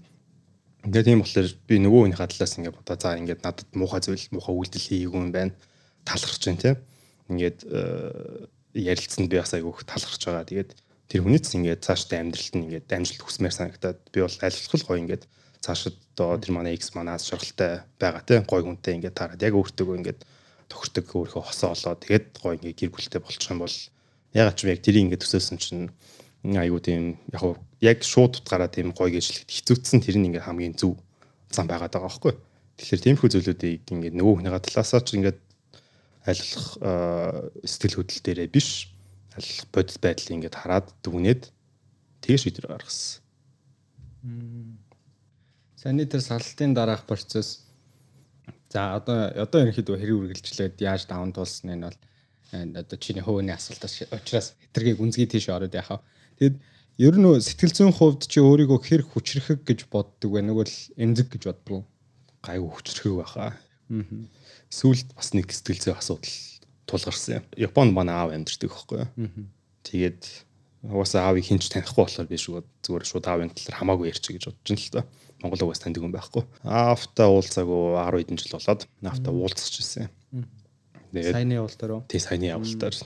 [0.87, 4.55] Тэгээ тийм болохоор би нөгөө хүний талаас ингээд бодоо за ингээд надад муухай зүйл муухай
[4.55, 5.53] үйлдэл хийгээгүй юм байна.
[6.07, 6.77] Талархаж байна тийм.
[7.27, 8.47] Ингээд э,
[8.87, 10.47] ярилцсанд би бас аюу талархаж байгаа.
[10.47, 10.71] Тэгээд
[11.07, 15.03] тэр хүнийц ингээд цаашдаа амьдралд нь ингээд амжилт хүсмээр санагтаад би бол аль болох гоё
[15.03, 15.25] ингээд
[15.63, 19.43] цаашид одоо тэр манай X манаас шаргалтай байгаа тий гой хүнтэй ингээд таарад.
[19.43, 20.21] Яг өөртөө ингээд
[20.71, 23.77] тохирдог өөрийнхөө хосоо олоо тэгээд гой ингээд гэр бүлтэй болчих юм бол
[24.35, 25.91] ягаад ч яг тэрийг ингээд төсөөсөн чинь
[26.55, 27.43] айгуу тийм яг
[27.83, 30.99] яг шууд утгаараа тийм гой гэжлэхэд хэцүүцсэн тэр нь ингээд хамгийн зөв
[31.51, 32.35] зам байгаад байгаа байхгүй.
[32.77, 35.39] Тэгэхээр тиймэрхүү зүйлүүдийг ингээд нөгөө хүнийхээ талаасаа ч ингээд
[36.27, 36.67] айлах
[37.63, 38.96] сэтгэл хөдлөл дээрээ биш
[39.37, 41.53] айлах бодит байдлыг ингээд хараад дүгнээд
[42.25, 43.21] тэгэж шийдвэр гаргасан.
[45.77, 47.69] Саний тэр салтын дараах процесс
[48.73, 51.99] за одоо одоо ерөнхийдөө хэрэг үргэлжлээд яаж даван туулсан нь бол
[52.53, 56.03] одоо чиний хөвөний асуултаас учраас хэтэргийг үнзгий тийш ороод яхаа.
[56.41, 56.57] Тэгэд
[56.99, 60.41] ер нь сэтгэл зүйн хувьд чи өөрийгөө хэр хүчрэхэг гэж боддог вэ?
[60.43, 61.85] Нөгөө л эмзэг гэж боддог?
[62.43, 63.53] Гайгүй хүчрэхэг байхаа.
[63.55, 64.03] Аа.
[64.73, 66.56] Сүүлд бас нэг сэтгэл зүйн асуудал
[66.87, 67.45] тулгарсан юм.
[67.57, 69.11] Японд манай аав амьдэрдэг байхгүй юу?
[69.83, 70.23] Тэгээд
[70.87, 74.71] угаасаа аавыг хинч танихгүй болохоор би шууд зүгээр шууд аавын талаар хамаагүй ярьчих гэж бодож
[74.71, 75.03] ин л та.
[75.43, 76.43] Монгол угаас таньдаг юм байхгүй.
[76.63, 80.09] Аавтай уулзаагүй 10 хэдэн жил болоод наавтай уулзах гэсэн.
[81.13, 82.03] Тэгээд саяны явалтаар уу?
[82.09, 82.97] Тий саяны явалтаар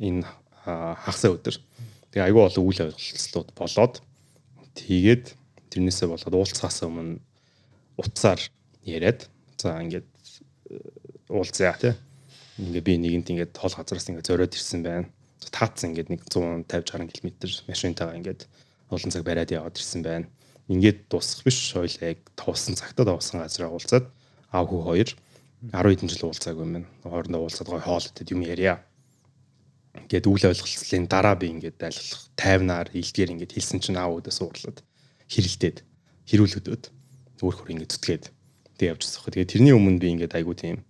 [0.00, 0.24] энэ
[0.64, 1.56] хагасаа өдөр.
[2.10, 3.94] Тэгээ айгүй олон үйл явдлууд болоод
[4.74, 5.24] тэгээд
[5.70, 7.20] тэрнээсээ болоод уулзахаас өмнө
[8.00, 8.40] утсаар
[8.82, 10.08] яриад за ингээд
[10.70, 10.78] э,
[11.28, 11.94] уулзъя тий.
[12.60, 15.08] Ингээ би нэгэнт ингээд тоол газараас ингээд зориод ирсэн байна.
[15.40, 17.28] Таацсан ингээд нэг 150 60 км
[17.64, 18.44] машинтайгаа ингээд
[18.92, 20.28] олон цаг бариад яваад ирсэн байна
[20.70, 24.06] ингээд дуусах биш хоёлаа яг туусан цагтаа туусан газараа уулзаад
[24.54, 25.08] аав хүү хоёр
[25.66, 26.86] 10 хэдэн жил уулзаагүй юм.
[27.02, 28.86] Хоорондоо уулзаад гой хоол идээд юм ярья.
[29.98, 34.78] Ингээд үйл ойлголцлын дараа би ингээд айлглах тайвнаар илдгээр ингээд хэлсэн чинь аав үүдээс уурлаад
[35.26, 35.78] хэрэлдээд
[36.30, 36.84] хэрүүл хөдөөд
[37.42, 38.24] өөр хөр ингээд зүтгээд
[38.78, 39.34] тэг явж байгаа.
[39.34, 40.86] Тэгээд тэрний өмнө би ингээд айгу тийм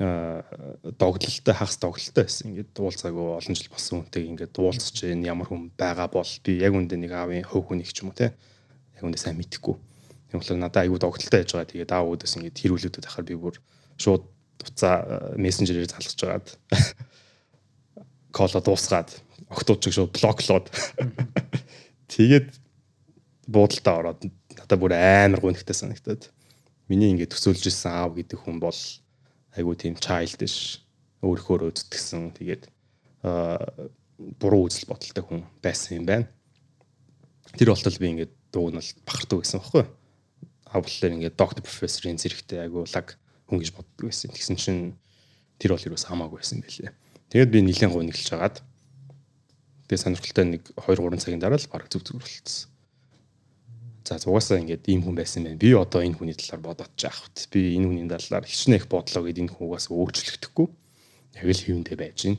[0.00, 2.50] догтлолтой хагас догтлолтой байсан.
[2.50, 6.72] Ингээд уулзаагүй олон жил болсон хүнтэй ингээд уулзч энэ ямар хүн байгаа бол би яг
[6.72, 8.32] үндэ нэг аавын хөв хүнийг ч юм уу те
[8.96, 9.76] яг үндэ сайн мэдэхгүй.
[10.32, 11.68] Тийм болохоор надад аюу догтлолтой байж байгаа.
[11.68, 13.56] Тэгээд аав үүдээс ингээд хэрүүлүүдэд ахаар би бүр
[14.00, 14.24] шууд
[14.56, 16.48] дуцаа мессенжерээр залгаж байгаад
[18.36, 19.10] коло дуусгаад
[19.52, 20.72] октод чиг шууд блоклоод
[22.14, 22.48] тэгээд
[23.48, 24.20] буудалтаа ороод
[24.56, 26.30] надад бүр амар гонхтой санагтаад
[26.88, 28.76] миний ингээд төсөөлж исэн аав гэдэг хүн бол
[29.56, 30.80] айгуу тийм childish
[31.20, 32.70] өөрөөр үзтгэсэн тэгээд
[34.40, 36.26] буруу үзэл бодолтой хүн байсан юм байна.
[37.56, 38.72] Тэр болтол би ингээд бол
[39.04, 39.60] бахардаг гэсэн.
[40.70, 43.18] Аав болохоор ингээд доктор профессорын зэрэгтэй айгуу лаг
[43.50, 44.30] хүн гэж боддог байсан.
[44.30, 44.82] Тэгсэн чинь
[45.58, 46.94] тэр бол юус хамаагүй байсан байлээ.
[47.34, 48.62] Тэгээд би нилээн гуниглж хагаад
[49.90, 52.70] тэгээд сонирхолтой нэг 2 3 цагийн дараа л баг зүг зүг болчихсон.
[54.04, 55.60] За зугаасаа ингээд ийм хүн байсан байх.
[55.60, 57.30] Би одоо энэ хүний талаар бодоод жаах.
[57.52, 60.66] Би энэ хүний талаар хичнээх бодлоо гэд энэ хүнээс өөрчлөгдөхгүй.
[61.40, 62.38] Яг л хийвэндээ байж гин.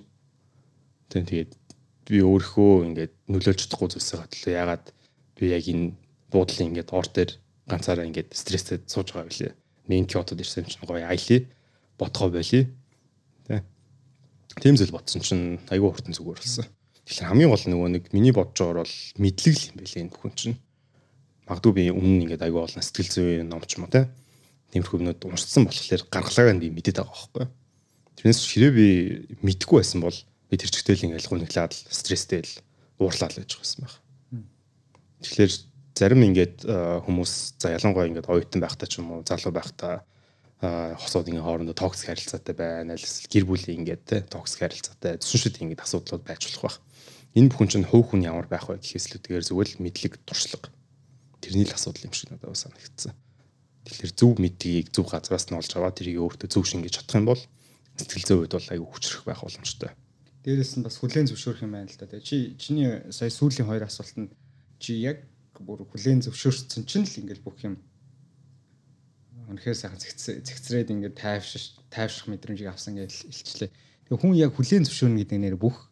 [1.14, 1.51] Тэгээд
[2.07, 4.53] би өөрийнхөө ингээд нөлөөлж чадахгүй зүйлсээ хатлаа.
[4.57, 4.86] Ягаад
[5.38, 5.93] би яг энэ
[6.34, 7.32] буудлын ингээд ор дээр
[7.70, 9.53] ганцаараа ингээд стресстэй сууж байгаа билээ
[9.91, 11.51] мен Киотод ирсэн чинь гоё айлий
[11.99, 12.72] бодгоо байли.
[13.47, 13.64] Тэ.
[14.62, 16.66] Тийм зүйл бодсон чинь айгүй хурдан зүгээр болсон.
[17.05, 20.34] Тэгэхээр хамгийн гол нөгөө нэг миний бодож байгаагаар бол мэдлэг л юм байлээ энэ бүхэн
[20.39, 20.57] чинь.
[21.51, 24.07] Магадгүй би өмнө ингээд айгүй олон сэтгэл зүйн номч юм те.
[24.71, 27.45] Тиймэрхүү юмнууд уншсан болохоор гаргалаагаа би мэдээд байгаа байхгүй.
[28.15, 28.87] Тэрнээс ширээ би
[29.43, 30.15] мэдгүй байсан бол
[30.47, 32.55] би тэр чигтэл ингээд гуниглаад стресстэй л
[33.03, 34.47] уурлаад л байж байгаа юм байна.
[35.27, 35.53] Тэгэхээр
[35.91, 36.55] зарим ингээд
[37.03, 40.07] хүмүүс за ялангуяа ингээд оюутан байхдаа ч юм уу залуу байхдаа
[41.03, 45.83] хосууд ингээд хоорондоо токсик харилцаатай байна аль эсвэл гэр бүлийн ингээд токсик харилцаатай зүшүүд ингээд
[45.83, 46.77] асуудлууд байж болох байх.
[47.35, 50.71] Энэ бүхэн чинь хөв хүн ямар байх вэ гэхээс л үгээр зөвхөн мэдлэг туршлага
[51.41, 53.13] тэрний л асуудал юм шиг надад санагдсан.
[53.85, 57.41] Тэгэхээр зөв мэдлэгийг зөв газраас нь олж аваад тэрийг өөртөө зөв шингээж чадах юм бол
[57.97, 59.91] сэтгэл зүйн үед бол аюу хүчрэх байх боломжтой.
[60.45, 62.21] Дээрээс нь бас хүлэн зөвшөөрөх юм байна л да.
[62.21, 64.33] Чи чиний сая сүүлийн хоёр асуултанд
[64.77, 65.25] чи яг
[65.57, 67.81] бүр хүлээн зөвшөөрсөн чинь л ингээл бүх юм
[69.49, 73.69] үнэхээр сайхан зэгцрээд ингээд тайвшиж тайвшрах мэдрэмжийг авсан гэж илчлээ.
[74.07, 75.91] Тэгээ хүн яг хүлээн зөвшөөрнө гэдэг нэр бүх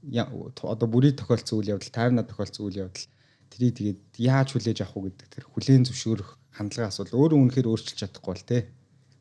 [0.64, 3.06] одоо бүрий тохиолдсон үйл явдал, тайвнаа тохиолдсон үйл явдал
[3.50, 7.98] тэрийг тэгээд яаж хүлээж авах уу гэдэг тэр хүлээн зөвшөөрөх хандлага асуудал өөрөө үнэхээр өөрчилж
[8.00, 8.60] чадахгүй бол те.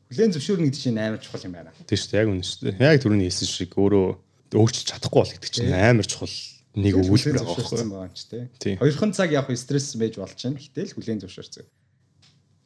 [0.09, 1.71] Хүлээн зөвшөөрнө гэдэг чинь амар чухал юм байна.
[1.85, 2.75] Тийм шүү дээ, яг үнэ шүү дээ.
[2.79, 4.07] Яг түрүүний хэлсэн шиг өөрөө
[4.53, 6.35] өөрчилж чадахгүй бол гэдэг чинь амар чухал
[6.79, 8.21] нэг өгүүлбэр байгаа байхгүй ч
[8.59, 8.73] тий.
[8.77, 10.57] Хоёрхан цаг яг стресс байж болж байна.
[10.57, 11.65] Гэтэл хүлэн зөвшөөрсөн.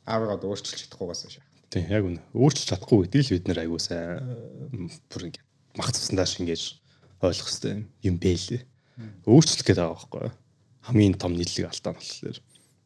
[0.08, 1.52] Ааргаад өөрчилж чадахгүйгаас шахах.
[1.72, 2.20] Тий, яг үнэ.
[2.36, 5.42] Өөрчилж чадахгүй гэдгийг л бид нэр аягүй сайн бүр ингэ
[5.80, 6.80] мах цусандаа шингээж
[7.24, 8.62] ойлгох хэрэгтэй юм бэлээ.
[9.26, 10.43] Өөрчлөх гэдэг байгаа байхгүй
[10.88, 12.38] хамгийн том нийтлэг алдаа нь болохоор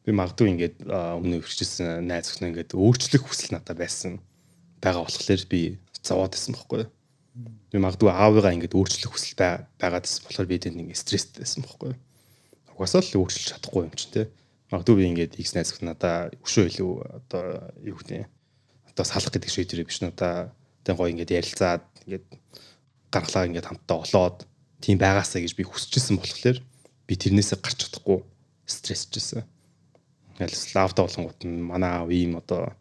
[0.06, 4.22] би магадгүй ингээд өмнө өрчижсэн найз өхнө ингээд өөрчлөх хүсэл надад байсан
[4.80, 6.86] байгаа болохоор би зовоод байсан байхгүй
[7.68, 9.36] Би магадгүй аавыгаа ингэж өөрчлөх хүсэл
[9.78, 11.92] байгаадс болохоор би тэнд ингэ стресстэй байсан байхгүй.
[12.74, 14.22] Угаасаа л өөрчилж чадахгүй юм чинь те.
[14.72, 17.44] Магадгүй би ингэж X найз надаа өшөө илүү одоо
[17.84, 18.24] юу гэдэг
[18.90, 20.50] одоо салах гэдэг шийдвэрээ биш одоо
[20.82, 22.24] тэг гоё ингэж ярилцаад ингэж
[23.12, 24.38] гаргалаа ингэж хамтдаа олоод
[24.80, 26.58] тийм байгаасаа гэж би хүсчихсэн болохоор
[27.08, 28.20] би тэрнээсээ гарч чадахгүй
[28.68, 29.48] стрессжсэн.
[30.36, 32.76] Ингээл славта болонгууд нь манай аав ийм одоо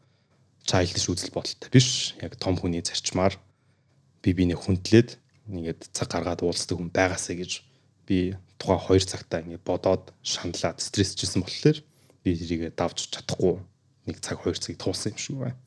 [0.67, 2.13] childish үзэл бодолтой биш.
[2.19, 3.39] Яг том хүний зарчмаар
[4.19, 5.15] би бинийг хүндлээд
[5.47, 7.63] ингээд цаг гаргаад уулздаг хүн байгаасаа гэж
[8.03, 11.79] би тухайн 2 цагтаа ингээд бодоод шаналаад стрессжсэн болохоор
[12.23, 13.63] би тэрийг давж чадахгүй
[14.11, 15.57] нэг цаг 2 цагийг туулсан юм шиг байна.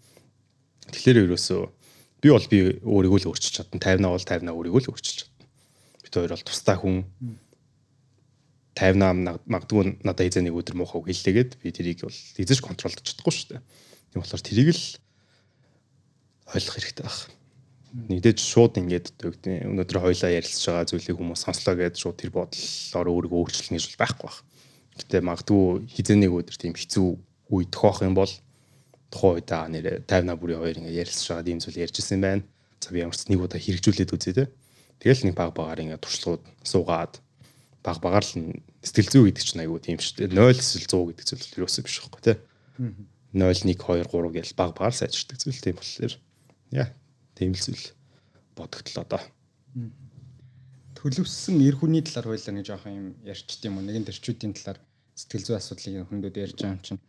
[0.93, 1.63] Тэгэхээр ерөөсөө
[2.21, 3.81] би бол би өөрийгөө л өөрчилж чадна.
[3.81, 5.47] 50 бол 50 өөрийгөө л өөрчилж чадна.
[6.05, 6.97] Бид хоёр бол тустай хүн
[8.81, 13.49] 50 магадгүй надад эзэн нэг өдөр муухай хэллээгээд би тэрийг бол эзэж контролдож чадахгүй шүү
[13.53, 13.63] дээ.
[14.11, 14.85] Тийм болохоор тэрийг л
[16.57, 17.41] ойлгох хэрэгтэй байна
[17.91, 23.09] нэгдэж шууд ингээд өгдөө өнөөдөр хоёлаа ярилцж байгаа зүйлийг хүмүүс сонслоо гэдээ шууд тэр бодлоор
[23.11, 24.39] өөрийгөө өөрчлөн гэж байхгүй баг.
[24.95, 27.09] Гэтэ магадгүй хизээнийг өдөр тийм хэцүү
[27.51, 28.31] үе тохиох юм бол
[29.11, 32.43] тухайн үед аа нэрэ 50 бүрийн хоёр ингээд ярилцж байгаа ийм зүйл ярьжсэн юм байна.
[32.79, 34.45] За би ямар ч нэг удаа хэрэгжүүлээд үзье те.
[35.03, 37.19] Тэгэл нэг баг багаар ингээд туршлагууд суугаад
[37.81, 40.37] баг багаар л сэтгэл зүй гэдэг чинь айгүй тийм шүү дээ.
[40.37, 42.35] 0 эсвэл 100 гэдэг зүйл юусэн биш байхгүй те.
[43.33, 46.15] 0 1 2 3 гэж баг багаар сайжирдаг зүйл тийм болохоор
[46.77, 46.89] яа
[47.37, 47.87] тийм л зүйл
[48.57, 49.23] бодогдлоо доо.
[51.01, 53.87] Төлөвсөн эр хүний талаар хойлоо нэг жоохон юм ярьчт юм уу?
[53.89, 54.79] Нэгэн төрчүүдийн талаар
[55.17, 57.01] сэтгэл зүй асуудлыг хүндүүд ярьж байгаа юм чинь.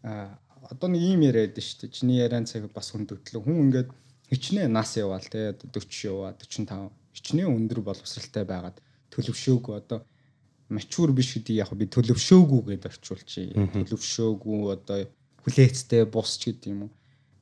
[0.00, 0.40] А
[0.72, 1.92] одоо нэг юм яриад шүү дээ.
[1.92, 3.44] Чиний яриан цаг бас хүндөтлөө.
[3.44, 3.88] Хүн ингээд
[4.32, 8.80] хичнээн нас яваал те 40 яваа 45 хичнээн өндөр боловсралтай байгаад
[9.14, 10.04] төлөвшөөгүй одоо
[10.68, 13.54] мачур биш гэдгийг яг би төлөвшөөгүй гэдээ орчуулчих.
[13.54, 14.98] Төлөвшөөгүй одоо
[15.44, 16.92] хүлээцтэй бус ч гэдэг юм уу.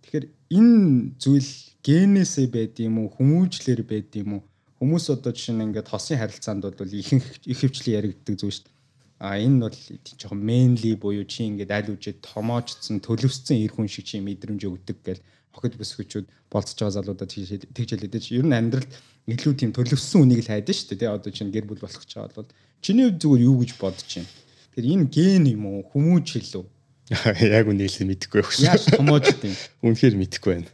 [0.03, 0.27] Тэгэхээр
[0.59, 1.51] энэ зүйл
[1.87, 4.43] генээсээ байд юм уу, хүмүүжлэр байд юм уу?
[4.83, 8.75] Хүмүүс одоо жишээ нь ингээд хосын харилцаанд бол ихэнх их хвчлэн яригддаг зүйл шүү дээ.
[9.23, 9.79] А энэ бол
[10.18, 14.99] жоохон mainly буюу чи ингээд аль үжид томоочсон, төлөвссөн эр хүн шиг чи мэдрэмж өгдөг
[15.07, 15.23] гэл
[15.57, 18.92] охид бүсгүүчүүд болцож байгаа залуудаа тэгж хэлээд чи ер нь амьдралд
[19.28, 22.36] илүү тийм төлөвсөн үнийг л хайдаг шүү дээ одоо чинь гэр бүл болох гэж байгаа
[22.40, 22.50] бол
[22.80, 24.30] чиний хувьд зүгээр юу гэж бодож байна
[24.72, 25.84] тэр энэ ген юм уу?
[25.92, 26.64] Хүмүүж хэлв
[27.44, 29.53] яг үнийг л мэдэхгүй байх шүү яаж томоож тийм
[29.84, 30.70] үнэхээр мэдэхгүй байна.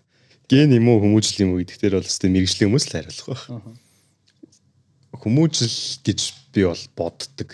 [0.46, 3.44] Ген юм уу хүмүүжил юм уу гэдэг дээр бол өстэй мэрэгжлийн хүмүүс л хариулах байх.
[5.18, 5.76] Хүмүүжил
[6.06, 6.20] гэж
[6.54, 7.50] би бол боддог.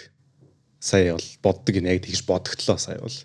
[0.85, 3.19] Сая бол боддог гинэ яг тэгж бодогдлоо сая бол.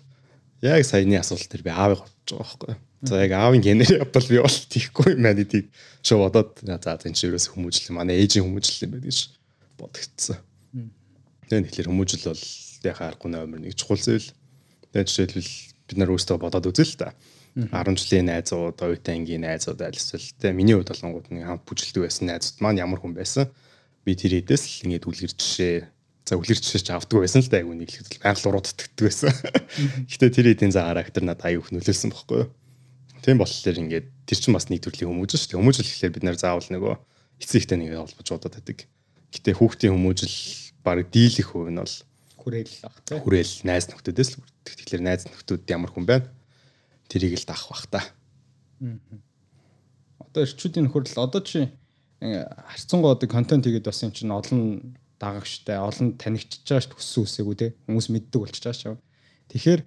[0.64, 4.36] Яг саяны асуулт төр би аавыг бодож байгаа байхгүй За яг аавын генер бол би
[4.36, 5.72] бол тийхгүй юм байна гэдгийг
[6.04, 9.18] шоо бодоод за энэ ерөөс хүмүүжил манай ээжийн хүмүүжил юм байна гэж
[9.80, 10.36] бодогдсон.
[11.48, 12.44] Тэгээ тэгэхээр хүмүүжил бол
[12.84, 14.28] яг аргагүй номер 1 чухал зүйл.
[14.92, 15.52] Тэгээ жишээлбэл
[15.88, 17.16] бид нар өөрсдөө бодоод үзээ л та.
[17.56, 22.04] 10 жилийн найзууд, оюутан ангийн найзууд аль эсвэл тэгээ миний хувьд болонгууд нэг хамт бүжилдэг
[22.04, 23.50] байсан найзууд маань ямар хүн байсан.
[24.04, 25.88] Би тэр хэдээс л ингээд үлгэр жишээ
[26.30, 29.34] за үлгэр жишээ ч авдаг байсан л да айгу нэг л байгаль урууд тэтгдэг байсан.
[30.06, 32.50] Гэтэ тэр хэдийн за характер надад аюух нөлөөлсөн бохгүй юу?
[33.20, 35.60] Тийм болохоор ингээд тэр чинь бас нэг төрлийн хүмүүжил шүү дээ.
[35.60, 36.94] Хүмүүжил гэхэлэр бид нэр заавал нөгөө
[37.40, 38.78] эцэг ихтэй нэг холбож удаад байдаг.
[39.30, 40.36] Гэтэ хүүхдийн хүмүүжил
[40.80, 41.96] баг дийлэх хувь нь бол
[42.40, 43.20] хүрээл ах тийм.
[43.20, 44.74] Хүрээл найз нөхдөдөөс л үрдэх.
[44.80, 46.32] Тэгэхээр найз нөхдөд ямар хүн байна?
[47.12, 48.00] Тэрийг л даах бах та.
[50.20, 51.68] Одоо эрчүүдийн нөхөрлөл одоо чи
[52.20, 57.56] харцангоо одоо контент хийгээд бас юм чинь олон дагагчтай, олон танигдчихж байгаа шүү төссөн үсээгүү
[57.60, 57.68] те.
[57.84, 58.96] Хүмүүс мэддэг болчихж байгаа шүү.
[59.52, 59.80] Тэгэхээр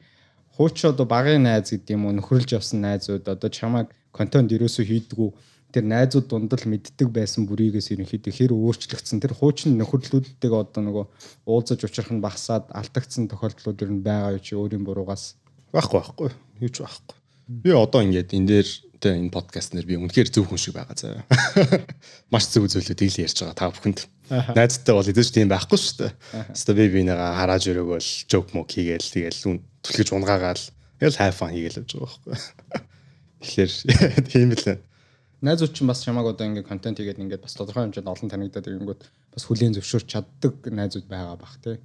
[0.58, 5.30] хууч одоо багын найз гэдэг юм уу нөхөрлж явсан найзууд одоо чамайг контент ерөөсөө хийдгүү.
[5.74, 11.06] Тэр найзууд дунд л мэддэг байсан бүрийгээс ерөнхийдөө хэр өөрчлөгдсөн тэр хуучин нөхөрлөлүүдтэйг одоо нөгөө
[11.50, 15.34] уулзаж учрах нь багасаад алдагдсан тохиолдлууд ер нь байгаа юу чи өөрийн буруугаас.
[15.74, 16.30] Байхгүй байхгүй.
[16.62, 17.18] Юу ч байхгүй.
[17.50, 18.70] Би одоо ингээд энэ дээр
[19.04, 21.26] тэ энэ подкаст нэр би үнэхээр зөв хүн шиг байгаа заа
[22.32, 24.00] маш зөв зүйлүүдийг л ярьж байгаа та бүхэнд
[24.58, 26.12] найзтай бол эдэж тийм байхгүй шүү дээ
[26.54, 30.64] хэвээ би бинийгаа харааж өрөөгөл жок мок хийгээл тэгэл түлхэж унгаагаал
[31.00, 32.36] тэгэл хайфан хийгээл явж байгаа байхгүй
[33.44, 33.72] тэгэхээр
[34.32, 34.82] тийм л байна
[35.44, 39.02] найзууд чинь бас чамааг одоо ингээд контент хийгээд ингээд бас тодорхой хэмжээнд олон танигдаад ирэнгүүт
[39.36, 41.84] бас хүлийн зөвшөөрч чаддаг найзууд байгаа бах тий.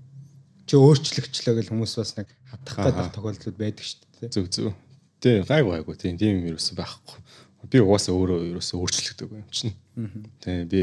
[0.70, 4.30] Чи өөрчлөгчлөө гэл хүмүүс бас нэг хатах гэдэг тохиолдлууд байдаг шүү дээ.
[4.30, 4.74] Зүг зүг.
[5.18, 7.18] Тий гайгүй гайгүй тий тийм юм ерөөсөө байхгүй.
[7.66, 9.74] Би угаасаа өөрөө ерөөсөө өөрчлөгдөв юм чинь.
[10.44, 10.82] Тий би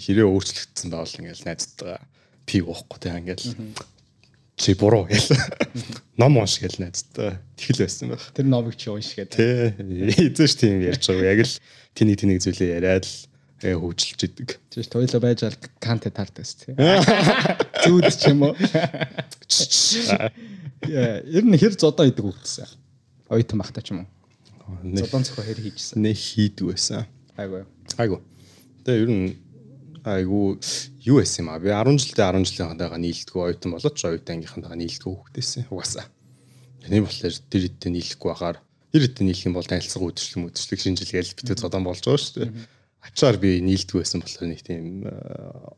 [0.00, 2.00] хэрэг өөрчлөгдсөн байвал ингээд найзтайгаа
[2.48, 3.42] пив уухгүй тий ингээд
[4.60, 5.32] чи буруу гэл.
[6.20, 7.40] Ном унш гэл найзтай.
[7.56, 8.24] Тэгэл байсан байх.
[8.36, 9.36] Тэр номыг чи унш гэдэг.
[9.36, 9.72] Тий.
[10.28, 11.32] Эзэж тийм ярьж байгаа.
[11.32, 11.54] Яг л
[11.96, 13.28] тэний тэнийг зүйлээ яриад л
[13.60, 14.56] хөвжилж идэг.
[14.72, 16.76] Тийш тойло байж ал канте тартас тий.
[16.76, 18.54] Зүуд ч юм уу.
[20.88, 22.68] Яа, ер нь хэр зодоо идэг үгдсэн.
[23.28, 24.08] Ойтон бахта ч юм уу.
[24.96, 26.00] Зодон цохоо хэр хийжсэн.
[26.00, 27.04] Нэ хийдэг байсан.
[27.40, 27.64] Айгу.
[27.96, 28.20] Айгу.
[28.84, 29.28] Тэгээ ер нь
[30.04, 30.60] айгу
[31.00, 31.58] юу байсан юм а.
[31.58, 35.68] Би 10 жилдээ 10 жилийн хандаага нийлдэггүй оюутан болоод ч оюутан ангийнхантайгаа нийлдэггүй хөвгтэйсэн.
[35.72, 36.04] Угаасаа.
[36.84, 38.58] Тийм болохоор тэр хэдтэй нийлэхгүй байхаар
[38.92, 42.50] тэр хэдтэй нийлэх юм бол танилцах үдшилэг мүдшилэг шинжилгээл битээ зодон болж байгаа шүү дээ.
[43.04, 44.84] Ачаар би нийлдэггүй байсан болохоор нэг тийм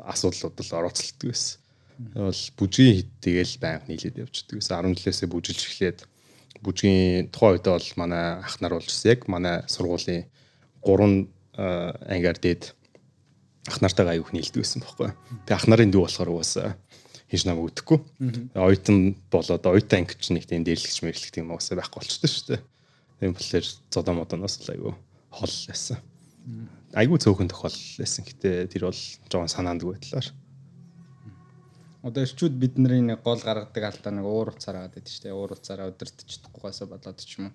[0.06, 1.58] асуудлууд л орооцолдог байсан.
[2.14, 5.98] Бол бүжгийн хит тэгэл байнга нийлээд явждаг гэсэн 10 жилээсээ бүжилж эхлээд
[6.62, 10.26] бүжгийн тухайн үед бол манай ах нар болж яг манай сургуулийн
[10.82, 11.26] 3
[11.56, 12.72] ангиар дээд
[13.68, 15.12] ах нартайгаа аюух нийлдэг байсан байхгүй.
[15.46, 16.74] Тэгээ ах нарын дүү болохоор угаасаа
[17.30, 17.98] хийж намайг үдэхгүй.
[18.56, 22.60] Оюутан болоод оюутан анги ч нэг тийм дээрлэгч мэрлэгт юм угаасаа байхгүй болчтой шүү дээ.
[23.20, 24.92] Тийм болохоор зодоо модоноос л аюу
[25.30, 25.96] хол байсан.
[26.92, 28.26] Айгу цөөхөн тохиол байсан.
[28.26, 29.00] Гэтэ тэр бол
[29.30, 30.28] жоон санаандгүй байдлаар.
[32.02, 35.38] Одоо эрчүүд бидний нэг гол гаргадаг алдаа нэг уур уцаар аваад байдаг шүү дээ.
[35.38, 37.54] Уур уцаараа өдөртөж чадахгүйгаас болоод ч юм уу.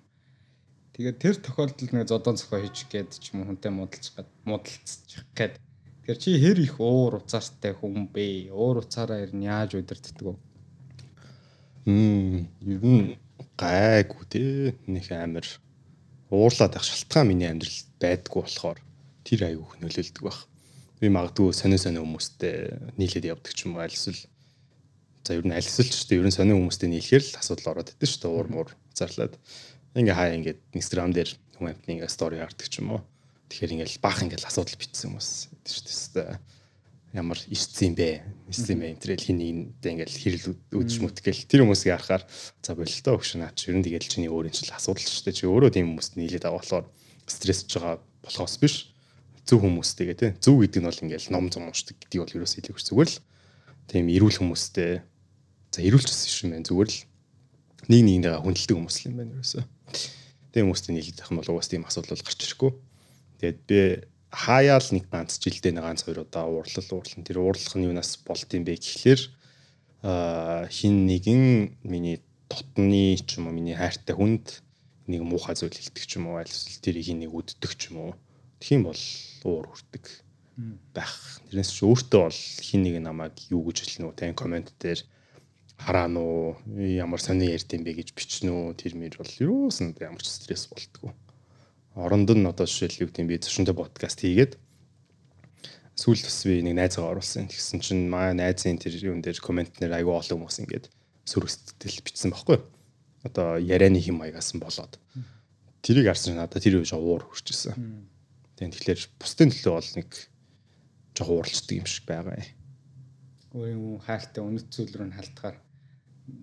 [0.98, 5.22] Тэгээд тэр тохиолдолд нэг зодон цохоо хийж гээд ч юм уу хүнтэй муудалцах гээд муудалцчих
[5.38, 5.54] гээд
[6.08, 8.48] Тэгэхээр чи хэр их уур уцаартай хүн бэ?
[8.48, 10.40] Уур уцаараа ер нь яаж удирддаг вэ?
[11.84, 13.20] Мм, ер нь
[13.60, 14.72] гайгүй те.
[14.88, 15.44] Нэг амир
[16.32, 18.80] уурлаад байх шалтгаан миний амьдралд байдгүй болохоор
[19.20, 20.48] тэр аюу нөлөөлдөг байх.
[20.96, 24.16] Би магадгүй сонио сонио хүмүүстэй нийлээд явдаг ч юм уу альсэл
[25.28, 26.24] за ер нь альсэл ч дээ.
[26.24, 28.32] Ер нь сонио хүмүүстэй нийлэхээр л асуудал ороод идэв шүү дээ.
[28.32, 29.36] Уур муур зарлаад.
[29.98, 33.02] Ингээ хаа ингээд инстаграм дээр хүмүүс амтны ингээ стори хардаг ч юм уу
[33.48, 35.30] Тэгэхээр ингээл баах ингээл асуудал битсэн хүмүүс
[35.64, 36.36] гэдэг шүү дээ.
[37.16, 38.08] Ямар ирсэн юм бэ?
[38.52, 38.92] Ирсэн бэ?
[38.92, 40.46] Энтрэл хин нэгтэй ингээл хэрэл
[40.76, 44.52] үүдж мүтгэл тэр хүмүүсийг харахаар за болилтоо өгш наа чи ер нь тэгэл чиний өөрийн
[44.52, 45.38] чил асуудал шүү дээ.
[45.40, 46.84] Чи өөрөө тийм хүмүүст нийлээд байгаа болохоор
[47.24, 48.92] стрессж байгаа болохоос биш.
[49.48, 50.30] Зөв хүмүүстэйгээ тий.
[50.44, 53.18] Зөв гэдэг нь бол ингээл ном зам уушдаг гэдгийг бол ерөөс хэлэх зүгээр л
[53.88, 55.00] тийм эрүүл хүмүүстэй
[55.72, 56.98] за эрүүлчихсэн юм байна зүгээр л
[57.88, 59.64] нэг нэгнийгээ хүндэлдэг хүмүүс л юм байна ерөөсөө.
[60.52, 62.72] Тийм хүмүүстэй нийлээд байх юм бол угаас тийм асуудал гарч ирэхгүй.
[63.40, 63.80] Тэгээд би
[64.28, 68.50] хаяал нэг ганц жилдээ нэг ганц хоёр удаа уурлал уурлан тэр уурлах нь юунаас болд
[68.52, 69.20] юм бэ гэхлээр
[70.68, 71.44] хин нэгэн
[71.82, 74.60] миний дотны ч юм уу миний хайртай хүнд
[75.08, 78.12] нэг муухай зүйл хэлдэг ч юм уу аль эсвэл тэрийг нэг үддэг ч юм уу.
[78.60, 79.02] Тэгхийн бол
[79.48, 80.04] уур хүрдэг
[80.92, 81.40] байх.
[81.48, 85.00] Тэрнээс ч өөртөө бол хин нэг намайг юу гэж хэлнэ үү тань комент дээр
[85.78, 90.20] хараа нуу ямар сони ярьд юм бэ гэж бичнэ үү тэр мэр бол юусан ямар
[90.20, 91.14] ч стресс болтгоо.
[91.94, 94.58] Оронд нь одоо жишээл юу гэдэм би зөвшөнтэй подкаст хийгээд
[95.94, 97.50] сүүл бас би нэг найзгаа оруулсан.
[97.50, 100.86] Тэгсэн чинь маа найзын тэр юун дээр комент нэр айгүй олон хүмүүс ингээд
[101.26, 102.58] сүрэгтэл бичсэн байхгүй.
[103.26, 104.98] Одоо ярианы хэм маягаас нь болоод.
[105.82, 107.74] Тэрийг харсан чинь надад тэр үе жоо уур хүрчээсэн.
[108.58, 110.10] Тэгээд тэгэхээр бусдын төлөө бол нэг
[111.18, 112.46] жоо ууралцдаг юм шиг байгаа юм.
[113.58, 115.56] Өөрийн хайртай үнэт зүйл рүү халтгаар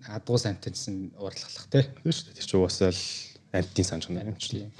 [0.08, 1.84] адгуу самтансан уурлахлах тий.
[2.02, 2.36] Тийм шүү дээ.
[2.38, 3.02] Тэр чинь угаасаа л
[3.52, 4.70] амтын санаж байна юм чинь.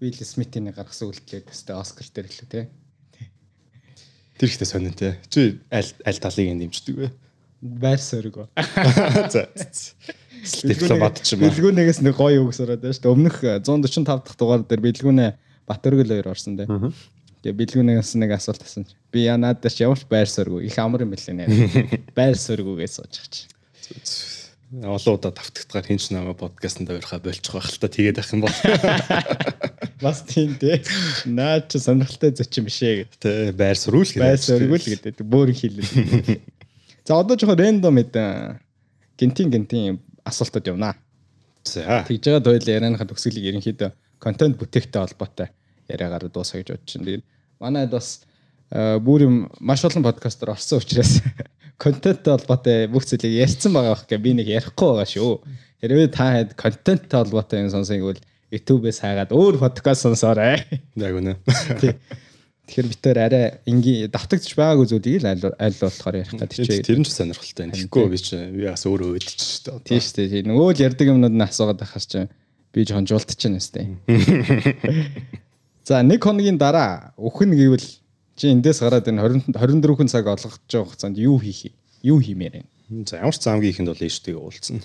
[0.00, 2.64] Вилл Смитийн гаргасан үйлдэлээ өстэй Оскар дээр лээ тий.
[4.40, 5.12] Тэр ихтэй сонин тий.
[5.28, 7.08] Чи аль аль талыг нэмждэг вэ?
[7.60, 8.32] Байр суурь.
[9.34, 9.48] За.
[10.64, 11.52] Дипломат ч юм аа.
[11.52, 13.12] Бэлгүүнээс нэг гоё үг сураад байна шүү дээ.
[13.12, 15.30] Өмнөх 145 дахь дугаар дээр бэлгүүнээ
[15.68, 16.68] Батөргөл хоёр орсон дээ.
[17.44, 18.88] Тэгээ бэлгүүнээс нэг асуулт асуусан.
[19.12, 20.64] Би янаад ч ямар ч байр суурьгүй.
[20.64, 21.44] Их амар юм билээ нэ.
[22.16, 23.44] Байр суурьгүйгээ сууж байгаа чи
[24.70, 28.54] олон удаа давтагдгаар хинч намаа подкастт ойрхоо болчих байх л та тэгээд байх юм бол.
[30.04, 30.86] Бас тийм дээ
[31.26, 33.18] наа чи сонирхолтой зочин биш ээ гэдэг.
[33.18, 34.22] Тэ байр сурвал гэдэг.
[34.22, 35.14] Байр сурвал гэдэг.
[35.26, 36.38] Бөөрн хийлээ
[37.06, 38.62] за одоо жоохон рандом хэдэн
[39.18, 40.94] гинтин гинтин асуултууд явнаа
[41.66, 42.06] за.
[42.06, 43.90] Тэгж байгаа дойл ярианыхаа төгсгөлийг ерөнхийдөө
[44.22, 45.50] контент бүтээгтэй холбоотой
[45.90, 47.04] яриагаар дуусгая гэж байна.
[47.10, 47.24] Тэгээд
[47.58, 48.22] манайд бас
[48.70, 51.18] бүр юм маш олон подкастер орсон учраас
[51.80, 55.32] контенттэй холбоотой бүх зүйлийг ярьсан байгаа бох гэ би нэг ярихгүй байгаа шүү.
[55.80, 58.20] Хэрвээ та хэд контенттэй холбоотой юм сонсох гэвэл
[58.52, 60.60] YouTube-ээс хайгаад өөр подкаст сонсоорой.
[61.00, 61.40] Яг үнэ.
[62.70, 66.82] Тэгэхээр бид тээр арай энгийн давтагдчих байгаагүй зүйлийг л аль аль болохоор ярих гэдэг чий.
[66.86, 67.70] Тэр нь ч сонирхолтой.
[67.74, 69.86] Тэгэхгүй би чи би бас өөрөө өөдчих шүү дээ.
[69.90, 70.46] Тийм шүү дээ.
[70.46, 72.20] Нөгөө л ярддаг юмнууд нь асуугаад байхаар чи
[72.70, 73.80] би жоохон жуултаж байна сте.
[75.90, 77.86] За нэг хоногийн дараа өхөн гэвэл
[78.40, 83.04] Чи эндээс гараад энэ 20 24 цаг олгож байгаа хугацаанд юу хийх юу хиймээр байна?
[83.04, 84.80] За ямар ч замгийн ихэнд бол ээжтэйгээ уулзсан.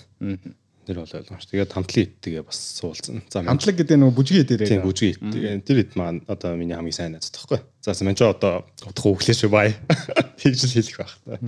[0.84, 1.48] Тэр бол ойлгомж.
[1.48, 3.24] Тэгээд хамтлагийн идтэйгээ бас суулзсан.
[3.32, 4.68] За хамтлаг гэдэг нөгөө бүжгийн идээрээ.
[4.68, 5.64] Тийм бүжгийн идтэй.
[5.64, 7.64] Тэр ид маань одоо миний хамгийн сайн найз тоххой.
[7.80, 9.72] За мэн ч одоо удах өглөөш бай.
[10.44, 11.40] Тэгж л хэлэх байх та.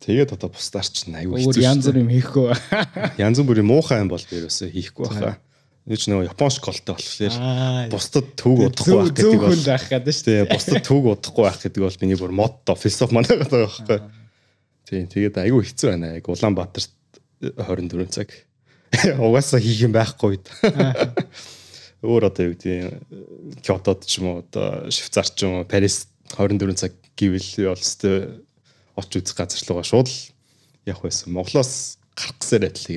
[0.00, 1.60] Тэгээд одоо бусдаарч аюу хэцүү.
[1.60, 2.56] Янз бүр юм хийхгүй.
[3.20, 5.36] Янз бүрийн муухай юм бол би ерөөсөө хийхгүй байхаа.
[5.88, 10.26] Нэг ч нөгөө япон шоколадтай болохоор бусдад төв удахгүй байх гэдэг бол байх гэдэг шүү
[10.28, 10.48] дээ.
[10.52, 13.98] Бусдад төв удахгүй байх гэдэг бол миний бүр мотто философи манай байгаа байхгүй.
[14.84, 16.12] Тийм тэгээд айгүй хэцүү байна.
[16.20, 16.92] Яг Улаанбаатарт
[17.40, 18.36] 24 цаг.
[19.16, 20.44] Угаасаа хийх юм байхгүй.
[22.04, 26.76] Өөр одоо юу гэдэг Кёотод ч юм уу одоо Швейцар ч юм уу Парис 24
[26.76, 28.44] цаг гэвэл бол өстой
[28.92, 30.08] оч үзэх газар л байгаа шууд
[30.84, 31.32] явах байсан.
[31.32, 32.92] Монголоос гарах гэсээр адил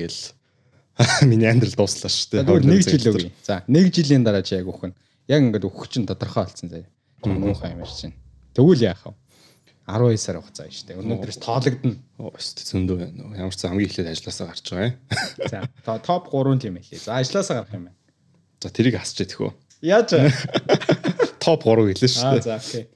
[1.28, 2.68] Миний амьдрал дууслаа шүү дээ.
[2.68, 3.32] Нэг жил өгье.
[3.44, 4.92] За, нэг жилийн дараа чи яг өөхөн.
[5.30, 6.88] Яг ингээд өөх чинь тодорхой болсон заяа.
[7.24, 8.14] Муухай юм ярьж чинь.
[8.52, 9.14] Тэгвэл яах вэ?
[9.88, 11.00] 12 сар хугацаа шүү дээ.
[11.00, 11.96] Өнөөдрөөс тоологдно.
[12.20, 13.32] Оо, өстэй зөндөө байна.
[13.34, 14.96] Ямар ч хамгийн эхлээд ажилласаа гарч байгаа юм.
[15.50, 16.86] За, топ 3 тийм ээ.
[17.02, 17.98] За, ажилласаа гарах юм байна.
[18.62, 19.52] За, тэрийг асч ядэх үү?
[19.82, 20.14] Яаж?
[21.42, 22.46] Топ 3 хэлээ шүү дээ.
[22.46, 22.86] За, окей.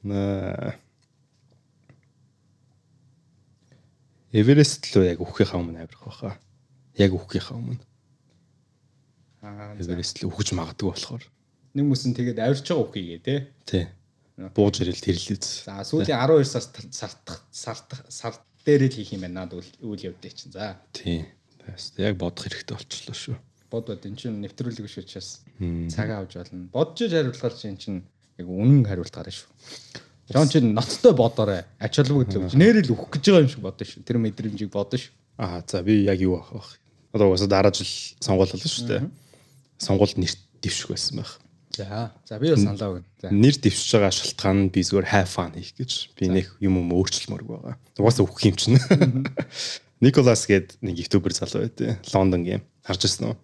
[4.30, 6.34] Эверест лөө яг өөхийнхаа өмнө авирах байхаа
[6.97, 7.80] яг үхгийнхаа өмнө.
[9.78, 11.24] Эверест л үхэж магадгүй болохоор.
[11.76, 13.34] Нэг хүмүүс нь тэгээд авирч байгаа үхийгээ те.
[13.68, 13.84] Тий.
[14.57, 15.68] Бууж ирэл тэрлээз.
[15.68, 18.34] За сүүлийн 12 сар сартах сартах сар
[18.66, 20.53] дээр л хийх юм байна надад үйл явдал чинь.
[20.53, 20.80] За.
[20.92, 21.28] Тий.
[22.01, 23.36] Яг бодох хэрэгтэй болчихлоо шүү.
[23.70, 25.42] Бод бод эн чинь нэвтрүүлэг биш учраас
[25.90, 26.68] цаг авч болно.
[26.70, 28.03] Бодж хариулахаар чинь чинь
[28.38, 29.51] яг үнэн хариулт гарна шүү.
[30.30, 31.66] Жон чинь ноцтой бодоорой.
[31.78, 34.07] Ач холбогдол нэрэл үхэх гэж байгаа юм шиг бодно шүү.
[34.07, 35.12] Тэр мэдрэмжийг бодно шүү.
[35.38, 36.78] Аа за би яг юу авах
[37.16, 37.88] Одоо угаасаа дараа жил
[38.20, 39.03] сонгуул болно шүү дээ.
[39.79, 41.41] Сонгуульд нэр дэвших байсан байх.
[41.77, 42.12] За.
[42.24, 43.09] За би бас саналаа өгнө.
[43.20, 43.31] За.
[43.31, 46.16] Нэр дэвшиж байгаа шалтгаан нь би зүгээр have fun хийх гэж.
[46.16, 47.74] Би нэг юм юм өөрчлөлмөрг байгаа.
[48.01, 48.81] Угаасаа өгөх юм чинь.
[50.01, 52.64] Николас гээд нэг ютубер залуу байдیں۔ Лондонгийн.
[52.81, 53.37] Харж ирсэн үү?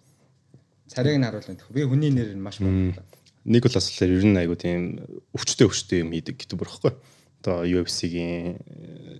[0.89, 1.61] Царайг нь харуулна.
[1.69, 2.97] Би хүний нэр нь маш бодсон.
[3.45, 5.03] Николас болохоор ер нь айгу тийм
[5.37, 6.95] өвчтөе өвчтөе юм хийдэг ютубер байхгүй
[7.43, 8.55] одоо UFC-гийн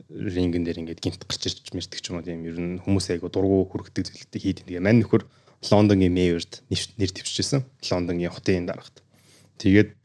[0.08, 3.28] рингэн дээр ингээд гинт гарч ирж мэрдэг ч юм уу тийм ер нь хүмүүс айгу
[3.28, 4.66] дургу хүргдэг зүйлүүдийг хийдэг.
[4.72, 5.28] Тэгээ мань нөхөр
[5.72, 7.64] Лондонгийн Мэйверд нэр дэвшижсэн.
[7.88, 9.04] Лондонгийн хотын дарагт.
[9.60, 9.96] Тэгээд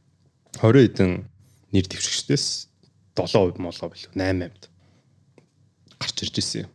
[0.59, 1.11] 20 хэдэн
[1.72, 2.68] нэр дэвшигчдээс
[3.18, 4.70] 7% молоо билүү 8%д
[5.98, 6.70] гарч ирж ирсэн юм.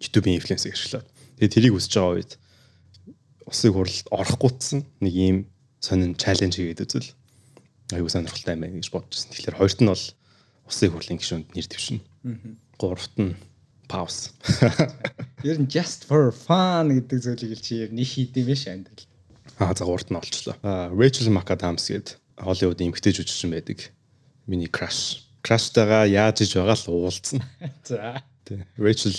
[0.00, 1.08] YouTube-ийн инфлюенсыг ашиглаад.
[1.40, 2.32] Тэгээд тэрийг үсэж байгаа үед
[3.48, 4.52] усыг хуралд орохгүй
[5.00, 5.38] нэг ийм
[5.80, 7.10] сонин чаленж хийгээд үзэл
[7.96, 9.30] аюу сонирхолтой юм байна гэж бодчихсон.
[9.32, 10.04] Тэгэхээр хоёрт нь бол
[10.66, 12.00] усын хурлын гишүүнд нэр дэвшнэ.
[12.76, 13.38] Гуравт нь
[13.88, 14.34] пауз.
[15.46, 19.06] Ер нь just for fun гэдэг зүйлийг л чи ер нь их хийдэм биш амьдрал.
[19.62, 20.58] Аа за урд нь олчлоо.
[20.62, 23.94] Аа Rachel McAdams гээд Hollywood эмэгтэй жүжигчин байдаг.
[24.46, 25.24] Миний crush.
[25.46, 27.40] Crush-тайгаа яаж иж байгаа л уулзсан.
[27.88, 28.22] За.
[28.44, 28.66] Тий.
[28.76, 29.14] Rachel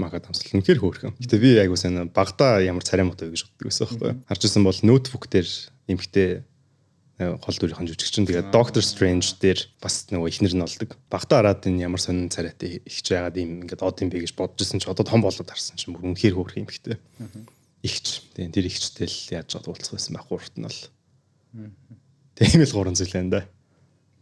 [0.00, 1.14] McAdams л үнэхээр хөөрхөн.
[1.20, 4.12] Гэтэ би айгуу сайн багада ямар царай мот вэ гэж боддог байсан байхгүй.
[4.26, 5.48] Харж ирсэн бол ноутбук дээр
[5.86, 6.44] эмэгтэй
[7.16, 11.00] гол дүрийн жүжигчин тэгээд Doctor Strange дээр бас нөгөө ихнэр нь болдог.
[11.08, 14.60] Багтаа хараад энэ ямар сонин царайтай ихч байгаад юм ингээд од юм бэ гэж бодож
[14.60, 17.00] ирсэн чи одоо том болоод харсан чинь бүр үнэхээр хөөрх юм ихтэй.
[17.80, 18.20] Ихч.
[18.36, 20.80] Тэгээд тэр ихчтэй л яаж чад уулзах байсан байх гуравт нь бол.
[22.36, 23.40] Тийм л гурван зүйл энэ да.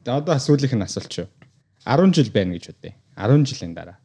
[0.06, 1.26] За одоо сүүлийнх нь асуулт шүү.
[1.82, 2.94] 10 жил байна гэж үдээ.
[3.18, 3.98] 10 жилийн дараа.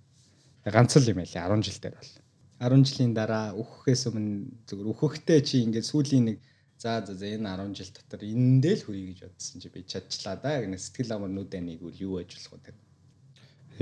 [0.66, 2.14] Ганц л юм байлээ 10 жил дээр бол.
[2.60, 6.38] 10 жилийн дараа өөхөхөөс өмнө зөвхөн өөхөхтэй чи ингээд сүүлийн нэг
[6.80, 10.64] За за энэ 10 жил дотор энэндээ л хүрий гэж бодсон чи би чадчлаа да.
[10.64, 12.72] Гэнэ сэтгэл амар нүдэ нэгвэл юу ажиллах вэ?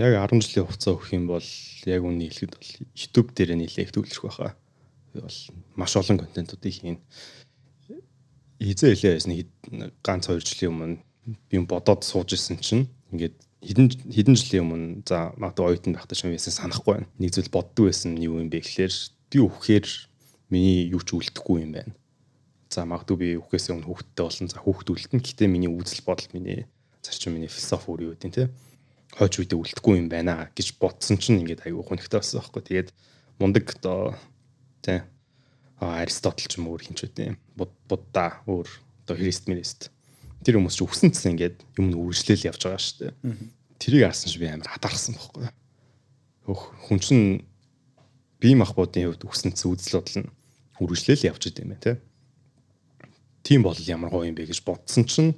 [0.02, 1.46] Яг 10 жилийн хугацаа өгөх юм бол
[1.86, 4.58] яг үний хэлэхэд бол YouTube дээр нэлээх төвлөрөх байхаа.
[5.14, 5.40] Би бол
[5.78, 6.98] маш олон контентуудыг хийн.
[8.66, 9.34] Хизээ хэлээ байсан
[10.02, 10.98] ганц 2 жилийн өмнө
[11.54, 16.26] би бодоод сууж исэн чинь ингээд хэдэн хэдэн жилийн өмнө за магадгүй оюутан байхдаа ч
[16.26, 17.10] юм яасан санахгүй байна.
[17.22, 18.94] Нэг зүйл боддог байсан нь юу юм бэ гэхлээр
[19.30, 19.86] би өгөхээр
[20.50, 21.94] миний юу ч үлдэхгүй юм байна
[22.70, 24.48] За магадгүй би үхээс өмнө хүүхдтэй болсон.
[24.52, 25.24] За хүүхд үлдэн.
[25.24, 26.68] Гэтэ миний үзэл бодол миний
[27.00, 28.52] зарчим миний философи өөр юу гэдэг те.
[29.16, 32.64] Хойч үедээ үлдэхгүй юм байна гэж бодсон чинь ингээд аягүй хөнхтэй болсон байхгүй.
[32.68, 32.90] Тэгээд
[33.40, 34.20] мундаг одоо
[34.84, 35.08] те
[35.80, 37.40] Аристотл ч юм өөр хинч үдээ.
[37.56, 39.88] Будда өөр одоо Христ Мирист.
[40.44, 43.14] Тэр хүмүүс ч үгсэн цэс ингээд юм үргэлжлээл явж байгаа шүү дээ.
[43.80, 45.48] Тэрийг харсан чи би амар хатаарсан байхгүй.
[46.52, 46.62] Хөх
[46.92, 47.26] хүн чинь
[48.44, 50.30] бие махбодын хувьд үгсэн цэс үзэл бодол нь
[50.84, 52.07] үргэлжлээл явж идэм байх те тийм
[53.64, 55.36] бол ямар гоё юм бэ гэж бодсон чинь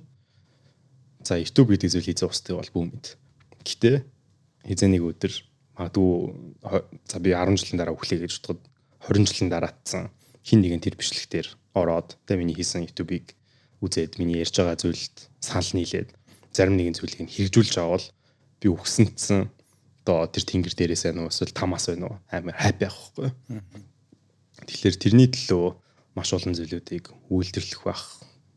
[1.24, 3.06] за YouTube гэдэг зүйл хийзээ устдаг бол бүү мэд.
[3.64, 4.04] Гэтэ
[4.66, 5.34] хизээ нэг өдөр
[5.78, 6.12] магадгүй
[7.08, 8.62] за би 10 жилийн дараа өглөө гэж бодоход
[9.08, 10.12] 20 жилийн дараатсан
[10.44, 13.36] хин нэгэн тэр бичлэгтэр ороод тэ миний хийсэн YouTube-ыг
[13.84, 16.10] үзээд миний ярьж байгаа зүйлд санал нийлээд
[16.52, 18.06] зарим нэгэн зүйлийг хэрэгжүүлж авал
[18.60, 19.48] би өгсөнцэн
[20.04, 23.30] одоо тэр тэнгэр дээрээс байна уу эсвэл тамаас байна уу амар хайп байхгүй.
[24.68, 25.68] Тэгэхээр тэрний төлөө
[26.16, 28.04] маш олон зүйлүүдийг үйлдвэрлэх байх,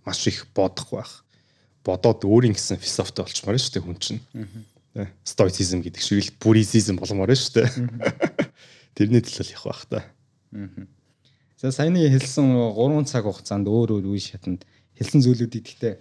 [0.06, 1.12] маш их бодох байх.
[1.84, 4.22] Бодоод өөрийн гэсэн философитой болчмоор шүү дээ хүн чинь.
[4.94, 5.10] Тэ.
[5.24, 7.68] Стоицизм гэдэг шиг л буризизм болмоор шүү дээ.
[8.96, 10.00] Тэрний төлөө явах байх та.
[11.58, 14.66] За саяны хэлсэн 3 цаг хугацаанд өөр өөр үе шатанд
[14.98, 15.94] хэлсэн зүйлүүдийг гэхдээ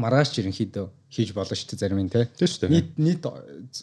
[0.00, 2.24] маргааш ерөнхийдөө хийж болно шүү дээ зарим нь тий.
[2.24, 2.72] Тийм шүү дээ.
[2.72, 3.22] Нийт нийт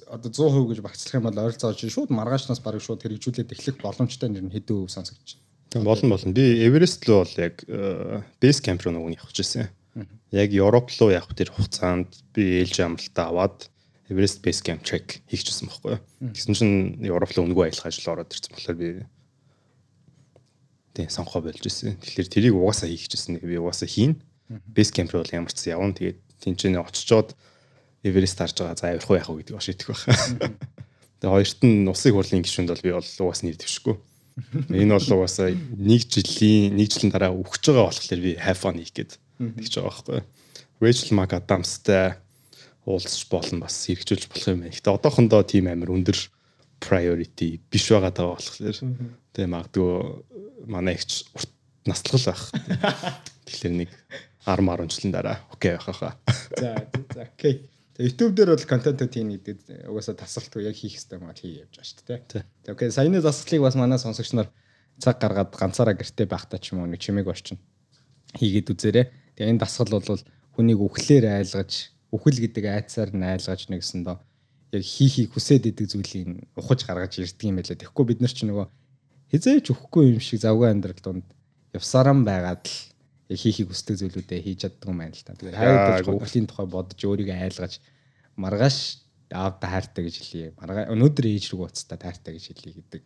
[0.10, 4.50] одоо 100% гэж багцлах юм бол ойролцоогоо шууд маргаашнаас бараг шууд хэрэгжүүлээд эхлэх боломжтой нэр
[4.50, 5.49] нь хэдэн өв сонсогдож байна.
[5.74, 6.34] Болон болон.
[6.34, 7.62] Би Эверест руу бол яг
[8.42, 9.70] бейс камп руу нөгөө явах гэсэн.
[10.34, 13.70] Яг Европ руу явах тэр хугацаанд би ээлж амралтаа аваад
[14.10, 16.34] Эверест бейс камп чек хийчихсэн байхгүй юу.
[16.34, 16.74] Гэсэн чинь
[17.06, 18.90] Европ руу өнгөө аялах ажил ороод ирсэн болохоор би
[20.98, 22.02] тий сонгохоо болж ирсэн.
[22.02, 23.38] Тэгэхээр тэрийг угаасаа хийх гэсэн.
[23.38, 24.18] Би угаасаа хийн.
[24.50, 25.94] Бейс камп руу ямар ч явна.
[25.94, 27.38] Тэгээд тэнцэнэ очичоод
[28.02, 28.74] Эверест харж байгаа.
[28.74, 30.02] За явах уу яах вэ гэдэг ба шийдэх байх.
[31.22, 34.09] Тэгээ хоёрт нь усыг хурлын гишүүнд бол би бол угаас нэр дэвшгүй
[34.72, 38.94] Энэ бол угаасаа нэг жилийн нэг жилийн дараа өгч байгаа болохоор би have fun хийх
[38.96, 40.22] гээд тэгж байгаа байхгүй.
[40.80, 42.16] Rachel McAdamsтай
[42.88, 44.76] уулзч болно бас хэрэгжүүлж болох юм байна.
[44.76, 46.18] Гэтэ одоохондоо тийм амар өндөр
[46.80, 48.78] priority биш байгаа даа болохоор
[49.36, 49.92] тэгээ магадгүй
[50.72, 51.52] манай ихч урт
[51.86, 52.44] наслгал байх.
[53.46, 53.92] Тэгэхээр нэг
[54.48, 56.16] 10 10 жилийн дараа окей байх хаа.
[56.56, 57.70] За за окей.
[58.00, 61.90] YouTube дээр бол контентууд хийн гэдэг угаасаа тасалтгүй яг хийх хэрэгтэй маа хий явж байгаа
[61.92, 62.44] шүү дээ.
[62.64, 62.90] За окей.
[62.96, 64.48] Саяны засгалыг бас манай сонсогч нар
[65.04, 67.60] цаг гаргаад ганцаараа гэртээ байхдаа ч юм уу нэг чимээг орчин
[68.40, 69.06] хийгээд үзээрэй.
[69.36, 70.24] Тэгээ энэ дасгал бол
[70.56, 74.24] хүнийг үхлээр айлгаж, үхэл гэдэг айцаар нь айлгаж нэгсэн доо
[74.72, 77.78] яг хийхийг хүсээд идэг зүйлийг ухаж гаргаж ирдэг юм байлаа.
[77.80, 78.68] Тэгэхгүй бид нар ч нөгөө
[79.34, 81.26] хизээч өхгүй юм шиг завгүй амьдрал донд
[81.74, 82.78] явсаран байгаад л
[83.38, 85.38] хийхийг хүсдэг зүйлүүдээ хийж чаддаг юм байна л та.
[85.38, 87.74] Тэгээд хайр болж өвглийн тухай бодож өөрийгөө айлгаж
[88.34, 88.78] маргааш
[89.30, 90.48] аавда хайртай гэж хэлье.
[90.58, 93.02] Маргаа өнөөдөр ээж рүү уцтай хайртай гэж хэлье гэдэг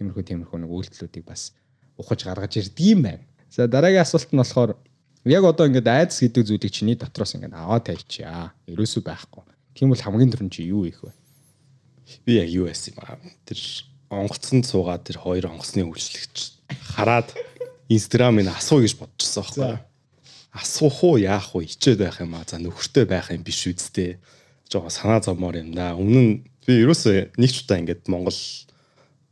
[0.00, 1.52] тиймэрхүү тиймэрхүү нэг үйлдэлүүдийг бас
[2.00, 3.24] ухаж гаргаж ирдэг юм байна.
[3.52, 4.72] За дараагийн асуулт нь болохоор
[5.28, 8.56] яг одоо ингээд айдас гэдэг зүйлийг чиний дотроос ингээд аваад тавьчихъя.
[8.64, 9.44] Ерөөсөө байхгүй.
[9.76, 11.12] Тийм бол хамгийн түрүүнд чи юу ийх вэ?
[12.24, 13.20] Би яг юу байсан юм аа.
[13.44, 13.60] Тэр
[14.08, 16.36] онгоцонд суугаад тэр хоёр онгоцны үйлчлэгч
[16.96, 17.34] хараад
[17.88, 19.78] Instagram-ыг асуу гэж бодчихсон байхгүй.
[20.56, 22.44] Асуух уу яах уу ичээд байх юм аа.
[22.48, 24.18] За нөхөртэй байх юм биш үсттэй.
[24.72, 25.94] Жоо санаа зовмоор юм да.
[25.94, 26.32] Өмнө нь
[26.66, 28.40] би ерөөсөө нэг ч удаа ингээд Монгол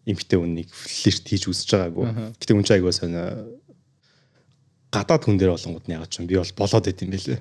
[0.07, 2.07] эмгтэй хүнийг флирт хийж үзэж байгаагүй.
[2.39, 3.25] Гэтэ үн чи айгуу сонио
[4.95, 7.41] гадаад хүн дээр болонгууд нь ягаад ч юм би бол болоод байт юм бэлээ.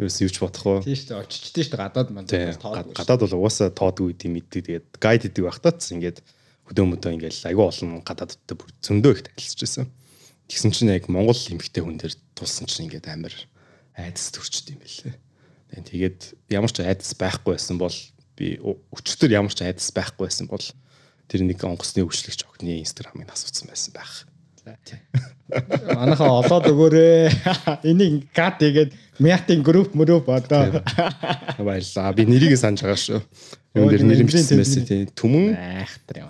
[0.00, 0.80] Ерөөс юу ч бодохгүй.
[0.86, 1.22] Тийм шүү дээ.
[1.26, 1.82] Очичдээ шүү дээ.
[1.84, 2.94] Гадаад маань тоод.
[2.96, 4.62] Гадаад бол угаасаа тоодгүй гэдэг мэддэг.
[4.64, 6.18] Тэгээд гайд гэдэг багтаац ингээд
[6.70, 9.86] хөдөө мөдөө ингээд айгүй олон гадаадтай бүр зөндөө их танилцж байсан.
[10.48, 13.34] Тэгсэн чинь яг Монгол эмэгтэй хүн дээр тулсан чинь ингээд амар
[13.96, 15.16] айдас төрчд юм байлээ.
[15.74, 16.18] Тэгээд
[16.52, 17.96] ямар ч айдас байхгүй байсан бол
[18.36, 20.62] би өчтөр ямар ч айдас байхгүй байсан бол
[21.30, 24.28] тэр нэг онгоцны өвчлөгч охины инстаграмыг асуусан байсан байх.
[25.44, 27.28] Манайхаа олоод өгөөрэй.
[27.88, 30.80] Энийг гад игээд мятын групп мөрөв одоо.
[31.60, 32.12] Баярлаа.
[32.16, 33.20] Би нэрийг санаж байгаа шүү.
[33.76, 35.08] Юм дээр нэрмжсэн байсан тийм.
[35.12, 35.52] Түмэн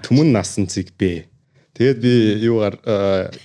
[0.02, 1.30] Түмэн насан цэг бэ
[1.74, 2.12] Тэгээд би
[2.46, 2.78] юугаар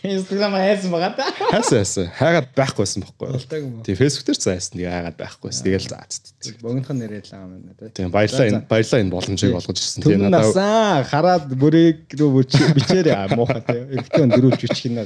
[0.05, 1.25] Instagram хайсан байгаа та.
[1.49, 2.05] Хайсан хайсан.
[2.13, 3.41] Хайгаад байхгүйсэн бохгүй.
[3.49, 4.77] Тэгээ Facebook дээр зайсан.
[4.77, 5.63] Тэгээ хайгаад байхгүйсэн.
[5.65, 6.13] Тэгэл заац.
[6.61, 7.89] Богинохон нэрээ л аа мэн тэ.
[7.89, 10.05] Тийм баярлаа энэ баярлаа энэ боломжийг олгож ирсэн.
[10.05, 12.45] Тийм надад хараад бүрийг рүү
[12.77, 13.97] бичээрэй муухай тэ.
[13.97, 15.01] Эвтэн дөрүүлж бичих юм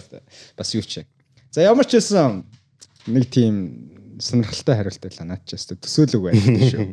[0.60, 1.08] бас юу ч.
[1.56, 2.44] За ямар ч байсан
[3.08, 3.88] нэг тийм
[4.20, 6.92] сонирхолтой хариулт байлаа наад ч өстө төсөөлөг байна шүү.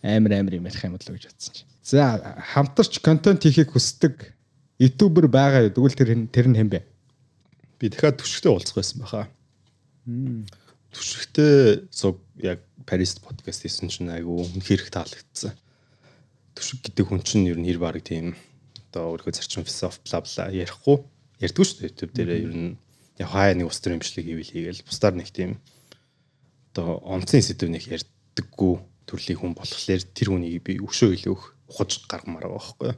[0.00, 1.68] Амар амар юм ярих юм бол гэж бодсон чинь.
[1.84, 2.16] За
[2.56, 4.37] хамтарч контент хийхийг хүсдэг
[4.78, 5.74] ютубер байгаа юу?
[5.74, 6.86] Тэгвэл тэр тэр нь хэн бэ?
[7.78, 9.28] Би дахиад түшигтэй уулзах байсан баха.
[10.94, 15.52] Түшигтэй цог яг Paris подкаст хийсэн чинь айгүй үнхээр их таалагдсан.
[16.54, 18.38] Түшиг гэдэг хүн чинь ер нь хэр баг тийм
[18.88, 20.96] одоо өөрийнхөө зарчим философи бла бла ярихгүй
[21.42, 22.70] ярьдгүй шүү дээ YouTube дээр ер нь
[23.18, 25.60] яг хаа нэг ус төр юмшлиг хийвэл хийгээл бусдаар нэг тийм
[26.72, 28.74] одоо онцгийн сэдв нэг ярьдаггүй
[29.04, 32.96] төрлийн хүн болохоор тэр хүнийг би өшөө илүүх ухаж гаргамаар байгаа байхгүй юу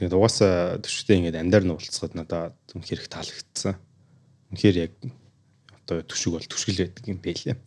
[0.00, 3.76] Тэгээд угаасаа төшөлтэй ингээд амьдаар нь уулзахад надад үнэхээр их таалагдсан.
[4.48, 4.96] Үнэхээр яг
[5.76, 7.60] одоо төшөг бол төшгөл байдаг юм байлээ.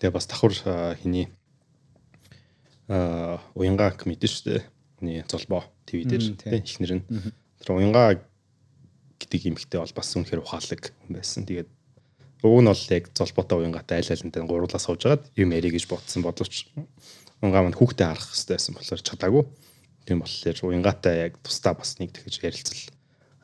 [0.00, 1.28] Тэгээ бас давхар хиний
[2.88, 4.62] а уянга мэдэн шүү дээ.
[4.96, 7.04] Хүний золбоо ТV дээр тийм ихнэр нь.
[7.60, 8.24] Тэр уянга
[9.20, 11.44] гэдэг эмэгтэй бол бас үнэхээр ухаалаг байсан.
[11.44, 11.68] Тэгээд
[12.48, 16.24] уг нь бол яг золбоотой уянгатай айл айлантай гурлаа сууж агаад юм ярих гэж бодсон
[16.24, 16.72] боловч
[17.44, 19.44] уянга маань хүүхдээ харах хэрэгтэй байсан болохоор чадаагүй.
[20.04, 22.80] Тийм болохоор уянгаатай яг тусдаа бас нэг тэгж ярилцал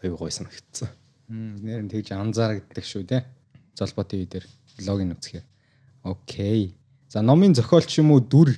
[0.03, 0.89] аюу гой санагдсан.
[1.29, 3.25] Нэр нь тэгж анзаарагддаг шүү те.
[3.73, 4.47] Золбоо ТV дээр
[4.85, 5.45] логин үзэхээр.
[6.05, 6.77] Окей.
[7.09, 8.53] За номын зохиолч юм уу дүр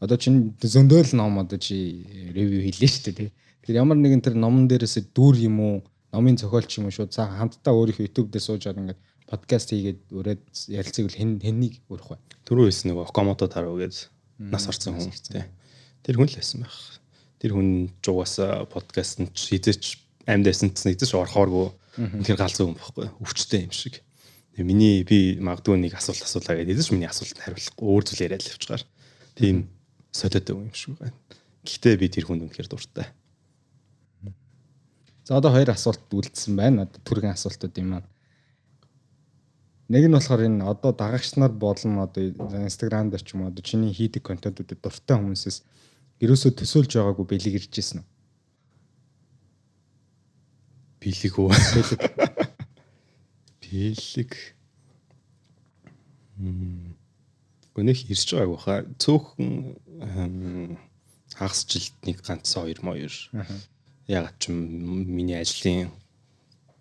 [0.00, 2.04] одоо чинь зөндөөл ном одоо чи
[2.36, 3.30] ревю хийлээ шүү дээ.
[3.64, 5.74] Тэр ямар нэгэн тэр номон дээрээс дүр юм уу
[6.12, 7.08] номын зохиолч юм уу шүү.
[7.08, 10.42] За хамтдаа өөрийнхөө YouTube дээр суужаад ингээд подкаст хийгээд өрөөд
[10.72, 12.16] ярилцгийг хэн хэнийг өрөх вэ?
[12.48, 14.08] Түрүү хэлсэн нэг Окамото Таро гэж
[14.40, 15.44] нас орсон хүн тий.
[16.00, 16.97] Тэр хүн л байсан байх
[17.38, 18.38] тэр хүн жугаас
[18.70, 21.70] подкаст нь хизээч амьдсэн ч нэгдэж орохооргүй
[22.26, 24.02] тэр галзуу юм баггүй өвчтэй юм шиг.
[24.54, 28.42] Тэгээ миний би магадгүй нэг асуулт асуулаа гэдэг хизээч миний асуултанд хариулахгүй өөр зүйл яриад
[28.42, 28.82] л явчихаар.
[29.38, 29.70] Тийм
[30.10, 31.14] солиод юм шиг байна.
[31.62, 33.06] Гэхдээ би тэр хүнд үнэхээр дуртай.
[35.28, 36.88] За одоо хоёр асуулт үлдсэн байна.
[36.88, 38.04] Одоо түргэн асуултууд юм аа.
[39.88, 42.20] Нэг нь болохоор энэ одоо дагагч нар болон одоо
[42.64, 45.58] Instagram дээр ч юм уу одоо чиний хийдэг контентуудад дуртай хүмүүсээс
[46.22, 48.08] ерөөсөө төсөөлж байгаагүй бэлэг ирж ирсэн үү?
[50.98, 51.50] Бэлэг үү?
[53.62, 54.32] Бэлэг.
[56.38, 56.94] Мм.
[57.74, 58.74] Гүнэх ирж байгааг баха.
[58.98, 59.50] Цөөхөн
[61.38, 63.14] хагас жилд нэг ганц хоёр моёр.
[64.10, 65.90] Ягаад ч миний ажлын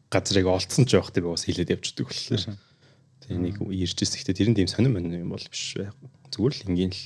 [0.09, 2.57] газрыг олцсон ч явах тийм бас хилээд явчихдаг болохоор.
[3.21, 4.17] Тэгээ нэг ирж ирсэн.
[4.17, 5.93] Гэхдээ тэр нь тийм сонирн юм бол биш байх.
[6.33, 7.01] Зүгээр л энгийн л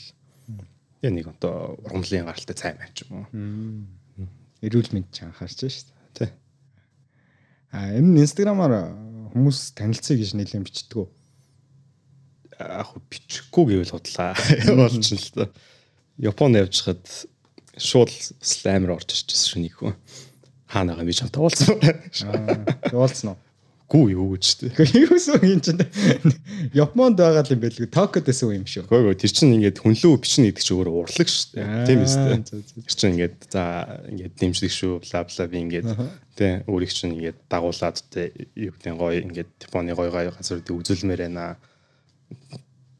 [1.01, 3.27] Тэгээ нэг одоо ургамлын гаралтай цай маань ч юм уу.
[4.61, 6.29] Эрүүл мэнд ч анхаарч шүү дээ.
[6.29, 6.29] Тий.
[7.73, 8.93] А энэ инстаграмаар
[9.33, 11.07] хүмүүс танилцъя гэж нэлээд бичдэг үү?
[12.61, 14.37] Яг бичихгүй гэвэл худлаа
[14.77, 15.49] болж л та.
[16.21, 17.01] Японд явж хад
[17.73, 18.13] шууд
[18.69, 19.97] амар орж ирчихсэн шүү нэг хүн.
[20.69, 21.81] Хаана байгаа би чамтай уулзсан.
[22.29, 23.39] Аа, уулзсан уу?
[23.91, 25.03] Гүү юу гэж тээ.
[25.03, 25.83] Юусэн юм чинь
[26.71, 27.91] Японд байгаа юм байлгүй.
[27.91, 28.87] Токиод байсан юм шүү.
[28.87, 31.83] Гөө тэр чинь ингээд хүнлүү бичнэ гэдэг чинь өөрөө урлаг шүү дээ.
[31.91, 32.39] Тийм ээ.
[32.47, 33.63] Тэр чинь ингээд за
[34.07, 35.87] ингээд дэмжлэг шүү бла бла би ингээд
[36.39, 41.27] тий өөрийг чинь ингээд дагуулад тий юу гэдэг гоё ингээд Японы гоё гоё газруудыг үзүүлмээр
[41.27, 41.59] байна.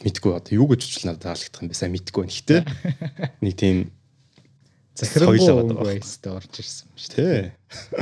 [0.04, 1.80] Мэдгүй одоо юу гэж надад таалагдах юм бэ?
[1.80, 2.36] Сайн мэдгүй байна.
[2.36, 2.58] Гэтэ
[3.40, 3.78] нэг тийм
[4.92, 5.40] захирал
[5.88, 7.16] байстай орж ирсэн юм шүү.
[7.16, 7.56] Тий.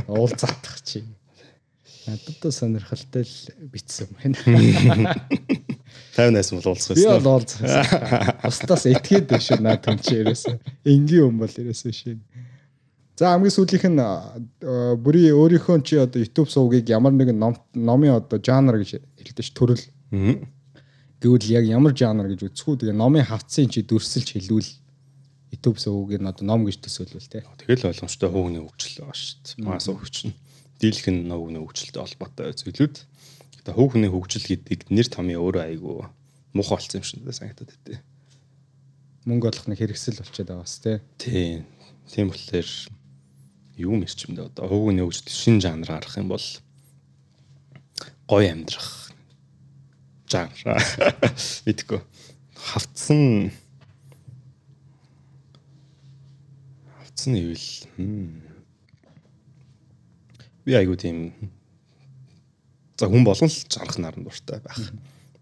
[0.10, 1.19] Уулзаатах чинь.
[2.10, 3.36] Надад сонирхолтой л
[3.70, 5.14] битсэн байна.
[6.18, 7.06] 50-аас бол уулзах байсан.
[7.06, 8.36] Би бол уулзах байсан.
[8.44, 10.56] Бусдаас этгээд биш наад хүн чи ерөөсөө
[10.90, 12.22] энгийн хүн бол ерөөсөө шин.
[13.20, 14.02] За хамгийн сүүлийнх нь
[15.04, 19.52] бүрий өөрийнхөө чи одоо YouTube сувгийг ямар нэгэн ном номын одоо жанр гэж хэлдэг ш
[19.54, 19.84] төрөл.
[21.20, 24.72] Гэвэл яг ямар жанр гэж үзэхүү тэгээ номын хавцын чи дүрсэлж хэлвэл
[25.52, 27.44] YouTube сувгийг одоо ном гэж төсөөлвөл те.
[27.60, 29.68] Тэгэл ойлгомжтой хүүхний хөгжил байгаа шүү дээ.
[29.68, 30.32] Маас хөгжил
[30.80, 32.96] дийлэх нь нөгөө хөгжилтэй холбоотой зүйлүүд.
[33.64, 36.08] Одоо хүүхний хөгжил гэдэг нэр томьёо өөрөө айгүй
[36.56, 38.00] муухай болсон юм шиг санагдаад байдэ.
[39.28, 40.98] Мөнгө олох нэг хэрэгсэл болчиход байгаа бас тий.
[41.20, 41.68] Тийм.
[42.08, 42.70] Тийм болохоор
[43.76, 46.48] юу мэрчмдээ одоо хүүхний хөгжил шин жанр гарах юм бол
[48.28, 49.12] гоё амьдрах
[50.28, 50.60] жанр
[51.66, 52.02] мэдгүй
[52.54, 53.52] хавцсан
[56.98, 57.68] хавцсан ивэл
[60.70, 61.34] би айгуу тийм
[63.02, 64.94] за хүн болгон л жаргах наран дуртай байх.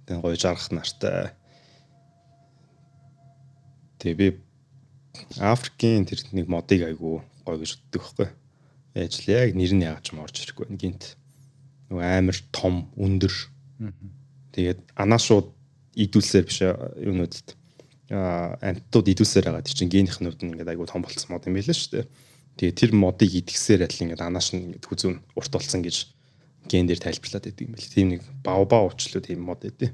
[0.08, 1.36] Тэгээ гоё жаргах нартай.
[4.00, 4.28] Тэгээ би
[5.36, 8.30] Африкийн тэр нэг модыг айгуу гоё гэж боддог байхгүй.
[8.96, 11.04] Яаж л яг нэр нь яаж ч орж ирэхгүй байна гинт.
[11.92, 13.36] Нөгөө амар том, өндөр.
[14.56, 15.52] Тэгээд анаашууд
[15.98, 17.58] идүүлсээр биш юунуудад
[18.16, 21.68] а амттууд идүүлсээр байгаа чинь генийх нь нь ингээд айгуу том болцсон мод юм байл
[21.68, 22.06] шүү дээ.
[22.58, 26.10] Тэгээ тэр модыг идгсээр адил ингээд анааш нь ингээд хүзүүн урт болсон гэж
[26.68, 27.94] ген дээр тайлбарлаад байдаг юм бэл.
[27.94, 29.94] Тийм нэг бав уучлуу тийм мод өгдөө.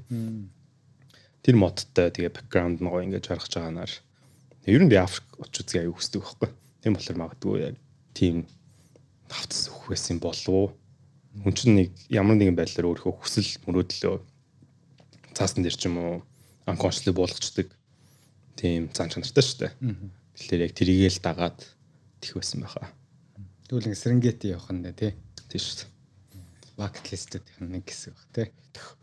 [1.44, 3.92] Тэр модтой тэгээ бэкграунд нь гоё ингээд жаргаж байгаанаар
[4.64, 6.48] ер нь би Африк үзье аюу хүсдэг байхгүй.
[6.80, 7.76] Тийм болохоор магадгүй яг
[8.16, 8.48] тийм
[9.28, 10.68] тавцас өгөх байсан болов уу?
[11.44, 14.16] Хүн чинь нэг ямар нэгэн байдлаар өөрийнхөө хүсэл мөрөөдлөө
[15.36, 16.14] цаасан дээр ч юм уу
[16.64, 17.68] unconsciously буулгачдаг
[18.56, 19.72] тийм цаан чанартай шүү дээ.
[20.38, 21.58] Тэгэхээр яг тэрийгэл дагаад
[22.24, 22.88] тэх байсан байхаа.
[23.68, 25.12] Тэгвэл ингэ Серенгети явах нь тий.
[25.52, 25.92] Дээ
[26.76, 28.46] bucket list-үүдийнх нь нэг хэсэг баг тий.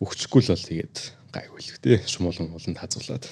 [0.04, 0.96] Өгчихгүй л бол тэгээд
[1.32, 1.98] гайгүй л тий.
[2.04, 3.26] Шумуулан ууланд хазуулаад.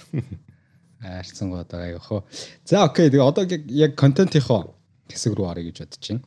[1.04, 2.24] Аарцсан гоо одоо гайх хөө.
[2.64, 3.12] За окей.
[3.12, 4.76] Тэгээ одоо яг контентийнхоо
[5.12, 6.24] хэсэг рүү орё гэж бодож байна.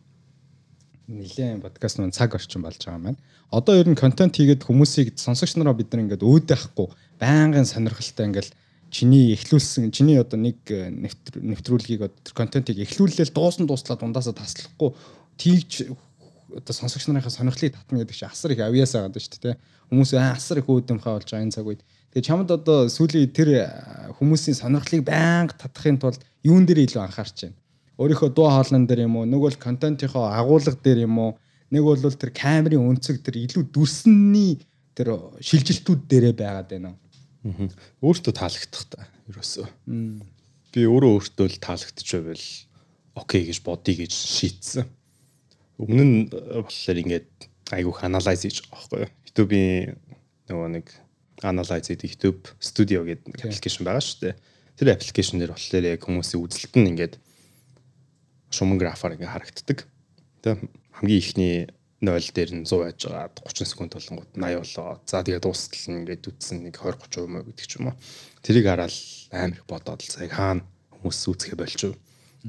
[1.08, 3.20] Нилээн подкаст маань цаг орчим болж байгаа маань.
[3.48, 6.88] Одоо ер нь контент хийгээд хүмүүсийг сонсогч нараа бид нар ингээд өөдөхгүй
[7.20, 8.52] байнгын сонирхолтой ингээд
[8.92, 14.92] чиний эхлүүлсэн чиний одоо нэг нэвтрүүлгийг одоо контентыг эхлүүлээл дуусан дуслаад ундаасаа таслахгүй
[15.40, 15.88] тийгч
[16.52, 19.56] одоо сонсогч нарынхаа сонирхлыг татна гэдэг чинь асар их авьяас байгаа шүү дээ.
[19.88, 21.80] Хүмүүс асар их үүдэмхай болж байгаа энэ цаг үед.
[22.12, 23.48] Тэгээ чамд одоо сүүлийн тэр
[24.20, 27.56] хүмүүсийн сонирхлыг байнга татахын тулд юун дээр илүү анхаарч байна.
[27.96, 31.32] Өөрийнхөө дуу хоолой дээр юм уу, нэг бол контентынхоо агуулга дээр юм уу,
[31.72, 34.60] нэг бол тэр камерын өнцөг тэр илүү дүрсний
[34.92, 36.92] тэр шилжилтүүд дээрээ байгаад байна.
[36.92, 37.11] Аа.
[37.42, 39.66] Өөртөө таалагдах та ерөөсөө.
[40.72, 42.46] Би өөрөө өөртөө л таалагдчихвэл
[43.18, 44.86] окей гэж бодъё гэж шийдсэн
[45.82, 47.28] Өмнө нь болохоор ингээд
[47.74, 49.10] айгүйх анализ хийж байгаа байхгүй юу.
[49.26, 49.98] YouTube-ийн
[50.46, 50.86] нөгөө нэг
[51.42, 54.34] анализ хийдэг YouTube Studio гэдэг нэг аппликейшн байгаа шүү дээ.
[54.78, 57.14] Тэр аппликейшн дээр болохоор яг хүмүүсийн үзэлт нь ингээд
[58.54, 59.78] шуман графаар ингээд харагддаг.
[60.46, 60.60] Тэ
[61.02, 61.56] хамгийн ихний
[62.02, 64.98] 0 дээр нь 100 байж байгаа 30 секунд болгонгууд 80 болоо.
[65.06, 67.96] За тэгээд дуустал нь ингээд үтсэн нэг 20 30% мө гэдэг ч юм уу.
[68.42, 68.94] Тэрийг хараад
[69.30, 70.66] амар их бодоод л цаг хаана
[70.98, 71.94] хүмүүс үүсгэ болчих.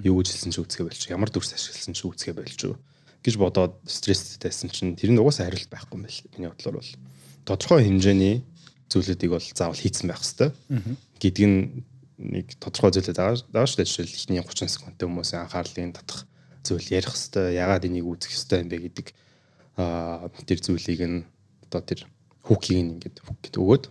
[0.02, 1.14] Юу гэж хэлсэн ч үүсгэ болчих.
[1.14, 2.74] Ямар дүрс ашигласан ч үүсгэ болчих
[3.22, 6.28] гэж бодоод стресстэйсэн чинь тэр нь угаасаа хариулт байхгүй юм байна.
[6.34, 6.92] Миний бодлоор бол
[7.46, 8.36] тодорхой хэмжээний
[8.92, 10.50] зүйлүүдийг бол заавал хийцэн байх хэрэгтэй
[11.24, 11.62] гэдэг нь
[12.20, 13.88] нэг тодорхой шүү дээ.
[13.88, 16.28] Жишээл ихний 30 секундтэй хүмүүсийн анхаарлыг татах
[16.68, 17.56] зүйл ярих хэрэгтэй.
[17.64, 19.08] Ягаад энийг үүсгэх хэрэгтэй юм бэ гэдэг
[19.76, 21.20] тэр зүйлийг нь
[21.70, 22.06] одоо тэр
[22.46, 23.86] хүүкийг ингээд хүүк гэдэг өгөөд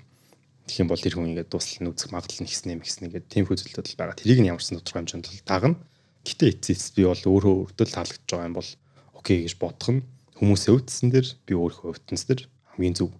[0.68, 3.44] тэгэх юм бол тэр хүн ингээд дуслал нь үзэх магадлал нь ихснэ мэгснэ гэдэг тийм
[3.50, 4.14] зүйлүүд л байгаа.
[4.14, 5.80] Тэрийг нь ямарсан тодорхой хэмжээнд л дагна.
[6.22, 8.70] Гэтэ эцэс би бол өөрөө өөртөө таалагдж байгаа юм бол
[9.18, 10.06] окей гэж бодох нь
[10.38, 13.10] хүмүүсээ өвдсөн дэр би өөрөө өвдсөнс дэр хамгийн зөв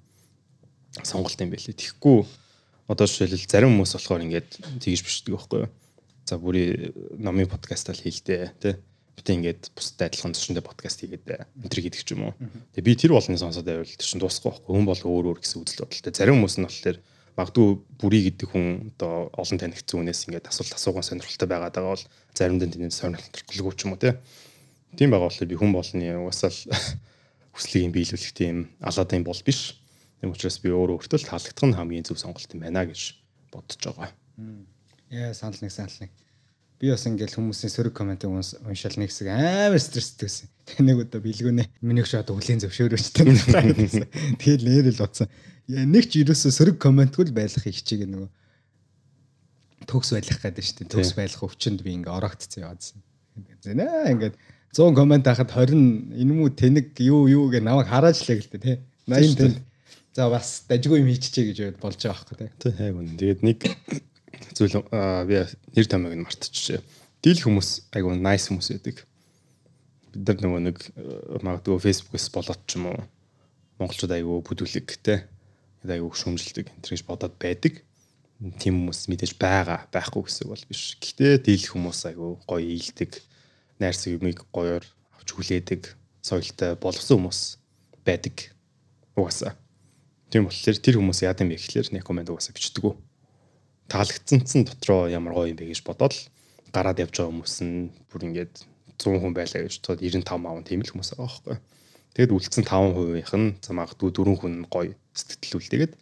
[1.02, 1.74] сонголт юм байлээ.
[1.74, 2.18] Тэгэхгүй
[2.86, 5.70] одоо жишээлбэл зарим хүмүүс болохоор ингээд тэгж бичдэг байхгүй юу?
[6.28, 8.74] За бүрий номын подкаст л хийлдэ тий.
[9.22, 12.34] Бид ингээд бусдад адилхан зочиндээ подкаст хийгээд энэ төр гэдэг ч юм уу.
[12.74, 14.72] Тэгээ би тэр болгоны сонсоод байвал тэр чинь дуусахгүй байхгүй.
[14.74, 16.10] Хүн бол өөр өөр гэсэн үзэл бодолтой.
[16.10, 16.98] Зарим хүмүүс нь болохоор
[17.38, 17.68] магадгүй
[18.02, 18.66] бүрий гэдэг хүн
[18.98, 23.86] одоо олон танигдсан хүнээс ингээд асуулт асуугаан сонирхолтой байгаад байгаа бол заримдаа тэнд сонирхолтой ч
[23.86, 24.12] юм уу тий
[24.96, 26.60] Тийм байгаа болохоор би хүн болны угаасаа л
[27.56, 29.80] хүслийг биелүүлэх тийм алаадын бол биш.
[30.20, 33.16] Тийм учраас би өөрөө өөртөө таалагдах нь хамгийн зөв сонголт юм байна гэж
[33.48, 34.12] бодож байгаа.
[35.08, 36.12] Яа санал нэг санал нэг.
[36.82, 40.48] Би бас ингээл хүмүүсийн сөрөг комментиг уншаал нэг хэсэг амар стресстэй байсан.
[40.66, 41.70] Тэг нэг удаа билгүүнэ.
[41.78, 43.22] Миний шууд өглөө зөвшөөрөөчтэй.
[44.42, 45.30] Тэгэл нэрэл утсан.
[45.70, 48.30] Нэг ч ерөөсө сөрөг комментгүй л байлах хичээг нөгөө
[49.86, 50.90] төгс байлах гэдэг шүү дээ.
[50.90, 52.98] Төгс байлах өвчөнд би ингээ ороогдсон яваадсан.
[53.62, 53.86] Зэнэ
[54.18, 54.34] ингээд
[54.74, 58.76] 100 комент хахад 20 энэ мүү тэнэг юу юу гэ намайг харааж лээ гэлтэй тий.
[59.06, 59.54] 80 тэн.
[60.18, 62.50] За бас дажгүй юм хийчихэ гэж болж байгаа байхгүй тий.
[62.58, 63.14] Тий хайг үн.
[63.14, 63.58] Тэгээд нэг
[64.50, 64.82] зүйл
[65.28, 65.36] би
[65.74, 66.82] нэр томьёог нь мартчихжээ.
[67.22, 69.06] Дийл хүмүүс айгу nice хүмүүс байдаг.
[70.10, 70.78] Бид нар нөгөө нэг
[71.40, 72.98] магадгүй Facebook-с болоод ч юм уу
[73.78, 75.22] монголчууд айгу бүдүүлэг тий.
[75.86, 77.82] Айгу шөмжилдэг энэ гэж бодоод байдаг.
[78.58, 80.98] Тим хүмүүс мэдээж байгаа байхгүй гэсэн бол биш.
[80.98, 83.22] Гэхдээ дийл хүмүүс айгу гоё ийдэг
[83.78, 84.82] найрс юмыг гоёор
[85.14, 87.40] авч хүлээдэг соёлтой болгосон хүмүүс
[88.02, 88.50] байдаг.
[89.14, 89.54] Угаасаа.
[90.30, 92.98] Тийм болохоор тэр хүмүүс яа гэм бэ гэхлээр нэг комент угаасаа бичдэг.
[93.92, 96.16] Таалагдсанцсан дотроо ямар гоё юм бэ гэж бодоод
[96.72, 98.64] гараад явж байгаа хүмүүс нь бүр ингээд
[98.96, 101.56] 100 хүн байлаа гэж тод 95 аав тийм л хүмүүс байгаа байхгүй.
[102.16, 105.92] Тэгэд үлдсэн 5%-ийнх нь за магадгүй 4 хүн гоё сэтгэл үлдээгээд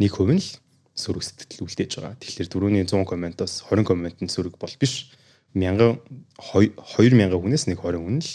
[0.00, 0.48] 1% нь л
[0.96, 2.16] сөрөг сэтгэл үлдээж байгаа.
[2.16, 5.12] Тэгэхээр дөрөвний 100 комментоос 20 коммент нь сөрөг бол биш.
[5.52, 6.00] 1000
[6.40, 8.32] 2000 хүнээс нэг 20 хүн л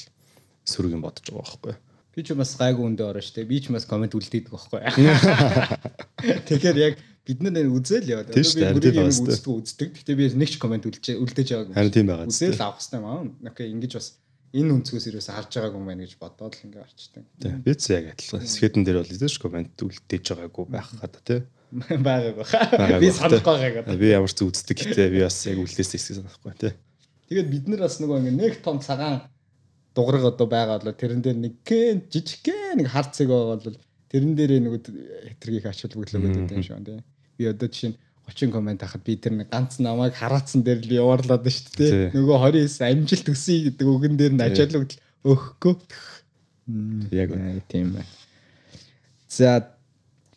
[0.69, 1.73] сөрөг юм бодож байгаа байхгүй.
[2.13, 3.49] Би ч бас гайгүй үндэ орно дээ.
[3.49, 4.81] Би ч бас коммент үлдээдэг байхгүй.
[6.49, 6.93] Тэгэхээр яг
[7.27, 9.89] бид нар үзэл яваад би бүрийг юм үздэг үздэг.
[9.99, 11.75] Гэтэ би нэг ч коммент үлдээж үлдээж байгааг.
[11.75, 12.27] Харин тийм байгаа.
[12.31, 13.27] Үзэл авах хэрэгтэй маа.
[13.49, 14.07] Окей, ингэж бас
[14.55, 17.23] энэ өнцгөөс ирээс харж байгааг юм байна гэж бодоод л ингэ арчтай.
[17.37, 17.61] Тийм.
[17.61, 18.45] Би ч яг адилхан.
[18.49, 21.39] Скетэн дээр бол үзэж коммент үлдээж байгаагүй байх хата тий.
[22.07, 22.45] Байгаагүй.
[22.97, 23.93] Би санахгүй байгаа.
[23.93, 26.73] Би ямар ч үздэг гэтээ би бас яг үлдээсэй гэсэн санахгүй тий.
[27.29, 29.29] Тэгээд бид нар бас нөгөө ингэ нэг том цагаан
[29.93, 33.77] дугараг одоо байгаа бол тэрэн дээр нэг жижигхэн нэг харцэг байгаа бол
[34.09, 34.73] тэрэн дээр нэг
[35.37, 36.99] хэтэргийг ачаал бүглөө гэдэг юм шиг байна тий
[37.39, 37.97] би одоо жишээ нь
[38.27, 42.13] 30 комент хахад би тэр нэг ганц намайг хараацсан дээр л яваарлаад байна шүү дээ.
[42.13, 42.37] Нөгөө
[42.67, 44.85] 29 амжилт төсөй гэдэг үгэн дээр нь ачаалал
[45.23, 45.75] өгөхгүй.
[47.15, 47.33] Яг
[47.71, 48.11] тийм байна.
[49.25, 49.73] За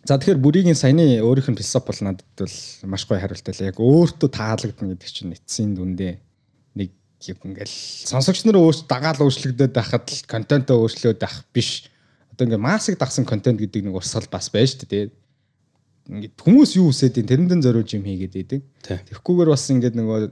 [0.02, 2.56] За тэгэхээр бүрийн саяны өөрийнх нь философи бол надад бол
[2.90, 3.70] маш гоё хариулт байлаа.
[3.70, 6.18] Яг өөртөө таалагдана гэдэг чинь эцсийн дүндээ
[6.74, 6.90] нэг
[7.22, 7.76] юм ингээл
[8.10, 11.86] сонсогч нар өөрт дагаал өөрчлөгдөд байхад л контентоо өөрчлөөд байх биш.
[12.32, 15.10] Одоо ингээ массыг дагсан контент гэдэг нэг урсгал бас байж шүү дээ
[16.10, 18.60] ингээд хүмүүс юу үсээд ин тэрэндэн зориулж юм хийгээд идэг.
[18.82, 20.30] Тэгэхгүйгээр бас ингээд нөгөө э,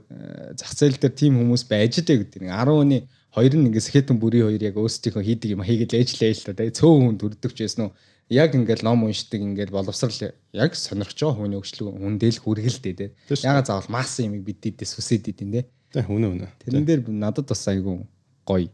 [0.59, 2.43] зах зээл дээр тийм хүмүүс байж дээ гэдэг.
[2.43, 2.97] Нэг 10-ны
[3.31, 6.67] хоёр нь ингээд сэхэтэн бүрийн хоёр яг өөрсдийнхөө хийдэг юм хийгээд ээжлээ л та.
[6.67, 7.95] Цөөн хүн төрдөг ч байсан уу.
[8.27, 13.05] Яг ингээд ном уншдаг ингээд боловсрал яг сонирхож байгаа хүний өгчлөг хүндэл хүргэлтэй те.
[13.31, 15.61] Яга заавал масс юм бид дэдээс үсээд идэв те.
[15.95, 16.47] Тэ үнэ үнэ.
[16.67, 18.03] Тэрэн дээр надад бас айгүй
[18.47, 18.67] гоё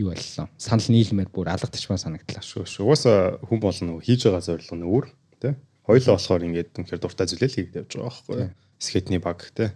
[0.00, 0.48] юу боллоо.
[0.56, 2.40] Санал нийлмээр бүр алгадчихмаа санагдлаа.
[2.40, 2.88] Шүү шүү.
[2.88, 5.06] Угаасаа хүн болно хийж байгаа зорилго нь өөр
[5.40, 5.54] тий
[5.90, 8.50] Хоёлоо болохоор ингээд үнэхээр дуртай зүйлээ л хийгээд явж байгаа байхгүй юу?
[8.78, 9.74] Скетний баг те.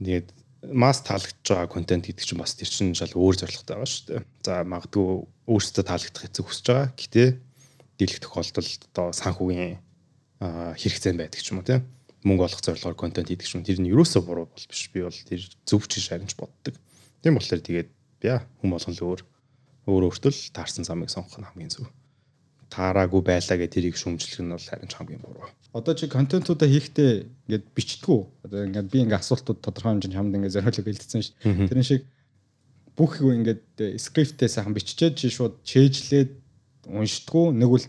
[0.00, 0.28] Тэгээд
[0.72, 4.22] масс таалагдж байгаа контент гэдэг чинь бас тэр чинь шал өөр зорилготой байгаа шүү дээ.
[4.40, 5.06] За магадгүй
[5.52, 6.88] өөрсдөө таалагдах эцэг хүсэж байгаа.
[6.96, 7.24] Гэтэ
[8.00, 9.74] дийлэх тохиолдолд одоо санхүүгийн
[10.80, 11.84] хэрэгцээ байдаг ч юм уу те.
[12.24, 13.66] Мөнгө олох зорилгоор контент хийдэг ч юм.
[13.68, 14.88] Тэр нь юусоо буруу бол биш.
[14.94, 16.78] Би бол тэр зөв чиш харинч боддог.
[17.20, 17.90] Тийм болохоор тэгээд
[18.24, 19.20] яа хүм болгон л өөр
[19.90, 21.86] өөр өөртөө л таарсан замыг сонгох нь хамгийн зөв
[22.72, 25.44] таараагүй байлаа гэх тэрийг шүмжлэх нь бол харин хамгийн буруу.
[25.76, 27.12] Одоо чи контентуудаа хийхдээ
[27.48, 28.20] ингээд бичдэггүй.
[28.48, 31.36] Одоо ингээд би ингээд асуултууд тодорхой хэмжээнд хамд ингээд зориулж бэлдсэн ш.
[31.44, 32.08] Тэрэн шиг
[32.96, 36.32] бүх юу ингээд скриптээ сайхан биччихээд чи шууд чэйжлээд
[36.88, 37.46] уншдаггүй.
[37.60, 37.86] Нэг үл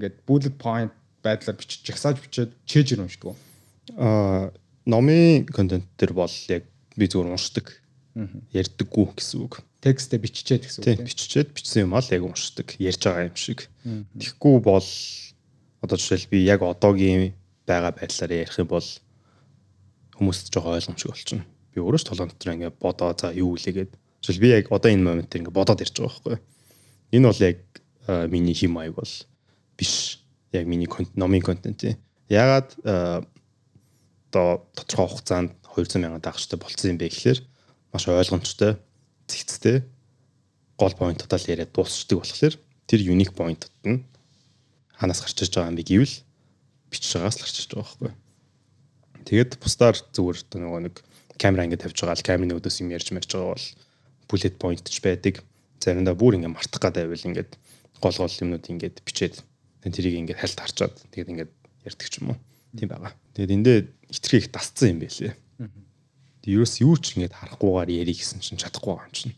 [0.00, 3.36] ингээд bullet point байдлаар бичиж жагсааж бичээд чэйжэр уншдаггүй.
[4.00, 4.48] Аа
[4.88, 6.64] номын контент төр бол яг
[6.96, 7.68] би зүгээр уншдаг.
[8.16, 12.72] Ярьдаггүй гэсэн үг текстээ биччихээд гэсэн үг тийм биччихээд бичсэн юм аа л яг уншдаг
[12.80, 13.68] ярьж байгаа юм шиг.
[13.84, 14.88] Тэгэхгүй бол
[15.84, 17.36] одоо жишээл би яг одоогийн
[17.68, 18.88] байгаа байдлаар ярих юм бол
[20.16, 21.44] хүмүүст жоо ойлгомжгүй болчихно.
[21.76, 23.92] Би өөрөө ч толгойн дотор ингээ бодоо за юу үлээгээд
[24.24, 26.36] жишээл би яг одоо энэ момент ингээ бодоод ярьж байгаа байхгүй.
[27.12, 27.58] Энэ бол яг
[28.32, 29.12] миний хим маяг бол
[29.76, 30.24] биш.
[30.56, 32.00] Яг миний номын контент тийм.
[32.32, 37.38] Ягаад одоо тодорхой хугацаанд 200 сая дагчтай болцсон юм бэ гэхээр
[37.92, 38.78] маш ойлгомжтой
[39.26, 39.82] цэгцтэй
[40.78, 42.54] гол поинтуудаа л яриад дуусчдаг болохоор
[42.86, 44.04] тэр unique point нь
[44.96, 46.16] ханаас гарч иж байгаа юм би гэвэл
[46.90, 48.12] бичиж байгаас л гарч иж байгаа байхгүй.
[49.26, 50.94] Тэгээд бусдаар зүгээр нөгөө нэг
[51.36, 53.66] камера ингэ тавьж байгаа л камерын өдөөс юм ярьж марж байгаа бол
[54.30, 55.42] bullet point ч байдаг.
[55.82, 57.50] Заримдаа бүр ингэ мартах гэдэг байвал ингээд
[58.00, 59.42] гол гол юмнууд ингээд бичээд
[59.86, 61.52] тэрийг ингээд хальт харчаад тэгээд ингээд
[61.86, 62.38] ярьдаг ч юм уу.
[62.76, 63.12] Тийм байгаа.
[63.34, 63.78] Тэгээд эндээ
[64.10, 65.32] хитрхи их дасцсан юм байлээ.
[66.46, 69.34] Ерөөс юу ч ингэж харахгүйгээр ярих гэсэн чинь чадахгүй байгаа юм чинь.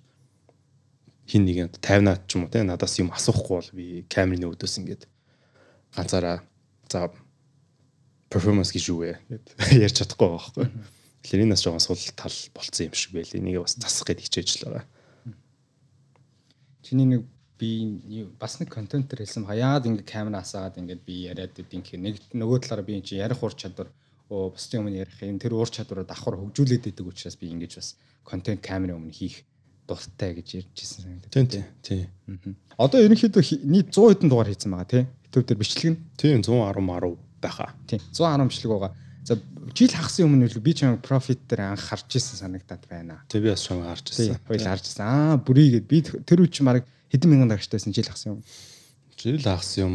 [1.25, 5.09] Хин нэг 50-аад ч юм уу те надаас юм асуухгүй бол би камерын өөдөөс ингэж
[5.97, 6.45] ганцаараа
[6.93, 7.09] за
[8.29, 9.45] перформанс гэж юу вэ гэд
[9.85, 10.67] ярьж чадахгүй байгаа байхгүй.
[11.25, 13.41] Тэгэхээр энэ бас жоохон сул тал болцсон юм шиг байлээ.
[13.41, 14.85] Энийг бас засах гэж хичээж л байгаа.
[16.85, 17.23] Чиний нэг
[17.59, 22.17] би бас нэг контентер хэлсэн хаяад ингээ камера асаагаад ингээд би яриад идэв гэхээр нэг
[22.37, 23.91] нөгөө талаараа би энэ чинь ярих ур чадвар
[24.29, 27.97] бусдын өмнө ярих юм тэр уур чадвараа давхар хөгжүүлээд байдаг учраас би ингэж бас
[28.29, 29.45] контент камерын өмнө хийх
[29.89, 31.33] дуртай гэж ярьж ирсэн санагдав.
[31.33, 31.65] Тийм тийм.
[31.81, 32.57] Тийм.
[32.77, 35.05] Одоо ерөнхийдөө нийт 100 хэдэн дугаар хийсэн байгаа тий.
[35.25, 35.99] YouTube дээр бичлэг нь.
[36.21, 37.73] Тийм 110 10 байхаа.
[37.89, 38.93] Тийм 110 бичлэг байгаа.
[39.25, 39.35] За
[39.73, 43.25] жил хагасан өмнө би чам профит дээр анх харж ирсэн санагдаад байна.
[43.33, 44.37] Тэг би бас чам харж ирсэн.
[44.45, 45.05] Хоёул харж ирсэн.
[45.09, 48.41] Аа бүрийгээд би тэр үе чи мараг хэдэн мянган дагчтайсэн жил хагасан юм.
[49.17, 49.95] Жил хагасан юм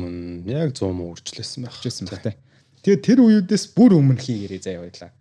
[0.49, 1.77] яг 100 муу үржлээсэн байх.
[1.77, 2.35] Үржлээсэн байх тий.
[2.83, 5.11] Тэгээ тэр үеүдээс бүр өмнө хийгэрээ заяа байлаа.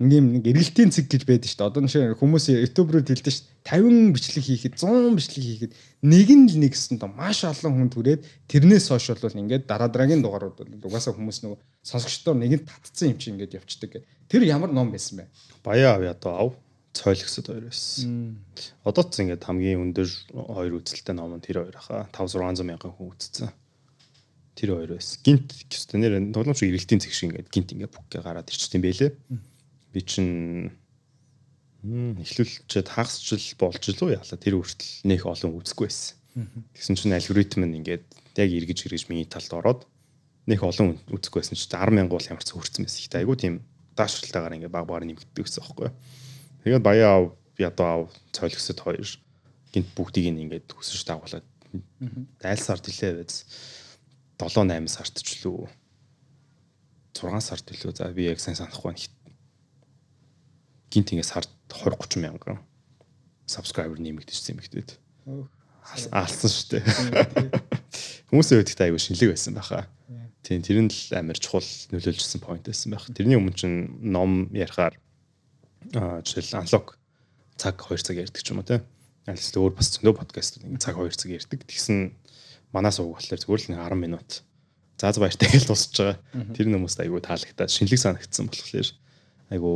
[0.00, 1.68] Ингээм нэг эргэлтийн цэг гэж байдаг шүү дээ.
[1.68, 4.10] Одоо нэг хүмүүс YouTube руу дэлдэж шүү дээ.
[4.10, 5.72] 50 бичлэг хийхэд 100 бичлэг хийхэд
[6.08, 10.24] нэг нь л нэгсэн то маш олон хүн түрээд тэрнээс хойш бол ингээд дараа дараагийн
[10.24, 14.02] дугаарууд бол угаасаа хүмүүс нөгөө сонсогчдоор нэг нь татцсан юм чи ингээд явцдаг.
[14.26, 15.30] Тэр ямар ном байсан бэ?
[15.62, 16.52] Баяа авъя одоо ав.
[16.92, 18.36] цойлогсод хоёр байсан.
[18.84, 22.92] Одоо ч ингээд хамгийн өндөр хоёр үзэлтэй ном нь тэр хоёр хаа 5 600 мянган
[22.92, 23.48] хүн үзсэн.
[24.54, 25.20] Тэр хоёр байсан.
[25.24, 29.10] Гинт гэвч нэр тоглоомч ирэлтийн зэг шиг ингээд гинт ингээд бүкгээ гараад ирчихсэн байлээ.
[29.92, 30.72] Би чинь
[31.82, 36.14] эхлүүлчихэд хагасчл болж илүү яалаа тэр хүртэл нэх олон үзэхгүй байсан.
[36.78, 38.04] Тэгсэн чинь алгоритм нь ингээд
[38.38, 39.80] яг эргэж эргэж миний талд ороод
[40.46, 43.02] нэх олон үзэхгүй байсан чинь 10 мянга бол ямар ч хөрцөн байсан.
[43.02, 43.66] Ихтэй айгу тийм
[43.98, 45.90] даашралтайгаар ингээд баг багаар нэмэгддэг гэсэн байхгүй.
[46.62, 47.24] Тэгээд баяа ав
[47.58, 49.08] ядуу ав цойлгсод хоёр
[49.74, 51.46] гинт бүгдийг ингээд хүсэж дагуулад
[52.46, 53.48] айл сард илээ байз
[54.42, 55.70] 7 8 сард ч лүү
[57.14, 59.06] 6 сард илүү за би яг сайн санахгүй байна.
[60.90, 62.58] Гинт ингээд сард 20 30 мянган
[63.46, 64.98] subscriber нэмэгдэжсэн юм ихтэй.
[66.10, 66.84] Алсан шүү дээ.
[68.30, 69.86] Хүмүүсийн хувьд айгүй шинэлэг байсан байхаа.
[70.42, 73.06] Тийм тэр нь л амар чухал нөлөөлжсэн point байсан байх.
[73.12, 74.96] Тэрний өмнө чинь ном ярихаар
[75.92, 76.98] жишээл анлог
[77.58, 78.82] цаг 2 цаг ярьдаг ч юм уу те.
[79.26, 81.60] Алис өөр бас зөндөө подкастууд ингэ цаг 2 цаг ярьдаг.
[81.66, 82.14] Тэгсэн
[82.72, 84.30] манаас уг болохоор зүгээр л 10 минут
[85.02, 86.16] зааз баяртай гэж дуусч байгаа.
[86.54, 88.88] Тэр хүмүүст айгүй таалагтаад шинэлэг санагдсан болохоор
[89.52, 89.74] айгүй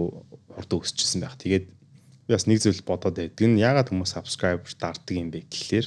[0.55, 1.37] хурд өсчихсэн байх.
[1.37, 5.87] Тэгээд би бас нэг зүйл бодоод байдаг нь ягаад хүмүүс subscriber дарддаг юм бэ гэхлээр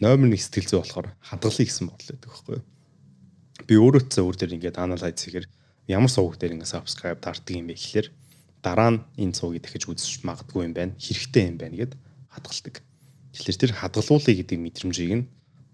[0.00, 2.64] номер нэг сэтгэл зүй болохоор хадгалъя гэсэн бодол байдаг байхгүй юу.
[3.68, 5.46] Би өөрөө ч өөр дээр ингээд анализ хийхээр
[5.88, 8.08] ямар сувг дээр ингээд subscribe дарддаг юм бэ гэхлээр
[8.60, 10.92] дараа нь энэ цуугийг дахиж үзэж магадгүй юм байна.
[11.00, 11.92] Хэрэгтэй юм байна гэд
[12.32, 12.76] хадгалдаг.
[13.32, 15.24] Тэгэхээр тэр хадгалуулъя гэдэг мэдрэмжийг нь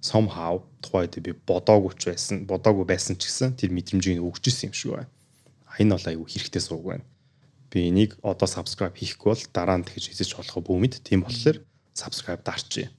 [0.02, 4.74] somehow тухайд би бодоогүй ч байсан, бодоогүй байсан ч гэсэн тэр мэдрэмжийг өгч ирсэн юм
[4.74, 5.10] шиг байна.
[5.78, 7.06] Энэ бол айгүй хэрэгтэй сууг байна.
[7.70, 11.62] Би энийг одоо subscribe хийхгүй бол дараа нь дахиж хийж болох бүүмэд тийм болохоор
[11.94, 12.90] subscribe дарчээ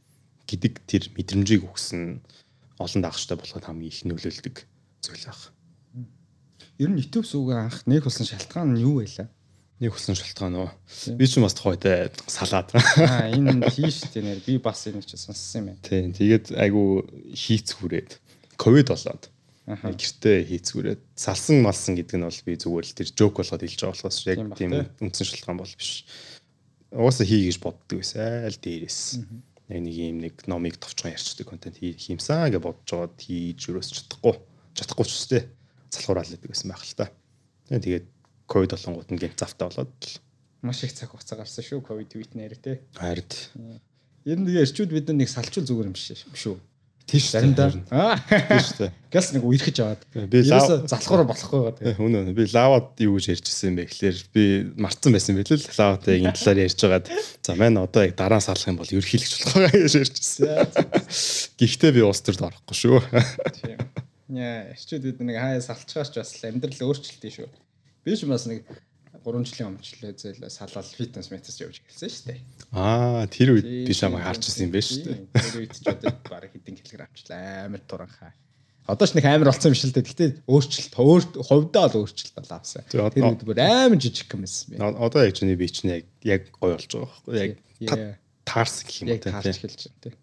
[0.47, 2.23] гэдэг тэр мэдрэмжийг өгсөн
[2.79, 4.55] олон дагагчтай болоход хамгийн их нөлөөлдөг
[5.03, 5.51] зүйл байна.
[6.79, 9.27] Ер нь YouTube сүүгээ анх нэг болсон шалтгаан нь юу байлаа?
[9.81, 10.69] Нэг хүсэн шалтгаан уу.
[11.17, 12.69] Би ч бас тухайд салаад.
[12.99, 15.81] Аа энэ тийш тийм нэр би бас энэ ч сонссон юм байна.
[15.81, 18.21] Тийм тэгээд айгу хийцгүүрээд
[18.57, 19.33] ковид болоод
[19.63, 23.95] гэртээ хийцгүүрээд салсан малсан гэдэг нь бол би зүгээр л тэр жок болгоод хэлж байгаа
[23.95, 26.03] болохоос яг тийм үндсэн шалтгаан бол биш.
[26.91, 28.99] Угаасаа хий гэж боддог байсан аль дээрээс.
[29.71, 33.89] Яг нэг юм нэг номыг товчхон ярьчдаг контент хийх юмсан гэж бодож жоод хийж өрөөс
[33.95, 34.35] чадахгүй.
[34.75, 35.41] Чадахгүй ч үстэй.
[35.95, 37.07] Залхуурал гэдэг байсан байх л та.
[37.71, 38.05] Тэгээд
[38.47, 39.93] ковид болонгууд нь гинт завтаа болоод
[40.63, 42.79] маш их цаг хугацаа гарсан шүү ковид твит нэр тий.
[42.95, 43.79] Харин.
[44.23, 46.55] Ер нь тэгээ эрчүүд бид нэг салчул зүгээр юм биш шүү.
[47.03, 47.67] Тийш заримдаа.
[47.91, 48.15] Аа.
[48.23, 48.87] Тийш үү.
[49.11, 50.01] Гэлс нэг үерхэж аваад.
[50.31, 51.95] Би лав залхуур болохгүй байгаа.
[51.99, 52.31] Хүн үү.
[52.31, 54.43] Би лавад юу гэж ярьжсэн юм бэ гэхлээр би
[54.79, 57.11] марцсан байсан байл л лаватай энэ талаар ярьж байгаад
[57.43, 60.47] за маань одоо яг дараа салах юм бол ерхийлэгч болох байгаа гэж ярьжсэн.
[61.59, 63.03] Гэхдээ би уус төрд орохгүй шүү.
[63.59, 63.83] Тийм.
[64.31, 67.51] Яа, эрчүүд бид нэг хаяа салчгаач бас амьдрал өөрчлөлтөө шүү.
[68.03, 68.67] Би ч бас нэг
[69.23, 72.39] 3 жилийн өмнө зээл салал фитнес метас явж эхэлсэн шүү дээ.
[72.75, 75.19] Аа, тэр үед би чамайг харж ирсэн юм байна шүү дээ.
[75.31, 77.71] Тэр үед ч одоо бараг хэдэн килограмм авчлаа.
[77.71, 78.31] Амар туранхаа.
[78.83, 80.09] Одоо ч нэг амар болсон юм шиг л дээ.
[80.11, 82.83] Гэтэ өөрчлөлт өөр хувьдаа л өөрчлөлт бол авсан.
[82.91, 84.75] Тэр үед бүр амар жижиг юм байсан.
[84.75, 87.55] Одоо яг чиний бие чинь яг яг гоё болж байгаа байхгүй
[87.87, 89.39] яг таарсан гэх юм уу тийм.
[89.39, 90.15] Таарч эхэлж байна тийм.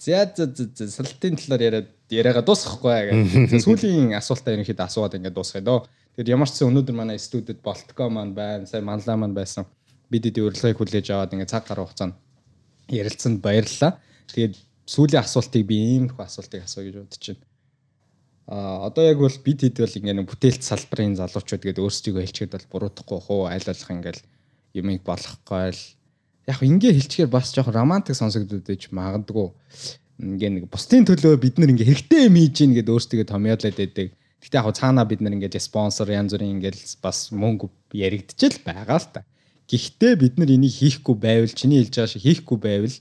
[0.00, 3.60] За за за салтын талаар яриад яриагаа дуусгахгүй.
[3.64, 5.84] Сүүлийн асуултаа ерөнхийдөө асууад ингээд дуусгая дөө.
[6.14, 9.66] Тэгэхээр ямар ч сан өнөөдөр манай студид Болтко маань байна, сая Манлаа маань байсан.
[10.14, 12.14] Бидэд урилгыг хүлээж аваад ингээд цаг гаруй хугацаанд
[12.86, 13.98] ярилцсанд баярлалаа.
[14.30, 14.54] Тэгээд
[14.86, 17.42] сүүлийн асуултыг би ийм их асуултыг асууя гэж бодож байна.
[18.46, 22.70] А одоо яг бол бид хэд бол ингээд бүтээлч салбарын залуучууд гэдэг өөрсдийгөө хэлчихэд бол
[22.70, 24.20] буруудахгүй хуу аль болох ингээд
[24.78, 25.82] юмыг болгохгүй л
[26.46, 29.48] яг ингээ хэлчихээр бас жоох романтик сонсогдод байж магадгүй
[30.20, 34.08] ингээ нэг бусдын төлөө бид нар ингээ хэрэгтэй юм хийж гин гэдээ өөрсдөө томьёолоод байдаг
[34.44, 39.08] Гэтэ яг цаанаа бид нар ингээд спонсор янз бүрийн ингээд бас мөнгө яригдчихэл байгаа л
[39.08, 39.24] та.
[39.72, 42.96] Гэхдээ бид нар энийг хийхгүй байвал чиний хэлж байгаа шиг хийхгүй байвал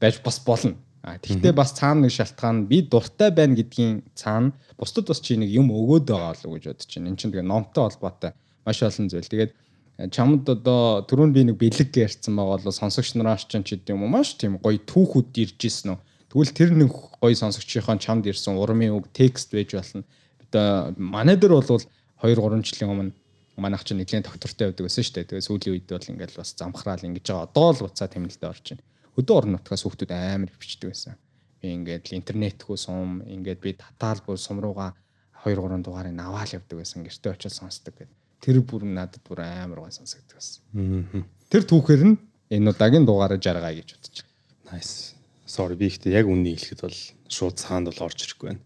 [0.00, 0.80] байж бас болно.
[1.04, 5.52] А тэгтээ бас цаана нэг шалтгаан би дуртай байна гэдгийн цаана бусдад бас чи нэг
[5.52, 7.08] юм өгөөд байгаа болов гэж бодож байна.
[7.12, 8.32] Энд чинь тэгээ номтой холбоотой
[8.64, 9.28] маш олон зүйл.
[9.28, 13.76] Тэгээд э, чамд одоо түрүүн би нэг бэлэг ярьсан байгаа бол сонсогч нараас ч ч
[13.76, 16.00] гэдэм юм маш тийм гоё түүхүүд ирж исэн үү.
[16.32, 16.88] Тэгвэл тэр нэг
[17.20, 20.06] гоё сонсогчийн чамд ирсэн урмын үг текст байж болно
[20.52, 21.80] одоо манай дээр бол
[22.20, 23.12] 2 3 жилийн өмнө
[23.56, 25.28] манайх чинь нэгэн доктортой байдаг байсан шүү дээ.
[25.32, 27.48] Тэгээ сүүлийн үед бол ингээл бас замхраал ингэж байгаа.
[27.48, 28.84] Одоо л буцаа тэмнэлтэд орж байна.
[29.16, 31.16] Өдөө орон нутгаас хүүхдүүд амар бичдэг байсан.
[31.60, 34.96] Би ингээд интернетгүй сум ингээд би татаал бүр сум руугаа
[35.44, 37.04] 2 3 дугаарыг аваал явдаг байсан.
[37.04, 38.08] Гэртээ очиж сонсдог гэдэг.
[38.40, 41.24] Тэр бүр надад бүр амар гой сонсогддог байсан.
[41.52, 42.16] Тэр түүхээр нь
[42.52, 44.24] энэ удаагийн дугаараа жаргая гэж байна.
[44.72, 45.12] Nice.
[45.44, 46.98] Sorry би ихтэй яг үннийг хэлэхэд бол
[47.28, 48.62] шууд цаанд бол орж ирэхгүй байна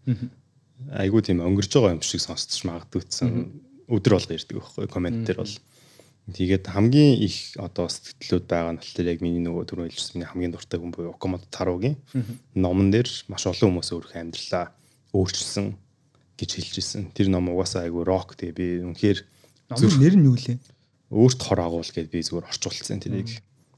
[0.93, 3.31] айгүй тийм өнгөрж байгаа юм шиг сонсчих магадгүй гэсэн
[3.89, 5.55] өдөр болго ирдэг байхгүй комент дээр бол
[6.27, 10.55] Тэгээд хамгийн их одоо сэтгэлдлүүд байгаа нь болохоор яг миний нөгөө түрүү хэлжсэн миний хамгийн
[10.59, 11.95] дуртай хүн буюу Окамото Таругийн
[12.59, 14.75] номон дээр маш олон хүмүүс өөрөх амьдралаа
[15.15, 15.79] өөрчилсөн
[16.35, 17.03] гэж хэлж ирсэн.
[17.15, 19.19] Тэр ном угаасаа айгүй рок тэгээ би үнэхээр
[19.71, 20.59] номын нэр нь юу лээ?
[21.15, 23.31] Өөрт хор агуул гэдээ би зүгээр орчуулсан тэрийг.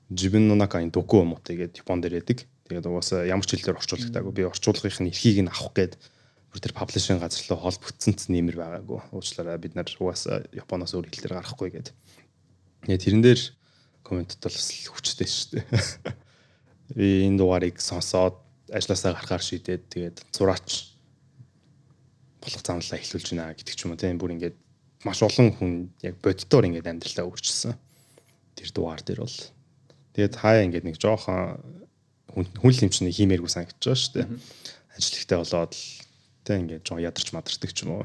[0.08, 2.48] Жибэн Нунакаин доку мотой гэдэг Японд ирээдэг.
[2.72, 6.00] Тэгээд угаасаа ямар ч хэлээр орчуулагдаагүй би орчуулгын эрхийг нь авах гээд
[6.48, 9.00] бүр тэр паблишинг газар руу холбогдсон ч нэмэр байгаагүй.
[9.12, 11.88] Уучлаарай бид нар угаасаа Японоос өөр хэл дээр гарахгүй гээд
[12.86, 13.40] Тэгээ тэрэн дээр
[14.06, 15.66] комментэд бол бас хүчтэй шүү дээ.
[16.96, 18.38] Би энэ дугаарыг сонсоод
[18.70, 20.94] ажилласаа гарахаар шийдээд тэгээд зураач
[22.38, 24.56] болох замлаа эхлүүлж байна гэдэг ч юм уу тийм бүр ингээд
[25.04, 27.74] маш олон хүн яг боддоор ингээд амьдралаа өөрчилсөн.
[28.54, 29.38] Тэр дугаар дээр бол
[30.14, 31.60] тэгээд хаяа ингээд нэг жоохон
[32.30, 34.26] хүн лимчний хиймээргүй санагдаж байгаа шүү дээ.
[34.96, 35.74] Ажил ихтэй болоод
[36.48, 38.04] тийм ингээд жоо ядарч мадардаг ч юм уу.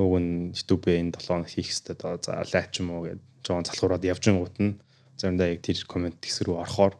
[0.00, 3.20] Уг нь YouTube-ээ энэ 7 хоног хийх хэрэгтэй доо за лайв ч юм уу гэдэг
[3.44, 4.80] жоон залхуураад явж гингууд нь
[5.20, 6.96] заримдаа яг тэр комент хэсэг рүү орохоор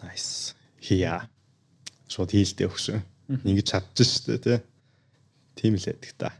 [0.00, 1.28] nice хия
[2.08, 2.98] шууд хийлдэ өгшөө.
[3.44, 4.58] Ингэж чадчих шүү дээ тий.
[5.58, 6.30] Тийм л байдаг та.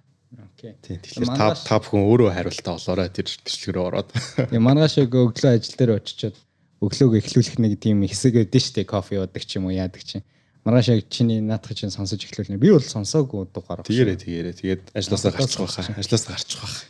[0.54, 0.72] Окей.
[0.82, 4.10] Тэгэхээр та та бүхэн өөрөө хариултаа олоорой тэр төслөг рүү ороод.
[4.50, 6.36] Тийм маргааш өглөө ажил дээр очичоод
[6.82, 10.26] өглөөг эхлүүлэх нэг тийм хэсэг өгдөн штэ кофе уудаг ч юм уу яадаг чинь
[10.66, 12.58] маргааш яг чиний наадах чинь сонсож эхлүүлнэ.
[12.58, 13.86] Би бол сонсоогүй дугаар.
[13.86, 14.54] Тэгээрээ тэгээрээ.
[14.58, 15.86] Тэгээд ажлаасаа гарчих واخа.
[15.94, 16.82] Ажлаасаа гарчих واخ.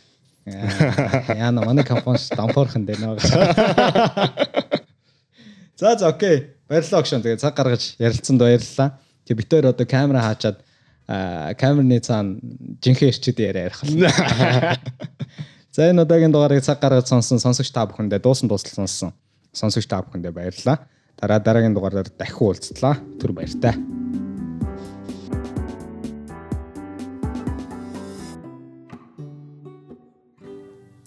[0.49, 3.21] Яа на манай компаниас дампуурхан дээр нэг.
[5.77, 6.57] За за окей.
[6.65, 7.21] Баярлалаа огшон.
[7.21, 8.97] Тэгээд цаг гаргаж ярилцсанд баярлалаа.
[9.29, 10.57] Тэг битээр одоо камера хаачаад
[11.61, 12.41] камерны цаана
[12.81, 14.09] жинхэнэ ирчүүд яриа ярих болно.
[15.77, 19.13] За энэ удаагийн дугаарыг цаг гаргаж сонсон сонсогч та бүхэндээ дуусан дуустал сонссон.
[19.53, 20.89] Сонсогч та бүхэндээ баярлалаа.
[21.17, 22.95] Дараа дараагийн дугаараар дахин уулзтлаа.
[23.17, 23.73] Түр баяртай.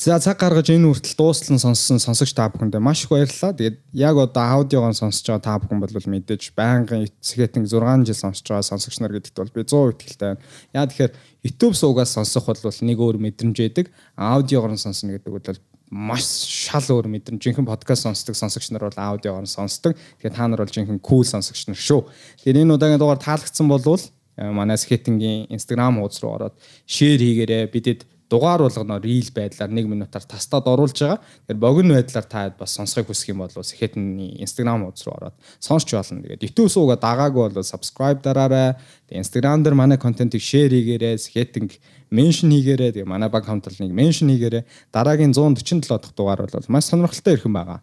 [0.01, 3.53] За цаг гаргаж энэ үртэл дуустал нь сонссон сонсогч та бүхэндээ маш их баярлалаа.
[3.53, 8.47] Тэгээд яг одоо аудиогоо сонсож байгаа та бүхэн бол мэдээж байнгын эцэгэтэн 6 жил сонсож
[8.49, 10.43] байгаа сонсогч нар гэдэгт бол би 100% итгэлтэй байна.
[10.73, 11.13] Яа тэгэхээр
[11.45, 13.93] YouTube суугаас сонсох бол нэг өөр мэдрэмж байдаг.
[14.17, 15.61] Аудиогоор нь сонсно гэдэг бол
[15.91, 17.43] маш шал өөр мэдрэмж.
[17.43, 19.99] Жинхэнэ подкаст сонсдог сонсогч нар бол аудиогоор сонсдог.
[20.23, 22.07] Тэгэхээр та нар бол жинхэнэ кул сонсогч нар шүү.
[22.47, 26.55] Тэгэхээр энэ удаагийн дугаар таалагдсан болвол э, манай скетингийн Instagram хуудас руу ороод
[26.87, 27.67] шеэр хийгээрэй.
[27.75, 31.19] Бидэд дугаар болгоно рил байдлаар 1 минутаар тастад оруулж байгаа.
[31.19, 35.91] Тэгэхээр богино байдлаар та бас сонсохыг хүсэх юм бол Сэхэтний Instagram хуудас руу ороод сонсч
[35.91, 36.23] болно.
[36.23, 38.79] Тэгээд YouTube суугаа дагаагүй бол subscribe дараарай.
[39.11, 41.19] Тэгээд Instagram дээр манай контентыг share хийгээрэй.
[41.19, 42.93] Сэхэтинг меншн хийгээрэй.
[42.93, 44.67] Тэгээд манай баг хамтлагыг меншн хийгээрэй.
[44.93, 47.81] Дараагийн 147 дахь дугаар бол маш сонирхолтой ирхэн байгаа.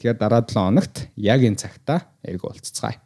[0.00, 3.05] Тэгэхээр дараа 7 хоногт яг энэ цагта эрг уулзцгаая.